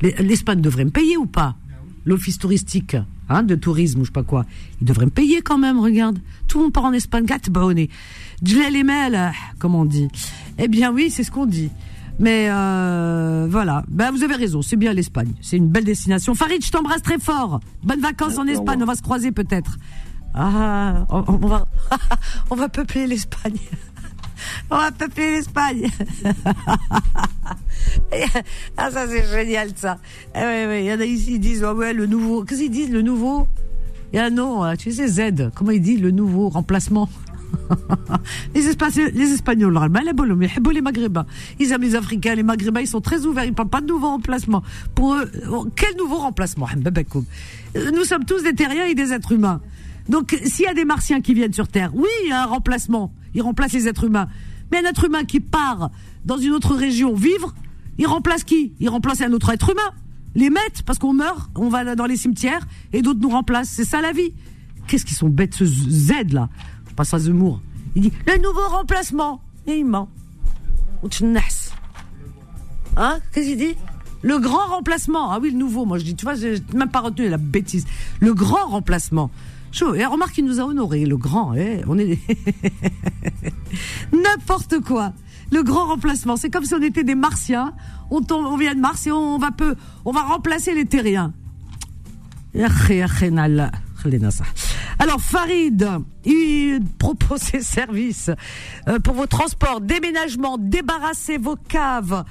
L'Espagne 0.00 0.60
devrait 0.60 0.84
me 0.84 0.90
payer 0.90 1.16
ou 1.16 1.26
pas? 1.26 1.56
L'office 2.04 2.38
touristique, 2.38 2.96
hein, 3.28 3.42
de 3.42 3.54
tourisme 3.54 4.00
ou 4.00 4.04
je 4.04 4.08
sais 4.08 4.12
pas 4.12 4.22
quoi. 4.22 4.46
Il 4.80 4.86
devrait 4.86 5.06
me 5.06 5.10
payer 5.10 5.42
quand 5.42 5.58
même, 5.58 5.78
regarde. 5.78 6.18
Tout 6.46 6.58
le 6.58 6.64
monde 6.64 6.72
part 6.72 6.84
en 6.84 6.92
Espagne. 6.92 7.24
Gâte 7.24 7.50
baoné. 7.50 7.90
Mel, 8.42 9.32
comme 9.58 9.74
on 9.74 9.84
dit. 9.84 10.08
Eh 10.58 10.68
bien 10.68 10.92
oui, 10.92 11.10
c'est 11.10 11.24
ce 11.24 11.30
qu'on 11.30 11.46
dit. 11.46 11.70
Mais 12.18 12.48
euh, 12.50 13.46
voilà, 13.48 13.84
ben, 13.88 14.10
vous 14.10 14.24
avez 14.24 14.34
raison, 14.34 14.60
c'est 14.60 14.76
bien 14.76 14.92
l'Espagne, 14.92 15.32
c'est 15.40 15.56
une 15.56 15.68
belle 15.68 15.84
destination. 15.84 16.34
Farid, 16.34 16.64
je 16.64 16.70
t'embrasse 16.70 17.02
très 17.02 17.18
fort. 17.18 17.60
Bonnes 17.84 18.00
vacances 18.00 18.38
en 18.38 18.44
Merci, 18.44 18.60
Espagne, 18.60 18.82
on 18.82 18.86
va 18.86 18.96
se 18.96 19.02
croiser 19.02 19.30
peut-être. 19.30 19.78
Ah, 20.34 21.06
on, 21.10 21.24
on 21.28 21.46
va, 21.46 21.66
on 22.50 22.56
va 22.56 22.68
peupler 22.68 23.06
l'Espagne. 23.06 23.58
On 24.70 24.76
va 24.76 24.92
peupler 24.92 25.32
l'Espagne. 25.32 25.88
ah 28.76 28.90
ça 28.90 29.06
c'est 29.08 29.26
génial 29.26 29.70
ça. 29.74 29.98
Eh 30.34 30.38
ouais, 30.38 30.66
ouais, 30.66 30.84
il 30.84 30.86
y 30.86 30.92
en 30.92 31.00
a 31.00 31.04
ici 31.04 31.34
ils 31.34 31.40
disent 31.40 31.64
ouais, 31.64 31.72
ouais 31.72 31.92
le 31.92 32.06
nouveau. 32.06 32.44
Qu'est-ce 32.44 32.60
qu'ils 32.60 32.70
disent 32.70 32.92
le 32.92 33.02
nouveau? 33.02 33.48
Il 34.12 34.16
y 34.16 34.18
a 34.20 34.26
un 34.26 34.30
nom, 34.30 34.64
euh, 34.64 34.74
tu 34.76 34.92
sais 34.92 35.08
Z. 35.08 35.50
Comment 35.54 35.72
ils 35.72 35.82
disent 35.82 36.00
le 36.00 36.12
nouveau 36.12 36.48
remplacement? 36.50 37.08
Les, 38.54 38.66
Espagnols, 38.66 39.10
les 39.14 39.32
Espagnols, 39.32 39.78
les 40.72 40.80
Maghrébins. 40.80 41.26
Ils 41.58 41.72
aiment 41.72 41.82
les 41.82 41.94
Africains, 41.94 42.34
les 42.34 42.42
Maghrébins, 42.42 42.80
ils 42.80 42.86
sont 42.86 43.00
très 43.00 43.26
ouverts, 43.26 43.44
ils 43.44 43.54
parlent 43.54 43.68
pas 43.68 43.80
de 43.80 43.86
nouveau 43.86 44.08
remplacement. 44.08 44.62
Pour 44.94 45.14
eux, 45.14 45.30
oh, 45.50 45.66
quel 45.74 45.96
nouveau 45.96 46.16
remplacement. 46.16 46.66
Euh, 46.74 47.90
Nous 47.94 48.04
sommes 48.04 48.24
tous 48.24 48.42
des 48.42 48.54
terriens 48.54 48.86
et 48.86 48.94
des 48.94 49.12
êtres 49.12 49.32
humains. 49.32 49.60
Donc, 50.08 50.38
s'il 50.44 50.64
y 50.64 50.68
a 50.68 50.74
des 50.74 50.84
martiens 50.84 51.20
qui 51.20 51.34
viennent 51.34 51.52
sur 51.52 51.68
Terre, 51.68 51.90
oui, 51.94 52.08
il 52.24 52.30
y 52.30 52.32
a 52.32 52.42
un 52.42 52.46
remplacement. 52.46 53.12
Ils 53.34 53.42
remplacent 53.42 53.74
les 53.74 53.88
êtres 53.88 54.04
humains. 54.04 54.28
Mais 54.72 54.78
un 54.78 54.88
être 54.88 55.04
humain 55.04 55.24
qui 55.24 55.40
part 55.40 55.90
dans 56.24 56.38
une 56.38 56.52
autre 56.52 56.74
région 56.74 57.14
vivre, 57.14 57.54
il 57.98 58.06
remplace 58.06 58.44
qui? 58.44 58.72
Il 58.80 58.88
remplace 58.88 59.20
un 59.20 59.32
autre 59.32 59.50
être 59.50 59.70
humain. 59.70 59.90
Les 60.34 60.50
mettent 60.50 60.82
parce 60.86 60.98
qu'on 60.98 61.14
meurt, 61.14 61.50
on 61.56 61.68
va 61.68 61.94
dans 61.94 62.06
les 62.06 62.16
cimetières 62.16 62.66
et 62.92 63.02
d'autres 63.02 63.20
nous 63.20 63.30
remplacent. 63.30 63.70
C'est 63.70 63.84
ça 63.84 64.00
la 64.00 64.12
vie. 64.12 64.32
Qu'est-ce 64.86 65.04
qu'ils 65.04 65.16
sont 65.16 65.28
bêtes 65.28 65.54
ce 65.54 65.66
Z 65.66 66.32
là? 66.32 66.48
Passe 66.98 67.14
à 67.14 67.20
Zemmour. 67.20 67.60
Il 67.94 68.02
dit 68.02 68.12
le 68.26 68.42
nouveau 68.42 68.66
remplacement. 68.70 69.40
Et 69.68 69.76
il 69.76 69.84
ment. 69.84 70.08
Hein? 72.96 73.20
Qu'est-ce 73.32 73.46
qu'il 73.46 73.56
dit? 73.56 73.76
Le 74.22 74.40
grand 74.40 74.66
remplacement. 74.66 75.30
Ah 75.30 75.38
oui, 75.40 75.52
le 75.52 75.58
nouveau. 75.58 75.84
Moi 75.84 75.98
je 75.98 76.04
dis, 76.04 76.16
tu 76.16 76.24
vois, 76.24 76.34
j'ai 76.34 76.56
même 76.74 76.88
pas 76.88 76.98
retenu 76.98 77.28
la 77.28 77.36
bêtise. 77.36 77.86
Le 78.18 78.34
grand 78.34 78.66
remplacement. 78.66 79.30
Et 79.94 80.04
remarque 80.06 80.32
qu'il 80.32 80.44
nous 80.44 80.58
a 80.58 80.64
honoré, 80.64 81.06
le 81.06 81.16
grand. 81.16 81.54
Eh, 81.54 81.84
on 81.86 81.96
est 81.98 82.18
n'importe 84.12 84.80
quoi. 84.80 85.12
Le 85.52 85.62
grand 85.62 85.86
remplacement, 85.86 86.36
c'est 86.36 86.50
comme 86.50 86.64
si 86.64 86.74
on 86.74 86.82
était 86.82 87.04
des 87.04 87.14
Martiens. 87.14 87.74
On, 88.10 88.22
tombe, 88.22 88.44
on 88.44 88.56
vient 88.56 88.74
de 88.74 88.80
Mars 88.80 89.06
et 89.06 89.12
on 89.12 89.38
va 89.38 89.52
peu, 89.52 89.76
on 90.04 90.10
va 90.10 90.22
remplacer 90.22 90.74
les 90.74 90.84
Terriens. 90.84 91.32
Alors 94.98 95.20
Farid, 95.20 95.88
il 96.24 96.80
propose 96.98 97.40
ses 97.40 97.62
services 97.62 98.30
euh, 98.88 98.98
pour 98.98 99.14
vos 99.14 99.26
transports, 99.26 99.80
déménagement, 99.80 100.56
débarrasser 100.58 101.38
vos 101.38 101.56
caves, 101.56 102.24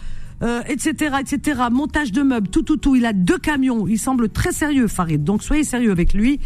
euh, 0.43 0.61
etc., 0.67 1.15
etc., 1.19 1.61
montage 1.71 2.11
de 2.11 2.21
meubles, 2.21 2.49
tout, 2.49 2.63
tout, 2.63 2.77
tout. 2.77 2.95
Il 2.95 3.05
a 3.05 3.13
deux 3.13 3.37
camions. 3.37 3.87
Il 3.87 3.97
semble 3.97 4.29
très 4.29 4.51
sérieux, 4.51 4.87
Farid. 4.87 5.23
Donc 5.23 5.43
soyez 5.43 5.63
sérieux 5.63 5.91
avec 5.91 6.13
lui. 6.13 6.39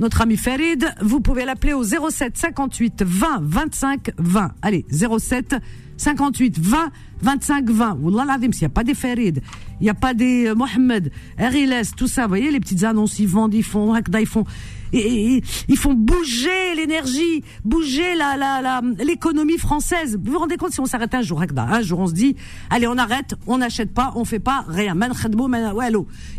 Notre 0.00 0.20
ami 0.22 0.36
Farid, 0.36 0.94
vous 1.02 1.20
pouvez 1.20 1.44
l'appeler 1.44 1.72
au 1.72 1.82
07 1.82 2.36
58 2.36 3.02
20 3.02 3.40
25 3.42 4.10
20. 4.16 4.52
Allez, 4.62 4.86
07 4.90 5.56
58 5.96 6.58
20 6.60 6.90
25 7.20 7.68
20. 7.68 7.98
Wallah 8.00 8.24
l'azim, 8.24 8.52
s'il 8.52 8.62
n'y 8.62 8.66
a 8.66 8.74
pas 8.74 8.84
des 8.84 8.94
Farid, 8.94 9.42
il 9.80 9.84
n'y 9.84 9.90
a 9.90 9.94
pas 9.94 10.14
des 10.14 10.46
euh, 10.46 10.54
Mohamed, 10.54 11.10
Ariles, 11.36 11.74
tout 11.96 12.06
ça, 12.06 12.22
vous 12.22 12.28
voyez, 12.28 12.52
les 12.52 12.60
petites 12.60 12.84
annonces, 12.84 13.18
ils 13.18 13.26
vendent, 13.26 13.54
ils 13.54 13.64
font, 13.64 13.92
ils 13.96 14.26
font, 14.26 14.44
et- 14.92 15.42
ils 15.66 15.76
font 15.76 15.94
bouger 15.94 16.76
l'énergie, 16.76 17.42
bouger 17.64 18.14
la, 18.14 18.36
la, 18.36 18.62
la, 18.62 18.80
l'économie 19.04 19.58
française. 19.58 20.16
Vous 20.22 20.30
vous 20.30 20.38
rendez 20.38 20.56
compte 20.58 20.70
si 20.70 20.78
on 20.80 20.86
s'arrête 20.86 21.12
un 21.14 21.22
jour, 21.22 21.42
un 21.56 21.80
jour 21.82 21.98
on 21.98 22.06
se 22.06 22.12
dit, 22.14 22.36
allez, 22.70 22.86
on 22.86 22.98
arrête, 22.98 23.34
on 23.48 23.58
n'achète 23.58 23.92
pas, 23.92 24.12
on 24.14 24.24
fait 24.24 24.38
pas 24.38 24.64
rien. 24.68 24.96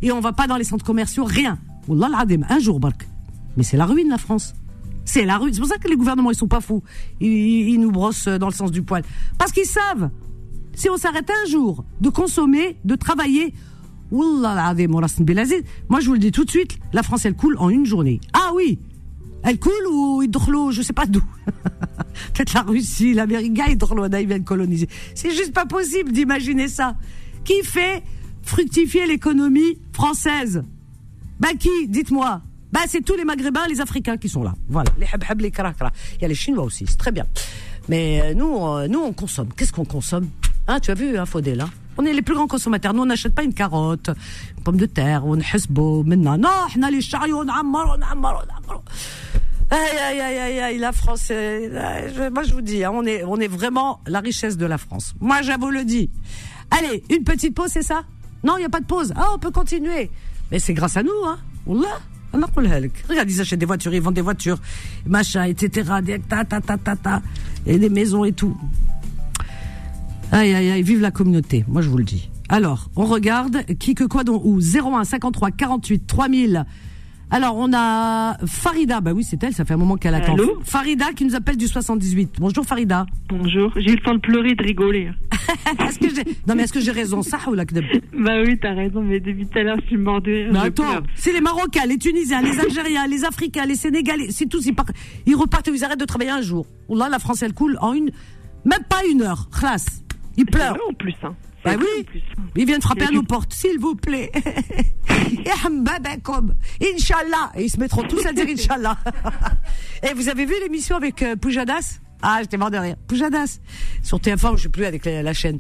Et 0.02 0.12
on 0.14 0.22
va 0.22 0.32
pas 0.32 0.48
dans 0.48 0.56
les 0.56 0.64
centres 0.64 0.86
commerciaux, 0.86 1.26
rien. 1.26 1.58
Wallah 1.90 2.08
l'azim, 2.10 2.46
un 2.50 2.60
jour, 2.60 2.80
bark. 2.80 3.06
Mais 3.60 3.66
c'est 3.66 3.76
la 3.76 3.86
ruine, 3.86 4.08
la 4.08 4.18
France. 4.18 4.54
C'est 5.04 5.26
la 5.26 5.38
rue. 5.38 5.52
C'est 5.52 5.60
pour 5.60 5.68
ça 5.68 5.78
que 5.78 5.90
les 5.90 5.98
gouvernements, 5.98 6.32
ils 6.32 6.38
sont 6.38 6.48
pas 6.48 6.62
fous. 6.62 6.82
Ils, 7.20 7.68
ils 7.68 7.78
nous 7.78 7.92
brossent 7.92 8.30
dans 8.30 8.48
le 8.48 8.54
sens 8.54 8.72
du 8.72 8.84
poil. 8.84 9.04
Parce 9.38 9.52
qu'ils 9.52 9.66
savent, 9.66 10.12
si 10.76 10.90
on 10.90 10.96
s'arrête 10.96 11.30
un 11.30 11.50
jour 11.50 11.84
de 12.00 12.08
consommer, 12.08 12.78
de 12.86 12.96
travailler, 12.96 13.54
moi 14.12 14.30
je 16.00 16.06
vous 16.06 16.14
le 16.14 16.20
dis 16.20 16.32
tout 16.32 16.46
de 16.46 16.50
suite, 16.50 16.80
la 16.94 17.04
France 17.04 17.26
elle 17.26 17.36
coule 17.36 17.58
en 17.60 17.68
une 17.68 17.86
journée. 17.86 18.22
Ah 18.32 18.52
oui, 18.56 18.80
elle 19.44 19.60
coule 19.60 19.74
ou 19.92 20.24
Idrlo, 20.24 20.72
je 20.72 20.82
sais 20.82 20.94
pas 20.94 21.06
d'où. 21.06 21.22
Peut-être 22.34 22.54
la 22.54 22.62
Russie, 22.62 23.14
l'Amérique, 23.14 23.60
ils 23.68 24.26
viennent 24.26 24.46
coloniser. 24.46 24.88
C'est 25.16 25.32
juste 25.32 25.54
pas 25.54 25.66
possible 25.66 26.14
d'imaginer 26.14 26.70
ça. 26.70 26.96
Qui 27.44 27.62
fait 27.64 28.04
fructifier 28.42 29.06
l'économie 29.06 29.78
française? 29.92 30.64
Bah 31.42 31.50
qui? 31.60 31.90
Dites-moi. 31.90 32.42
Bah 32.72 32.82
c'est 32.88 33.02
tous 33.02 33.16
les 33.16 33.26
Maghrébins, 33.26 33.66
les 33.68 33.82
Africains 33.82 34.18
qui 34.18 34.30
sont 34.30 34.44
là. 34.44 34.54
Voilà, 34.70 34.92
les 35.00 35.08
habhab, 35.12 35.42
les 35.42 35.52
karakara. 35.52 35.92
Il 36.18 36.22
y 36.22 36.26
a 36.26 36.28
les 36.28 36.36
Chinois 36.36 36.64
aussi, 36.64 36.86
c'est 36.88 36.98
très 36.98 37.12
bien. 37.12 37.26
Mais 37.88 38.22
euh, 38.24 38.34
nous, 38.36 38.58
euh, 38.66 38.88
nous 38.88 39.00
on 39.00 39.12
consomme. 39.14 39.50
Qu'est-ce 39.56 39.74
qu'on 39.74 39.86
consomme? 39.86 40.30
Hein, 40.68 40.80
tu 40.80 40.92
as 40.92 40.94
vu, 40.94 41.18
hein, 41.18 41.26
Faudel, 41.26 41.62
hein 41.62 41.70
on 41.98 42.06
est 42.06 42.14
les 42.14 42.22
plus 42.22 42.34
grands 42.34 42.48
consommateurs. 42.48 42.94
Nous, 42.94 43.02
on 43.02 43.08
n'achète 43.08 43.36
pas 43.36 43.44
une 43.44 43.54
carotte, 43.54 44.10
une 44.58 44.64
pomme 44.64 44.78
de 44.78 44.86
terre, 44.86 45.26
ou 45.28 45.36
une 45.36 45.42
hesbo, 45.54 46.02
maintenant. 46.04 46.38
Non, 46.38 46.48
on 46.78 46.82
a 46.84 46.90
les 46.92 47.02
chariots, 47.02 47.40
on 47.44 47.48
ammar, 47.50 47.98
on 47.98 48.02
ammar, 48.02 48.42
on 48.46 48.72
ammar. 48.72 48.82
Aïe, 49.70 49.98
aïe, 50.00 50.20
aïe, 50.22 50.38
aïe, 50.40 50.60
aïe, 50.62 50.78
la 50.78 50.94
France, 50.94 51.26
je- 51.28 52.30
moi 52.30 52.44
je 52.44 52.54
vous 52.54 52.62
dis, 52.62 52.86
hein, 52.86 52.92
on 52.94 53.06
est, 53.06 53.26
on 53.26 53.36
est 53.38 53.50
vraiment 53.50 54.00
la 54.08 54.22
richesse 54.22 54.56
de 54.56 54.66
la 54.66 54.78
France. 54.78 55.14
Moi, 55.20 55.42
je 55.42 55.52
vous 55.60 55.72
le 55.72 55.84
dis. 55.84 56.10
Allez, 56.72 57.04
une 57.10 57.26
petite 57.26 57.54
pause, 57.54 57.70
c'est 57.72 57.82
ça? 57.84 58.04
Non, 58.46 58.56
il 58.56 58.60
n'y 58.62 58.66
a 58.66 58.70
pas 58.70 58.80
de 58.80 58.86
pause. 58.86 59.12
Ah, 59.18 59.32
on 59.36 59.38
peut 59.40 59.52
continuer. 59.52 60.10
Mais 60.52 60.60
c'est 60.60 60.74
grâce 60.74 60.96
à 60.96 61.04
nous, 61.04 61.12
hein. 61.26 61.38
Wallah. 61.66 62.00
Regarde, 62.34 63.30
ils 63.30 63.42
achètent 63.42 63.60
des 63.60 63.66
voitures, 63.66 63.94
ils 63.94 64.02
vendent 64.02 64.14
des 64.16 64.22
voitures, 64.22 64.60
machin, 65.06 65.44
etc. 65.44 65.92
Des 66.04 66.20
ta, 66.20 66.46
ta, 66.46 67.22
et 67.66 67.78
des 67.78 67.90
maisons 67.90 68.26
et 68.26 68.34
tout. 68.34 68.56
Aïe, 70.32 70.54
aïe, 70.54 70.70
aïe, 70.70 70.84
vive 70.84 71.02
la 71.02 71.12
communauté, 71.12 71.66
moi 71.68 71.82
je 71.82 71.90
vous 71.90 71.98
le 71.98 72.04
dis. 72.04 72.30
Alors, 72.50 72.90
on 72.96 73.06
regarde 73.06 73.64
qui 73.80 73.96
que 73.96 74.04
quoi 74.04 74.24
dont 74.24 74.42
où 74.44 74.60
01 74.60 75.04
53 75.04 75.52
48 75.52 76.08
3000 76.08 76.66
alors, 77.32 77.56
on 77.58 77.72
a 77.74 78.38
Farida, 78.48 79.02
bah 79.02 79.12
oui, 79.14 79.24
c'est 79.24 79.44
elle, 79.44 79.54
ça 79.54 79.64
fait 79.64 79.76
un 79.76 79.78
moment 79.78 79.98
qu'elle 79.98 80.16
attend. 80.16 80.34
Allô 80.34 80.60
Farida 80.64 81.14
qui 81.14 81.26
nous 81.26 81.36
appelle 81.36 81.58
du 81.58 81.68
78. 81.68 82.38
Bonjour 82.40 82.66
Farida. 82.66 83.06
Bonjour, 83.30 83.72
j'ai 83.76 83.92
eu 83.92 83.96
le 83.98 84.02
temps 84.02 84.16
de 84.16 84.20
pleurer 84.20 84.56
de 84.56 84.64
rigoler. 84.64 85.12
est-ce 85.88 86.00
que 86.00 86.10
j'ai 86.10 86.24
Non 86.48 86.56
mais 86.56 86.64
est-ce 86.64 86.74
que 86.74 86.80
j'ai 86.80 86.92
raison 86.92 87.22
ça 87.22 87.38
ou 87.48 87.52
que 87.56 88.20
Bah 88.24 88.42
oui, 88.44 88.58
t'as 88.60 88.74
raison, 88.74 89.04
mais 89.04 89.20
depuis 89.20 89.46
tout 89.48 89.60
à 89.60 89.64
l'heure, 89.64 89.78
je 89.82 89.88
suis 89.88 89.98
mort 89.98 90.22
de 90.22 90.32
rire. 90.32 90.50
Mais 90.52 90.60
attends, 90.60 91.02
c'est 91.14 91.32
les 91.32 91.42
Marocains, 91.42 91.86
les 91.86 92.00
Tunisiens, 92.00 92.42
les 92.42 92.60
Algériens, 92.60 93.06
les 93.06 93.24
Africains, 93.24 93.66
les 93.66 93.76
Sénégalais, 93.76 94.28
c'est 94.32 94.48
tous, 94.48 94.66
ils, 94.66 94.74
partent- 94.74 94.92
ils 95.28 95.36
repartent 95.36 95.68
et 95.68 95.72
ils 95.72 95.84
arrêtent 95.84 96.00
de 96.00 96.06
travailler 96.06 96.32
un 96.32 96.42
jour. 96.42 96.66
Là, 96.90 97.10
la 97.10 97.20
France, 97.20 97.44
elle 97.44 97.54
coule 97.54 97.78
en 97.82 97.94
une, 97.94 98.10
même 98.66 98.84
pas 98.90 99.02
une 99.12 99.22
heure. 99.22 99.50
Khlas. 99.52 99.86
Ils 100.38 100.46
pleurent. 100.46 100.78
en 100.90 100.94
plus, 100.94 101.14
hein. 101.24 101.36
Bah 101.64 101.76
vrai, 101.76 101.86
oui. 102.14 102.22
Ils 102.56 102.66
viennent 102.66 102.82
frapper 102.82 103.06
à 103.06 103.12
nos 103.12 103.24
portes, 103.24 103.54
s'il 103.54 103.80
vous 103.80 103.96
plaît. 103.96 104.32
Inch'Allah. 106.82 107.52
Et 107.56 107.64
ils 107.66 107.70
se 107.70 107.78
mettront 107.80 108.04
tous 108.04 108.26
à 108.26 108.34
dire 108.34 108.46
Inch'Allah. 108.48 108.98
Et 110.10 110.14
vous 110.14 110.30
avez 110.30 110.46
vu 110.46 110.54
l'émission 110.62 110.96
avec 110.96 111.22
euh, 111.22 111.36
Poujadas? 111.36 112.00
Ah, 112.22 112.40
j'étais 112.42 112.58
mort 112.58 112.70
de 112.72 112.78
rire. 112.78 112.96
Poujadas. 113.08 113.60
Sur 114.04 114.20
TF1, 114.20 114.58
je 114.58 114.64
sais 114.64 114.70
plus, 114.70 114.86
avec 114.86 115.06
la, 115.06 115.24
la 115.24 115.34
chaîne. 115.34 115.60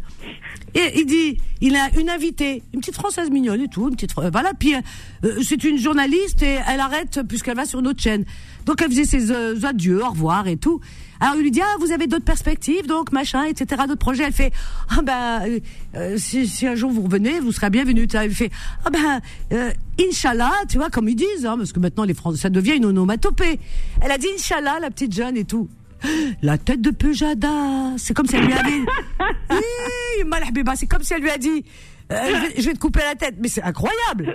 Et 0.75 0.99
il 0.99 1.05
dit, 1.05 1.37
il 1.61 1.75
a 1.75 1.89
une 1.97 2.09
invitée, 2.09 2.63
une 2.73 2.81
petite 2.81 2.95
française 2.95 3.29
mignonne 3.29 3.61
et 3.61 3.67
tout, 3.69 3.87
une 3.87 3.95
petite, 3.95 4.13
Fr- 4.13 4.29
voilà. 4.31 4.51
Puis 4.53 4.75
euh, 4.75 5.41
c'est 5.41 5.63
une 5.63 5.77
journaliste 5.77 6.41
et 6.43 6.57
elle 6.67 6.79
arrête 6.81 7.21
puisqu'elle 7.27 7.55
va 7.55 7.65
sur 7.65 7.81
notre 7.81 8.01
chaîne. 8.01 8.25
Donc 8.65 8.81
elle 8.81 8.89
faisait 8.89 9.05
ses 9.05 9.31
euh, 9.31 9.55
adieux, 9.63 10.03
au 10.03 10.09
revoir 10.09 10.47
et 10.47 10.57
tout. 10.57 10.81
Alors 11.19 11.35
il 11.35 11.43
lui 11.43 11.51
dit 11.51 11.61
ah 11.61 11.75
vous 11.79 11.91
avez 11.91 12.07
d'autres 12.07 12.25
perspectives 12.25 12.87
donc 12.87 13.11
machin 13.11 13.43
etc 13.43 13.83
d'autres 13.87 13.99
projets. 13.99 14.23
Elle 14.23 14.33
fait 14.33 14.51
ah 14.89 15.01
ben 15.01 15.41
euh, 15.47 15.59
euh, 15.95 16.17
si, 16.17 16.47
si 16.47 16.65
un 16.65 16.75
jour 16.75 16.91
vous 16.91 17.01
revenez 17.01 17.39
vous 17.39 17.51
serez 17.51 17.69
bienvenue. 17.69 18.07
Elle 18.13 18.31
fait 18.31 18.51
ah 18.85 18.89
ben 18.89 19.21
euh, 19.53 19.71
Inch'Allah 19.99 20.53
tu 20.69 20.77
vois 20.77 20.89
comme 20.89 21.09
ils 21.09 21.15
disent 21.15 21.45
hein, 21.45 21.57
parce 21.57 21.73
que 21.73 21.79
maintenant 21.79 22.03
les 22.03 22.13
Français 22.13 22.37
ça 22.39 22.49
devient 22.49 22.77
une 22.77 22.85
onomatopée. 22.85 23.59
Elle 24.01 24.11
a 24.11 24.17
dit 24.17 24.27
Inch'Allah 24.37 24.79
la 24.79 24.89
petite 24.91 25.13
jeune 25.13 25.37
et 25.37 25.45
tout. 25.45 25.69
La 26.41 26.57
tête 26.57 26.79
de 26.79 26.91
Pejada, 26.91 27.93
c'est 27.97 28.13
comme 28.13 28.25
si 28.25 28.37
elle 28.37 28.45
lui 28.45 28.53
avait. 28.53 28.71
Biba, 30.53 30.75
c'est 30.75 30.87
comme 30.87 31.03
si 31.03 31.13
elle 31.13 31.21
lui 31.21 31.29
a 31.29 31.37
dit 31.37 31.65
euh, 32.11 32.15
je, 32.27 32.41
vais, 32.55 32.61
je 32.61 32.67
vais 32.67 32.73
te 32.73 32.79
couper 32.79 33.01
la 33.01 33.15
tête. 33.15 33.35
Mais 33.41 33.47
c'est 33.47 33.61
incroyable. 33.63 34.33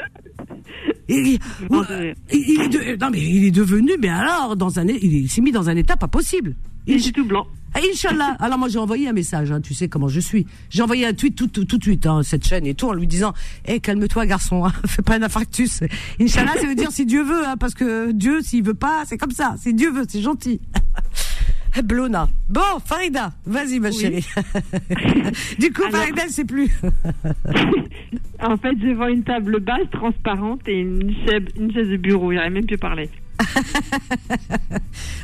Il, 1.09 1.27
il- 1.27 1.39
il 2.33 2.61
est 2.63 2.69
de- 2.69 2.97
non 3.01 3.11
mais 3.11 3.21
il 3.21 3.45
est 3.45 3.51
devenu, 3.51 3.93
mais 4.01 4.09
alors 4.09 4.57
dans 4.57 4.79
un, 4.79 4.87
il 4.89 5.29
s'est 5.31 5.43
mis 5.43 5.53
dans 5.53 5.69
un 5.69 5.77
état 5.77 5.97
pas 5.97 6.09
possible. 6.09 6.55
Il 6.87 6.97
est 6.97 7.13
tout 7.13 7.25
blanc. 7.27 7.47
Ah, 7.77 7.81
Inch'Allah. 7.93 8.37
Alors 8.39 8.57
moi 8.59 8.69
j'ai 8.69 8.79
envoyé 8.79 9.09
un 9.09 9.13
message, 9.13 9.51
hein, 9.51 9.61
tu 9.61 9.75
sais 9.75 9.89
comment 9.89 10.09
je 10.09 10.21
suis. 10.21 10.47
J'ai 10.71 10.83
envoyé 10.83 11.07
un 11.07 11.13
tweet 11.13 11.35
tout, 11.37 11.49
tout, 11.49 11.65
tout 11.65 11.77
de 11.77 11.83
suite, 11.83 12.07
hein, 12.07 12.23
cette 12.23 12.47
chaîne 12.47 12.65
et 12.67 12.75
tout, 12.75 12.89
en 12.89 12.93
lui 12.93 13.07
disant, 13.07 13.35
eh 13.67 13.81
calme-toi 13.81 14.27
garçon, 14.27 14.65
hein, 14.65 14.73
fais 14.87 15.03
pas 15.03 15.17
un 15.17 15.23
infarctus. 15.23 15.81
Inch'Allah, 16.21 16.53
ça 16.61 16.67
veut 16.67 16.75
dire 16.77 16.93
si 16.93 17.05
Dieu 17.05 17.23
veut, 17.23 17.45
hein, 17.47 17.57
parce 17.59 17.75
que 17.75 18.13
Dieu, 18.13 18.41
s'il 18.43 18.63
veut 18.65 18.75
pas, 18.75 19.03
c'est 19.07 19.19
comme 19.19 19.33
ça. 19.33 19.57
Si 19.61 19.75
Dieu 19.75 19.91
veut, 19.93 20.05
c'est 20.09 20.23
gentil. 20.23 20.61
Blona. 21.83 22.29
Bon, 22.49 22.61
Farida, 22.85 23.33
vas-y 23.47 23.81
ma 23.81 23.89
Oui. 23.89 23.99
chérie. 24.01 24.27
du 25.59 25.73
coup, 25.73 25.83
Alors- 25.85 26.01
Farida, 26.01 26.23
elle 26.25 26.31
sait 26.31 26.45
plus. 26.45 26.71
En 28.41 28.57
fait, 28.59 28.75
je 28.83 28.89
vends 28.95 29.07
une 29.07 29.23
table 29.25 29.59
basse, 29.61 29.89
transparente 29.91 30.61
et 30.69 30.81
une 30.81 31.15
chaise, 31.25 31.45
une 31.59 31.73
chaise 31.73 31.89
de 31.89 31.97
bureau. 31.97 32.31
J'aurais 32.33 32.51
même 32.51 32.67
pu 32.67 32.77
parler. 32.77 33.09
Puis 33.39 33.49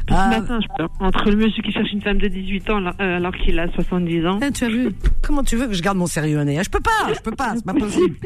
Ah. 0.09 0.31
Ce 0.33 0.41
matin, 0.41 0.59
je. 0.63 0.85
Entre 1.05 1.31
le 1.31 1.37
monsieur 1.37 1.63
qui 1.63 1.71
cherche 1.71 1.93
une 1.93 2.01
femme 2.01 2.17
de 2.19 2.29
18 2.29 2.71
ans 2.71 2.77
alors, 2.79 2.95
euh, 3.01 3.17
alors 3.19 3.35
qu'il 3.37 3.59
a 3.59 3.67
70 3.73 4.27
ans. 4.27 4.39
Eh, 4.43 4.51
tu 4.53 4.65
as 4.65 4.69
vu 4.69 4.89
Comment 5.23 5.43
tu 5.45 5.57
veux 5.57 5.67
que 5.67 5.75
je 5.75 5.83
garde 5.83 5.99
mon 5.99 6.07
sérieux, 6.07 6.39
Anéa? 6.39 6.63
Je 6.63 6.71
peux 6.71 6.81
pas, 6.81 7.13
je 7.15 7.21
peux 7.21 7.33
pas, 7.33 7.53
c'est 7.57 7.65
pas 7.65 7.75
possible. 7.75 8.17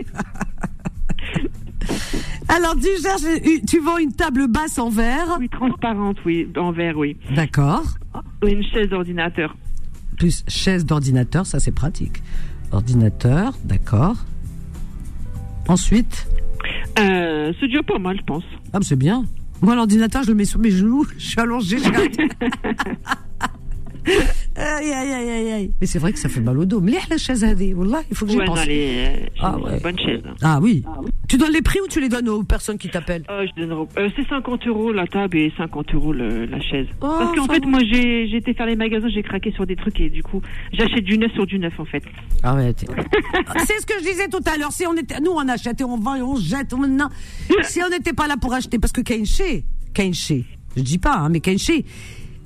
Alors, 2.49 2.76
tu, 2.76 2.88
cherches, 3.03 3.22
tu 3.66 3.80
vends 3.80 3.99
une 3.99 4.12
table 4.12 4.47
basse 4.49 4.78
en 4.78 4.90
verre 4.90 5.38
Oui, 5.40 5.49
transparente, 5.49 6.18
oui, 6.24 6.49
en 6.57 6.72
verre, 6.72 6.97
oui. 6.97 7.16
D'accord. 7.34 7.84
Oh, 8.14 8.47
une 8.47 8.62
chaise 8.64 8.88
d'ordinateur. 8.88 9.57
Plus 10.18 10.45
chaise 10.47 10.84
d'ordinateur, 10.84 11.47
ça 11.47 11.59
c'est 11.59 11.72
pratique. 11.72 12.22
Ordinateur, 12.72 13.55
d'accord. 13.64 14.16
Ensuite? 15.68 16.28
Euh, 16.99 17.53
Studio 17.55 17.82
pas 17.82 17.99
mal, 17.99 18.16
je 18.18 18.24
pense. 18.24 18.45
Ah, 18.72 18.78
mais 18.78 18.84
c'est 18.84 18.97
bien. 18.97 19.24
Moi, 19.62 19.74
l'ordinateur, 19.74 20.22
je 20.22 20.28
le 20.28 20.34
mets 20.34 20.45
sur 20.45 20.61
mes 20.61 20.70
genoux, 20.70 21.07
je 21.18 21.26
suis 21.26 21.40
allongée, 21.40 21.78
je 21.78 21.84
Aïe, 24.57 24.92
aïe, 24.92 25.12
aïe, 25.12 25.53
aïe, 25.53 25.72
Mais 25.80 25.86
c'est 25.86 25.99
vrai 25.99 26.12
que 26.12 26.18
ça 26.18 26.28
fait 26.28 26.40
mal 26.40 26.59
au 26.59 26.66
dos. 26.66 26.80
Mais 26.80 26.92
la 27.09 27.16
chaise, 27.16 27.45
il 27.59 27.74
faut 28.14 28.26
que 28.26 28.32
j'y 28.32 28.38
pense. 28.38 28.61
Ah, 29.40 29.59
ouais. 29.59 29.80
bonne 29.80 29.99
chaise. 29.99 30.22
Hein. 30.26 30.34
Ah 30.42 30.59
oui. 30.61 30.84
Ah, 30.86 30.99
oui. 31.03 31.11
Tu 31.29 31.37
donnes 31.39 31.53
les 31.53 31.62
prix 31.62 31.81
ou 31.81 31.89
tu 31.89 32.01
les 32.01 32.09
donnes 32.09 32.29
aux 32.29 32.43
personnes 32.43 32.79
qui 32.79 32.89
t'appellent 32.89 33.25
Euh, 33.31 33.47
je 33.47 33.61
donnerai- 33.62 33.87
euh, 33.99 34.09
c'est 34.16 34.29
50 34.29 34.66
euros 34.66 34.93
la 34.93 35.07
table 35.07 35.37
et 35.39 35.53
50 35.57 35.95
euros 35.95 36.12
le- 36.12 36.45
la 36.47 36.61
chaise. 36.61 36.87
Oh, 37.01 37.07
Parce 37.18 37.35
qu'en 37.37 37.47
fait, 37.47 37.61
va. 37.64 37.66
moi, 37.68 37.81
j'ai 37.91 38.29
j'ai 38.29 38.37
été 38.37 38.53
faire 38.55 38.66
les 38.66 38.77
magasins, 38.77 39.09
j'ai 39.09 39.22
craqué 39.22 39.51
sur 39.53 39.66
des 39.66 39.77
trucs 39.77 39.99
et 40.01 40.11
du 40.11 40.22
coup, 40.22 40.41
j'achète 40.72 41.05
du 41.05 41.16
neuf 41.18 41.33
sur 41.33 41.47
du 41.47 41.59
neuf 41.59 41.79
en 41.81 41.85
fait. 41.85 42.03
Ah 42.43 42.55
ouais, 42.55 42.72
t'es- 42.75 42.87
c'est 43.66 43.81
ce 43.81 43.87
que 43.87 43.95
je 44.01 44.05
disais 44.05 44.29
tout 44.29 44.41
à 44.47 44.57
l'heure. 44.59 44.72
Si 44.72 44.87
on 44.87 44.95
était, 44.95 45.18
nous 45.20 45.33
on 45.33 45.49
achète 45.49 45.81
et 45.81 45.85
on 45.85 45.97
vend 45.99 46.14
et 46.16 46.22
on 46.22 46.37
jette. 46.37 46.72
on- 46.75 46.87
non. 46.87 47.09
Si 47.62 47.81
on 47.83 47.89
n'était 47.89 48.12
pas 48.12 48.27
là 48.29 48.37
pour 48.37 48.53
acheter, 48.53 48.79
parce 48.79 48.93
que 48.93 49.01
Kainché, 49.01 49.64
Kainché, 49.95 50.45
je 50.77 50.83
dis 50.83 50.99
pas, 50.99 51.14
hein, 51.16 51.29
mais 51.31 51.41
Kainché, 51.41 51.85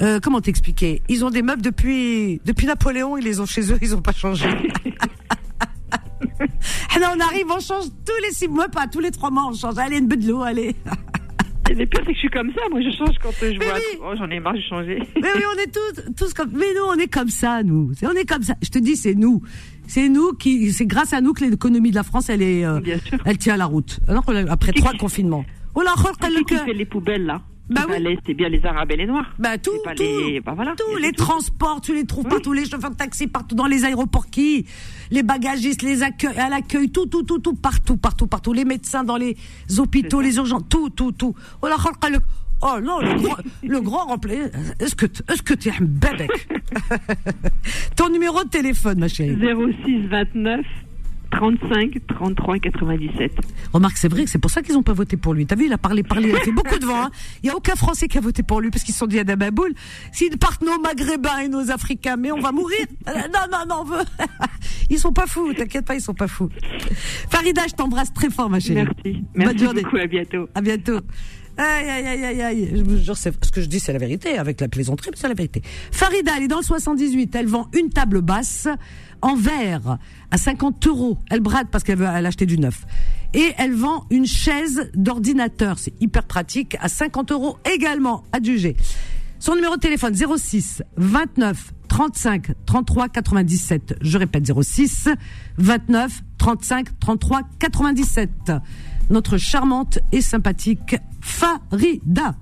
euh, 0.02 0.20
comment 0.22 0.40
t'expliquer? 0.40 1.02
Ils 1.08 1.24
ont 1.24 1.30
des 1.30 1.42
meubles 1.42 1.62
depuis 1.62 2.40
depuis 2.44 2.66
Napoléon, 2.66 3.16
ils 3.16 3.24
les 3.24 3.40
ont 3.40 3.46
chez 3.46 3.72
eux, 3.72 3.78
ils 3.82 3.94
ont 3.96 4.00
pas 4.02 4.12
changé. 4.12 4.46
Non, 7.00 7.08
on 7.16 7.20
arrive, 7.20 7.46
on 7.48 7.60
change 7.60 7.84
tous 8.04 8.22
les 8.26 8.32
six 8.32 8.48
mois, 8.48 8.68
pas 8.68 8.86
tous 8.88 8.98
les 9.00 9.10
trois 9.12 9.30
mois, 9.30 9.46
on 9.50 9.54
change. 9.54 9.78
Allez, 9.78 9.98
une 9.98 10.08
de 10.08 10.26
l'eau, 10.26 10.42
allez. 10.42 10.74
Et 11.70 11.74
le 11.74 11.86
pire, 11.86 12.00
c'est 12.00 12.06
que 12.06 12.14
je 12.14 12.18
suis 12.18 12.30
comme 12.30 12.50
ça. 12.54 12.62
Moi, 12.70 12.80
je 12.80 12.90
change 12.96 13.14
quand 13.22 13.30
je 13.40 13.46
Mais 13.58 13.66
vois. 13.66 13.74
oui. 13.76 13.98
Oh, 14.02 14.12
j'en 14.16 14.28
ai 14.30 14.40
marre 14.40 14.54
de 14.54 14.60
changer. 14.62 14.98
Mais 15.22 15.28
oui, 15.36 15.42
on 15.54 15.58
est 15.60 15.70
tous, 15.72 16.02
tous 16.16 16.34
comme. 16.34 16.50
Mais 16.54 16.72
nous, 16.74 16.82
on 16.88 16.94
est 16.94 17.06
comme 17.12 17.28
ça, 17.28 17.62
nous. 17.62 17.92
On 18.02 18.12
est 18.12 18.24
comme 18.28 18.42
ça. 18.42 18.54
Je 18.62 18.70
te 18.70 18.78
dis, 18.78 18.96
c'est 18.96 19.14
nous. 19.14 19.42
C'est 19.86 20.08
nous 20.08 20.32
qui. 20.32 20.72
C'est 20.72 20.86
grâce 20.86 21.12
à 21.12 21.20
nous 21.20 21.34
que 21.34 21.44
l'économie 21.44 21.90
de 21.90 21.96
la 21.96 22.02
France, 22.04 22.30
elle 22.30 22.42
est. 22.42 22.64
euh, 22.64 22.80
Bien 22.80 22.98
sûr. 22.98 23.18
elle 23.24 23.38
tient 23.38 23.56
la 23.56 23.66
route. 23.66 24.00
Alors 24.08 24.24
après 24.48 24.72
trois 24.72 24.92
confinements. 24.98 25.44
Oh 25.74 25.82
là, 25.82 25.92
Qui 25.96 26.44
qui 26.44 26.56
fait 26.56 26.72
les 26.72 26.86
poubelles 26.86 27.26
là? 27.26 27.42
Bah 27.70 27.82
oui. 27.88 28.18
C'est 28.26 28.34
bien 28.34 28.48
les 28.48 28.64
Arabes 28.64 28.90
et 28.92 28.96
les 28.96 29.06
Noirs. 29.06 29.30
Bah 29.38 29.58
tout, 29.58 29.70
pas 29.84 29.94
tout, 29.94 30.02
les. 30.02 30.40
Bah 30.40 30.52
voilà. 30.54 30.72
a 30.72 31.00
les 31.00 31.12
tout. 31.12 31.24
transports, 31.24 31.80
tu 31.80 31.94
les 31.94 32.04
trouves 32.04 32.24
partout, 32.24 32.52
les 32.52 32.64
chauffeurs 32.64 32.90
de 32.90 32.96
taxi 32.96 33.26
partout, 33.26 33.54
dans 33.54 33.66
les 33.66 33.84
aéroports 33.84 34.26
qui, 34.26 34.66
les 35.10 35.22
bagagistes, 35.22 35.82
les 35.82 36.02
accueils, 36.02 36.38
à 36.38 36.48
l'accueil, 36.48 36.90
tout, 36.90 37.06
tout, 37.06 37.22
tout, 37.22 37.38
tout, 37.38 37.54
partout, 37.54 37.96
partout, 37.96 38.26
partout, 38.26 38.52
les 38.52 38.64
médecins 38.64 39.04
dans 39.04 39.16
les 39.16 39.36
hôpitaux, 39.78 40.20
les 40.20 40.36
urgences, 40.36 40.64
tout, 40.68 40.88
tout, 40.90 41.12
tout. 41.12 41.34
Oh 41.62 41.68
là, 41.68 41.76
oh 42.62 42.80
non, 42.82 43.00
le 43.00 43.14
grand, 43.20 43.36
le 43.62 43.80
grand 43.80 44.06
rempli. 44.06 44.36
Est-ce 44.80 44.94
que, 44.94 45.06
est-ce 45.06 45.42
que 45.42 45.54
tu 45.54 45.68
es 45.68 45.72
un 45.72 45.84
bébé? 45.84 46.26
Ton 47.96 48.08
numéro 48.08 48.42
de 48.44 48.48
téléphone, 48.48 48.98
ma 48.98 49.08
chérie? 49.08 49.38
06 49.84 50.08
29 50.08 50.64
35 51.30 51.98
33 52.08 52.58
97. 52.58 53.32
Remarque, 53.72 53.96
c'est 53.96 54.08
vrai 54.08 54.24
que 54.24 54.30
c'est 54.30 54.38
pour 54.38 54.50
ça 54.50 54.62
qu'ils 54.62 54.74
n'ont 54.74 54.82
pas 54.82 54.92
voté 54.94 55.16
pour 55.16 55.34
lui. 55.34 55.46
T'as 55.46 55.56
vu, 55.56 55.66
il 55.66 55.72
a 55.72 55.78
parlé, 55.78 56.02
parlé, 56.02 56.30
il 56.30 56.34
a 56.36 56.40
fait 56.40 56.52
beaucoup 56.62 56.78
de 56.78 56.86
vent. 56.86 57.02
hein. 57.04 57.10
Il 57.42 57.46
n'y 57.46 57.50
a 57.50 57.56
aucun 57.56 57.74
Français 57.74 58.08
qui 58.08 58.18
a 58.18 58.20
voté 58.20 58.42
pour 58.42 58.60
lui 58.60 58.70
parce 58.70 58.82
qu'ils 58.82 58.94
se 58.94 59.00
sont 59.00 59.06
dit 59.06 59.18
à 59.18 59.24
Dababoul, 59.24 59.72
s'ils 60.12 60.38
partent 60.38 60.62
nos 60.62 60.78
Maghrébins 60.80 61.38
et 61.38 61.48
nos 61.48 61.70
Africains, 61.70 62.16
mais 62.16 62.32
on 62.32 62.40
va 62.40 62.52
mourir. 62.52 62.78
Euh, 63.08 63.12
Non, 63.32 63.46
non, 63.50 63.58
non, 63.68 63.82
on 63.82 63.84
veut. 63.84 64.04
Ils 64.90 64.98
sont 64.98 65.12
pas 65.12 65.26
fous, 65.26 65.52
t'inquiète 65.54 65.84
pas, 65.86 65.94
ils 65.94 66.00
sont 66.00 66.14
pas 66.14 66.28
fous. 66.28 66.48
Farida, 67.30 67.62
je 67.68 67.74
t'embrasse 67.74 68.12
très 68.12 68.30
fort, 68.30 68.48
ma 68.50 68.58
chérie. 68.60 68.84
Merci. 68.84 69.12
Bonne 69.12 69.22
Merci 69.34 69.58
journée. 69.64 69.82
beaucoup. 69.82 69.96
À 69.98 70.06
bientôt. 70.06 70.48
À 70.54 70.60
bientôt. 70.62 70.98
Aïe, 71.58 71.88
aïe, 71.88 72.06
aïe, 72.06 72.24
aïe, 72.24 72.42
aïe. 72.42 72.72
Je 72.74 72.82
vous 72.84 72.96
jure, 72.98 73.16
ce 73.16 73.30
que 73.30 73.60
je 73.60 73.66
dis, 73.66 73.80
c'est 73.80 73.92
la 73.92 73.98
vérité, 73.98 74.38
avec 74.38 74.60
la 74.60 74.68
plaisanterie, 74.68 75.10
mais 75.10 75.16
c'est 75.20 75.28
la 75.28 75.34
vérité. 75.34 75.60
Farida, 75.90 76.32
elle 76.36 76.44
est 76.44 76.48
dans 76.48 76.58
le 76.58 76.62
78. 76.62 77.34
Elle 77.34 77.46
vend 77.48 77.68
une 77.76 77.90
table 77.90 78.20
basse 78.22 78.68
en 79.22 79.34
verre 79.34 79.98
à 80.30 80.38
50 80.38 80.86
euros. 80.86 81.18
Elle 81.30 81.40
brade 81.40 81.68
parce 81.70 81.84
qu'elle 81.84 81.98
veut 81.98 82.06
elle 82.12 82.24
a 82.24 82.28
acheté 82.28 82.46
du 82.46 82.58
neuf. 82.58 82.86
Et 83.34 83.52
elle 83.58 83.74
vend 83.74 84.06
une 84.10 84.26
chaise 84.26 84.90
d'ordinateur. 84.94 85.78
C'est 85.78 85.94
hyper 86.00 86.24
pratique 86.24 86.76
à 86.80 86.88
50 86.88 87.32
euros 87.32 87.58
également, 87.70 88.24
adjugé. 88.32 88.76
Son 89.38 89.54
numéro 89.54 89.76
de 89.76 89.80
téléphone 89.80 90.14
06 90.14 90.82
29 90.96 91.72
35 91.88 92.52
33 92.66 93.08
97. 93.08 93.96
Je 94.00 94.18
répète 94.18 94.50
06 94.62 95.08
29 95.58 96.22
35 96.38 96.98
33 96.98 97.42
97. 97.58 98.52
Notre 99.10 99.38
charmante 99.38 100.00
et 100.12 100.20
sympathique 100.20 100.96
Farida. 101.20 102.34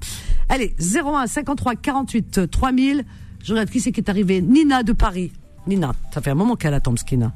Allez, 0.49 0.75
01 0.81 1.27
53 1.27 1.77
48 1.77 2.51
3000. 2.51 3.05
Je 3.45 3.53
regarde 3.53 3.71
qui 3.71 3.81
c'est 3.81 3.93
qui 3.93 4.01
est 4.01 4.11
arrivé. 4.11 4.41
Nina 4.41 4.83
de 4.83 4.93
Paris. 4.93 5.33
Nina, 5.67 5.93
ça 6.13 6.21
fait 6.21 6.31
un 6.31 6.35
moment 6.35 6.57
qu'elle 6.57 6.75
attend, 6.75 6.95
Skina. 6.97 7.33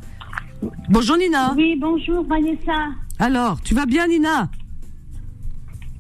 Bonjour 0.89 1.17
Nina. 1.17 1.55
Oui, 1.57 1.77
bonjour 1.81 2.25
Vanessa. 2.27 2.89
Alors, 3.19 3.61
tu 3.63 3.75
vas 3.75 3.87
bien 3.87 4.07
Nina? 4.07 4.49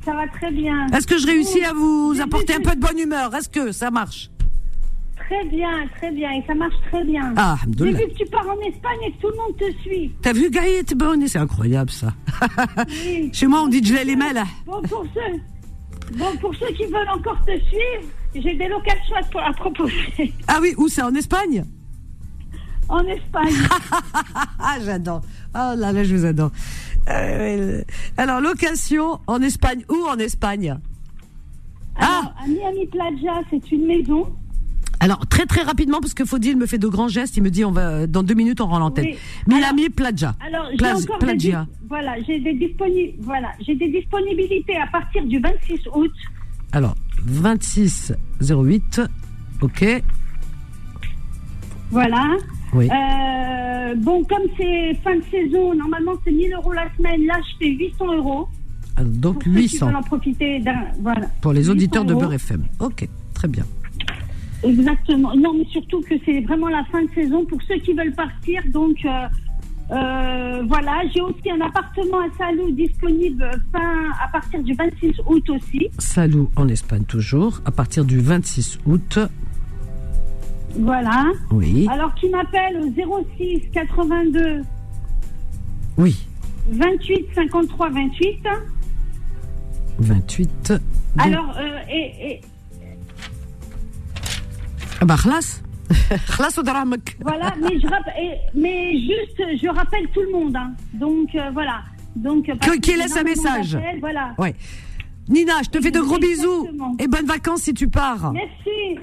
Ça 0.05 0.15
va 0.15 0.27
très 0.29 0.51
bien. 0.53 0.87
Est-ce 0.89 1.07
que 1.07 1.19
je 1.19 1.27
réussis 1.27 1.63
à 1.65 1.73
vous 1.73 2.15
apporter 2.23 2.55
un 2.55 2.61
peu 2.61 2.75
de 2.75 2.81
bonne 2.81 2.99
humeur? 2.99 3.35
Est-ce 3.35 3.49
que 3.49 3.73
ça 3.73 3.91
marche? 3.91 4.31
Très 5.17 5.45
bien, 5.47 5.87
très 5.97 6.11
bien. 6.13 6.31
Et 6.33 6.43
ça 6.47 6.55
marche 6.55 6.75
très 6.91 7.05
bien. 7.05 7.33
Ah, 7.37 7.57
J'ai 7.79 7.93
vu 7.93 8.09
que 8.09 8.15
tu 8.25 8.25
pars 8.31 8.47
en 8.49 8.59
Espagne 8.69 8.99
et 9.07 9.13
que 9.13 9.21
tout 9.21 9.29
le 9.29 9.37
monde 9.37 9.57
te 9.59 9.71
suit. 9.83 10.13
T'as 10.23 10.33
vu 10.33 10.51
Gaël 10.51 10.85
Bonnet 10.97 11.29
C'est 11.29 11.39
incroyable 11.39 11.91
ça. 11.91 12.13
Chez 13.33 13.47
moi 13.47 13.63
on 13.63 13.69
dit 13.69 13.85
je 13.85 13.95
les 14.05 14.17
mails. 14.17 14.43
Bon, 14.67 14.81
pour 14.83 15.05
ceux, 15.15 16.17
bon, 16.17 16.37
pour 16.41 16.55
ceux 16.55 16.73
qui 16.75 16.85
veulent 16.87 17.09
encore 17.15 17.39
te 17.45 17.53
suivre, 17.65 18.09
j'ai 18.35 18.55
des 18.55 18.69
locations 18.69 19.17
à, 19.37 19.49
à 19.49 19.53
proposer. 19.53 20.33
Ah 20.49 20.59
oui, 20.61 20.75
où 20.79 20.89
c'est 20.89 21.03
En 21.03 21.15
Espagne? 21.15 21.65
En 22.91 23.05
Espagne. 23.07 23.55
ah, 24.59 24.77
j'adore. 24.85 25.21
Oh 25.55 25.75
là 25.77 25.93
là, 25.93 26.03
je 26.05 26.15
vous 26.17 26.25
adore. 26.27 26.51
Euh, 27.09 27.83
alors, 28.17 28.41
location 28.41 29.21
en 29.27 29.41
Espagne. 29.43 29.85
Où 29.89 30.07
en 30.09 30.19
Espagne 30.19 30.77
Alors, 31.97 32.35
à 32.43 32.47
Miami 32.49 32.87
Plaza, 32.87 33.41
c'est 33.51 33.71
une 33.73 33.87
maison. 33.87 34.27
Alors, 35.03 35.25
très 35.29 35.47
très 35.47 35.63
rapidement, 35.63 36.01
parce 36.01 36.13
que 36.15 36.25
Faudil 36.25 36.57
me 36.57 36.67
fait 36.67 36.79
de 36.79 36.89
grands 36.89 37.09
gestes, 37.09 37.37
il 37.37 37.43
me 37.43 37.49
dit 37.51 37.65
on 37.65 37.71
va 37.71 38.07
dans 38.07 38.23
deux 38.23 38.35
minutes 38.35 38.61
on 38.61 38.67
rend 38.67 38.81
l'antenne. 38.81 39.07
Oui. 39.07 39.17
Miami 39.47 39.89
Plaza. 39.89 40.35
Alors, 40.47 40.67
j'ai 40.73 40.77
Plaz- 40.77 41.05
encore 41.05 41.19
Plagia. 41.21 41.67
voilà, 41.89 42.17
j'ai 42.27 42.39
des, 42.41 42.53
disponi- 42.55 43.15
voilà, 43.21 43.49
j'ai 43.65 43.77
des 43.77 43.89
disponibilités 43.89 44.77
à 44.77 44.89
partir 44.89 45.25
du 45.25 45.39
26 45.39 45.81
août. 45.95 46.13
Alors, 46.73 46.97
26 47.25 48.13
08. 48.43 49.01
Ok. 49.63 49.87
Voilà. 51.91 52.37
Oui. 52.73 52.89
Euh, 52.89 53.95
bon, 53.97 54.25
comme 54.25 54.43
c'est 54.57 54.95
fin 55.03 55.17
de 55.17 55.25
saison, 55.31 55.75
normalement 55.75 56.13
c'est 56.25 56.33
1000 56.33 56.55
euros 56.55 56.73
la 56.73 56.87
semaine. 56.97 57.27
Là, 57.27 57.35
je 57.51 57.57
fais 57.59 57.71
800 57.73 58.17
euros. 58.17 58.49
Alors, 58.97 59.11
donc 59.11 59.35
Pour 59.35 59.43
ceux 59.45 59.51
qui 59.51 59.75
800 59.75 59.87
veulent 59.87 59.97
en 59.97 60.03
profiter. 60.03 60.63
Voilà. 61.01 61.27
pour 61.41 61.53
les 61.53 61.63
800 61.63 61.73
auditeurs 61.73 62.05
de. 62.05 62.15
Beurre 62.15 62.35
FM. 62.35 62.65
Ok, 62.81 63.09
très 63.35 63.49
bien. 63.49 63.65
Exactement. 64.63 65.35
Non, 65.37 65.55
mais 65.57 65.65
surtout 65.71 66.01
que 66.03 66.15
c'est 66.25 66.41
vraiment 66.41 66.69
la 66.69 66.85
fin 66.93 67.03
de 67.03 67.11
saison 67.15 67.45
pour 67.47 67.61
ceux 67.63 67.77
qui 67.77 67.95
veulent 67.95 68.13
partir. 68.15 68.63
Donc, 68.73 68.97
euh, 69.05 69.27
euh, 69.91 70.63
voilà. 70.69 71.03
J'ai 71.15 71.21
aussi 71.23 71.51
un 71.51 71.61
appartement 71.61 72.19
à 72.21 72.37
Salou 72.37 72.71
disponible 72.71 73.51
fin, 73.73 74.11
à 74.23 74.29
partir 74.31 74.63
du 74.63 74.75
26 74.75 75.15
août 75.27 75.51
aussi. 75.51 75.89
Salou 75.99 76.51
en 76.57 76.69
Espagne 76.69 77.05
toujours, 77.05 77.61
à 77.65 77.71
partir 77.71 78.05
du 78.05 78.21
26 78.21 78.79
août. 78.87 79.19
Voilà. 80.78 81.32
Oui. 81.52 81.88
Alors, 81.90 82.14
qui 82.16 82.28
m'appelle 82.30 82.76
au 82.82 82.88
06 83.38 83.62
82 83.74 84.62
Oui. 85.98 86.28
28 86.70 87.28
53 87.36 87.90
28. 87.90 88.40
28. 90.00 90.50
Donc- 90.72 90.80
Alors, 91.26 91.56
euh, 91.58 91.80
et, 91.90 92.32
et- 92.32 92.42
Ah 95.02 95.06
bah, 95.06 95.16
خلاص. 95.18 95.48
خلاص 96.28 96.60
ودرامك. 96.60 97.18
Voilà, 97.22 97.50
mais, 97.62 97.80
je 97.82 97.88
rapp- 97.88 98.14
et- 98.26 98.40
mais 98.64 98.78
juste, 99.10 99.40
je 99.62 99.68
rappelle 99.80 100.08
tout 100.14 100.22
le 100.28 100.32
monde. 100.38 100.56
hein. 100.56 100.72
Donc, 100.94 101.30
euh, 101.36 101.50
voilà. 101.54 101.78
Donc, 102.16 102.50
euh, 102.50 102.56
parce 102.60 102.72
Que- 102.72 102.80
qui 102.86 102.92
que 102.94 102.98
laisse 102.98 103.16
un 103.16 103.22
énormément 103.22 103.44
message. 103.44 103.72
d'appels, 103.74 104.00
Voilà. 104.00 104.26
Ouais. 104.44 104.56
Nina, 105.29 105.63
je 105.65 105.71
te 105.71 105.81
fais 105.81 105.91
de 105.91 106.01
gros 106.01 106.19
bisous 106.19 106.69
et 106.99 107.07
bonnes 107.07 107.27
vacances 107.27 107.63
si 107.63 107.75
tu 107.75 107.89
pars. 107.89 108.33
Merci. 108.33 108.99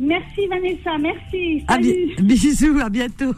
Merci, 0.00 0.46
Vanessa. 0.48 0.96
Merci. 0.98 1.62
À 1.68 1.76
bisous, 2.22 2.78
à 2.80 2.88
bientôt. 2.88 3.34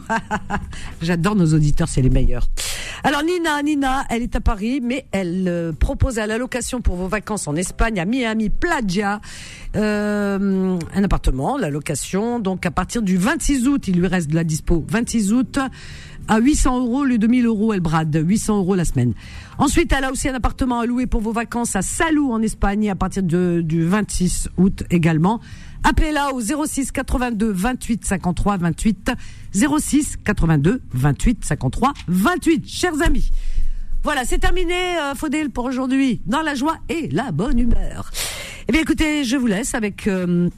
J'adore 1.01 1.35
nos 1.35 1.53
auditeurs, 1.53 1.89
c'est 1.89 2.01
les 2.01 2.09
meilleurs. 2.09 2.47
Alors 3.03 3.21
Nina, 3.21 3.61
Nina, 3.61 4.05
elle 4.09 4.21
est 4.21 4.33
à 4.37 4.39
Paris, 4.39 4.79
mais 4.81 5.05
elle 5.11 5.45
euh, 5.49 5.73
propose 5.73 6.19
à 6.19 6.27
la 6.27 6.37
location 6.37 6.79
pour 6.79 6.95
vos 6.95 7.09
vacances 7.09 7.49
en 7.49 7.55
Espagne, 7.57 7.99
à 7.99 8.05
Miami 8.05 8.49
Playa, 8.49 9.19
euh, 9.75 10.79
un 10.95 11.03
appartement, 11.03 11.57
la 11.57 11.69
location. 11.69 12.39
Donc 12.39 12.65
à 12.65 12.71
partir 12.71 13.01
du 13.01 13.17
26 13.17 13.67
août, 13.67 13.89
il 13.89 13.99
lui 13.99 14.07
reste 14.07 14.29
de 14.29 14.35
la 14.35 14.45
dispo. 14.45 14.85
26 14.87 15.33
août 15.33 15.59
à 16.27 16.39
800 16.39 16.79
euros, 16.81 17.03
le 17.03 17.17
2000 17.17 17.45
euros, 17.45 17.73
elle 17.73 17.79
brade 17.79 18.23
800 18.25 18.57
euros 18.57 18.75
la 18.75 18.85
semaine. 18.85 19.13
Ensuite, 19.57 19.91
elle 19.91 20.03
a 20.03 20.11
aussi 20.11 20.29
un 20.29 20.33
appartement 20.33 20.79
à 20.79 20.85
louer 20.85 21.07
pour 21.07 21.21
vos 21.21 21.31
vacances 21.31 21.75
à 21.75 21.81
Salou 21.81 22.31
en 22.31 22.41
Espagne 22.41 22.89
à 22.89 22.95
partir 22.95 23.23
de, 23.23 23.61
du 23.63 23.83
26 23.83 24.49
août 24.57 24.83
également. 24.89 25.39
Appelez-la 25.83 26.33
au 26.33 26.39
06 26.41 26.91
82 26.91 27.51
28 27.51 28.05
53 28.05 28.57
28 28.57 29.11
06 29.53 30.17
82 30.23 30.81
28 30.93 31.45
53 31.45 31.93
28. 32.07 32.67
Chers 32.67 33.01
amis, 33.01 33.29
voilà, 34.03 34.25
c'est 34.25 34.39
terminé, 34.39 34.97
euh, 35.01 35.15
Faudel, 35.15 35.49
pour 35.49 35.65
aujourd'hui. 35.65 36.21
Dans 36.25 36.41
la 36.41 36.55
joie 36.55 36.77
et 36.89 37.09
la 37.09 37.31
bonne 37.31 37.59
humeur. 37.59 38.11
Eh 38.67 38.71
bien, 38.71 38.81
écoutez, 38.81 39.23
je 39.23 39.35
vous 39.35 39.47
laisse 39.47 39.75
avec 39.75 40.07
euh, 40.07 40.49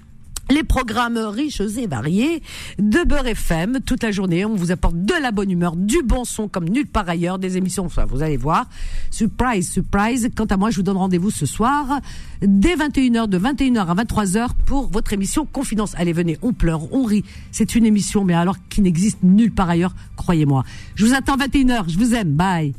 les 0.50 0.64
programmes 0.64 1.18
riches 1.18 1.62
et 1.62 1.88
variés 1.88 2.41
de 2.80 3.04
Beurre 3.04 3.28
FM. 3.28 3.80
Toute 3.86 4.04
la 4.04 4.12
journée, 4.12 4.46
on 4.46 4.56
vous 4.56 4.72
apporte 4.72 4.96
de 4.96 5.14
la 5.22 5.32
bonne 5.32 5.52
humeur, 5.52 5.76
du 5.76 6.02
bon 6.04 6.26
son 6.26 6.48
comme 6.48 6.70
nulle 6.70 6.88
part 6.88 7.10
ailleurs, 7.10 7.39
des 7.39 7.58
émissions, 7.58 7.86
enfin, 7.86 8.06
vous 8.06 8.22
allez 8.22 8.38
voir. 8.38 8.68
Surprise, 9.12 9.72
surprise. 9.72 10.30
Quant 10.36 10.46
à 10.46 10.58
moi, 10.58 10.70
je 10.70 10.78
vous 10.78 10.84
donne 10.84 10.98
rendez-vous 10.98 11.32
ce 11.32 11.46
soir, 11.46 12.00
dès 12.41 12.76
21h, 12.76 13.28
de 13.28 13.39
21h 13.39 13.88
à 13.88 13.96
23h 13.96 14.50
pour 14.66 14.89
votre 14.89 15.14
émission 15.14 15.46
Confidence. 15.46 15.93
Allez, 15.98 16.14
venez, 16.14 16.38
on 16.41 16.54
pleure, 16.54 16.93
on 16.93 17.04
rit. 17.04 17.24
C'est 17.52 17.76
une 17.76 17.86
émission, 17.86 18.24
mais 18.24 18.34
alors 18.34 18.58
qui 18.70 18.82
n'existe 18.82 19.20
nulle 19.24 19.52
part 19.52 19.70
ailleurs, 19.70 19.96
croyez-moi. 20.16 20.64
Je 20.96 21.06
vous 21.06 21.14
attends 21.14 21.38
21h, 21.38 21.89
je 21.89 21.98
vous 21.98 22.14
aime, 22.14 22.32
bye. 22.32 22.74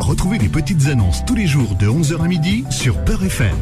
Retrouvez 0.00 0.38
les 0.38 0.48
petites 0.48 0.86
annonces 0.86 1.24
tous 1.24 1.34
les 1.34 1.46
jours 1.46 1.76
de 1.76 1.86
11h 1.86 2.22
à 2.22 2.28
midi 2.28 2.64
sur 2.70 3.02
Peur 3.04 3.24
FM. 3.24 3.56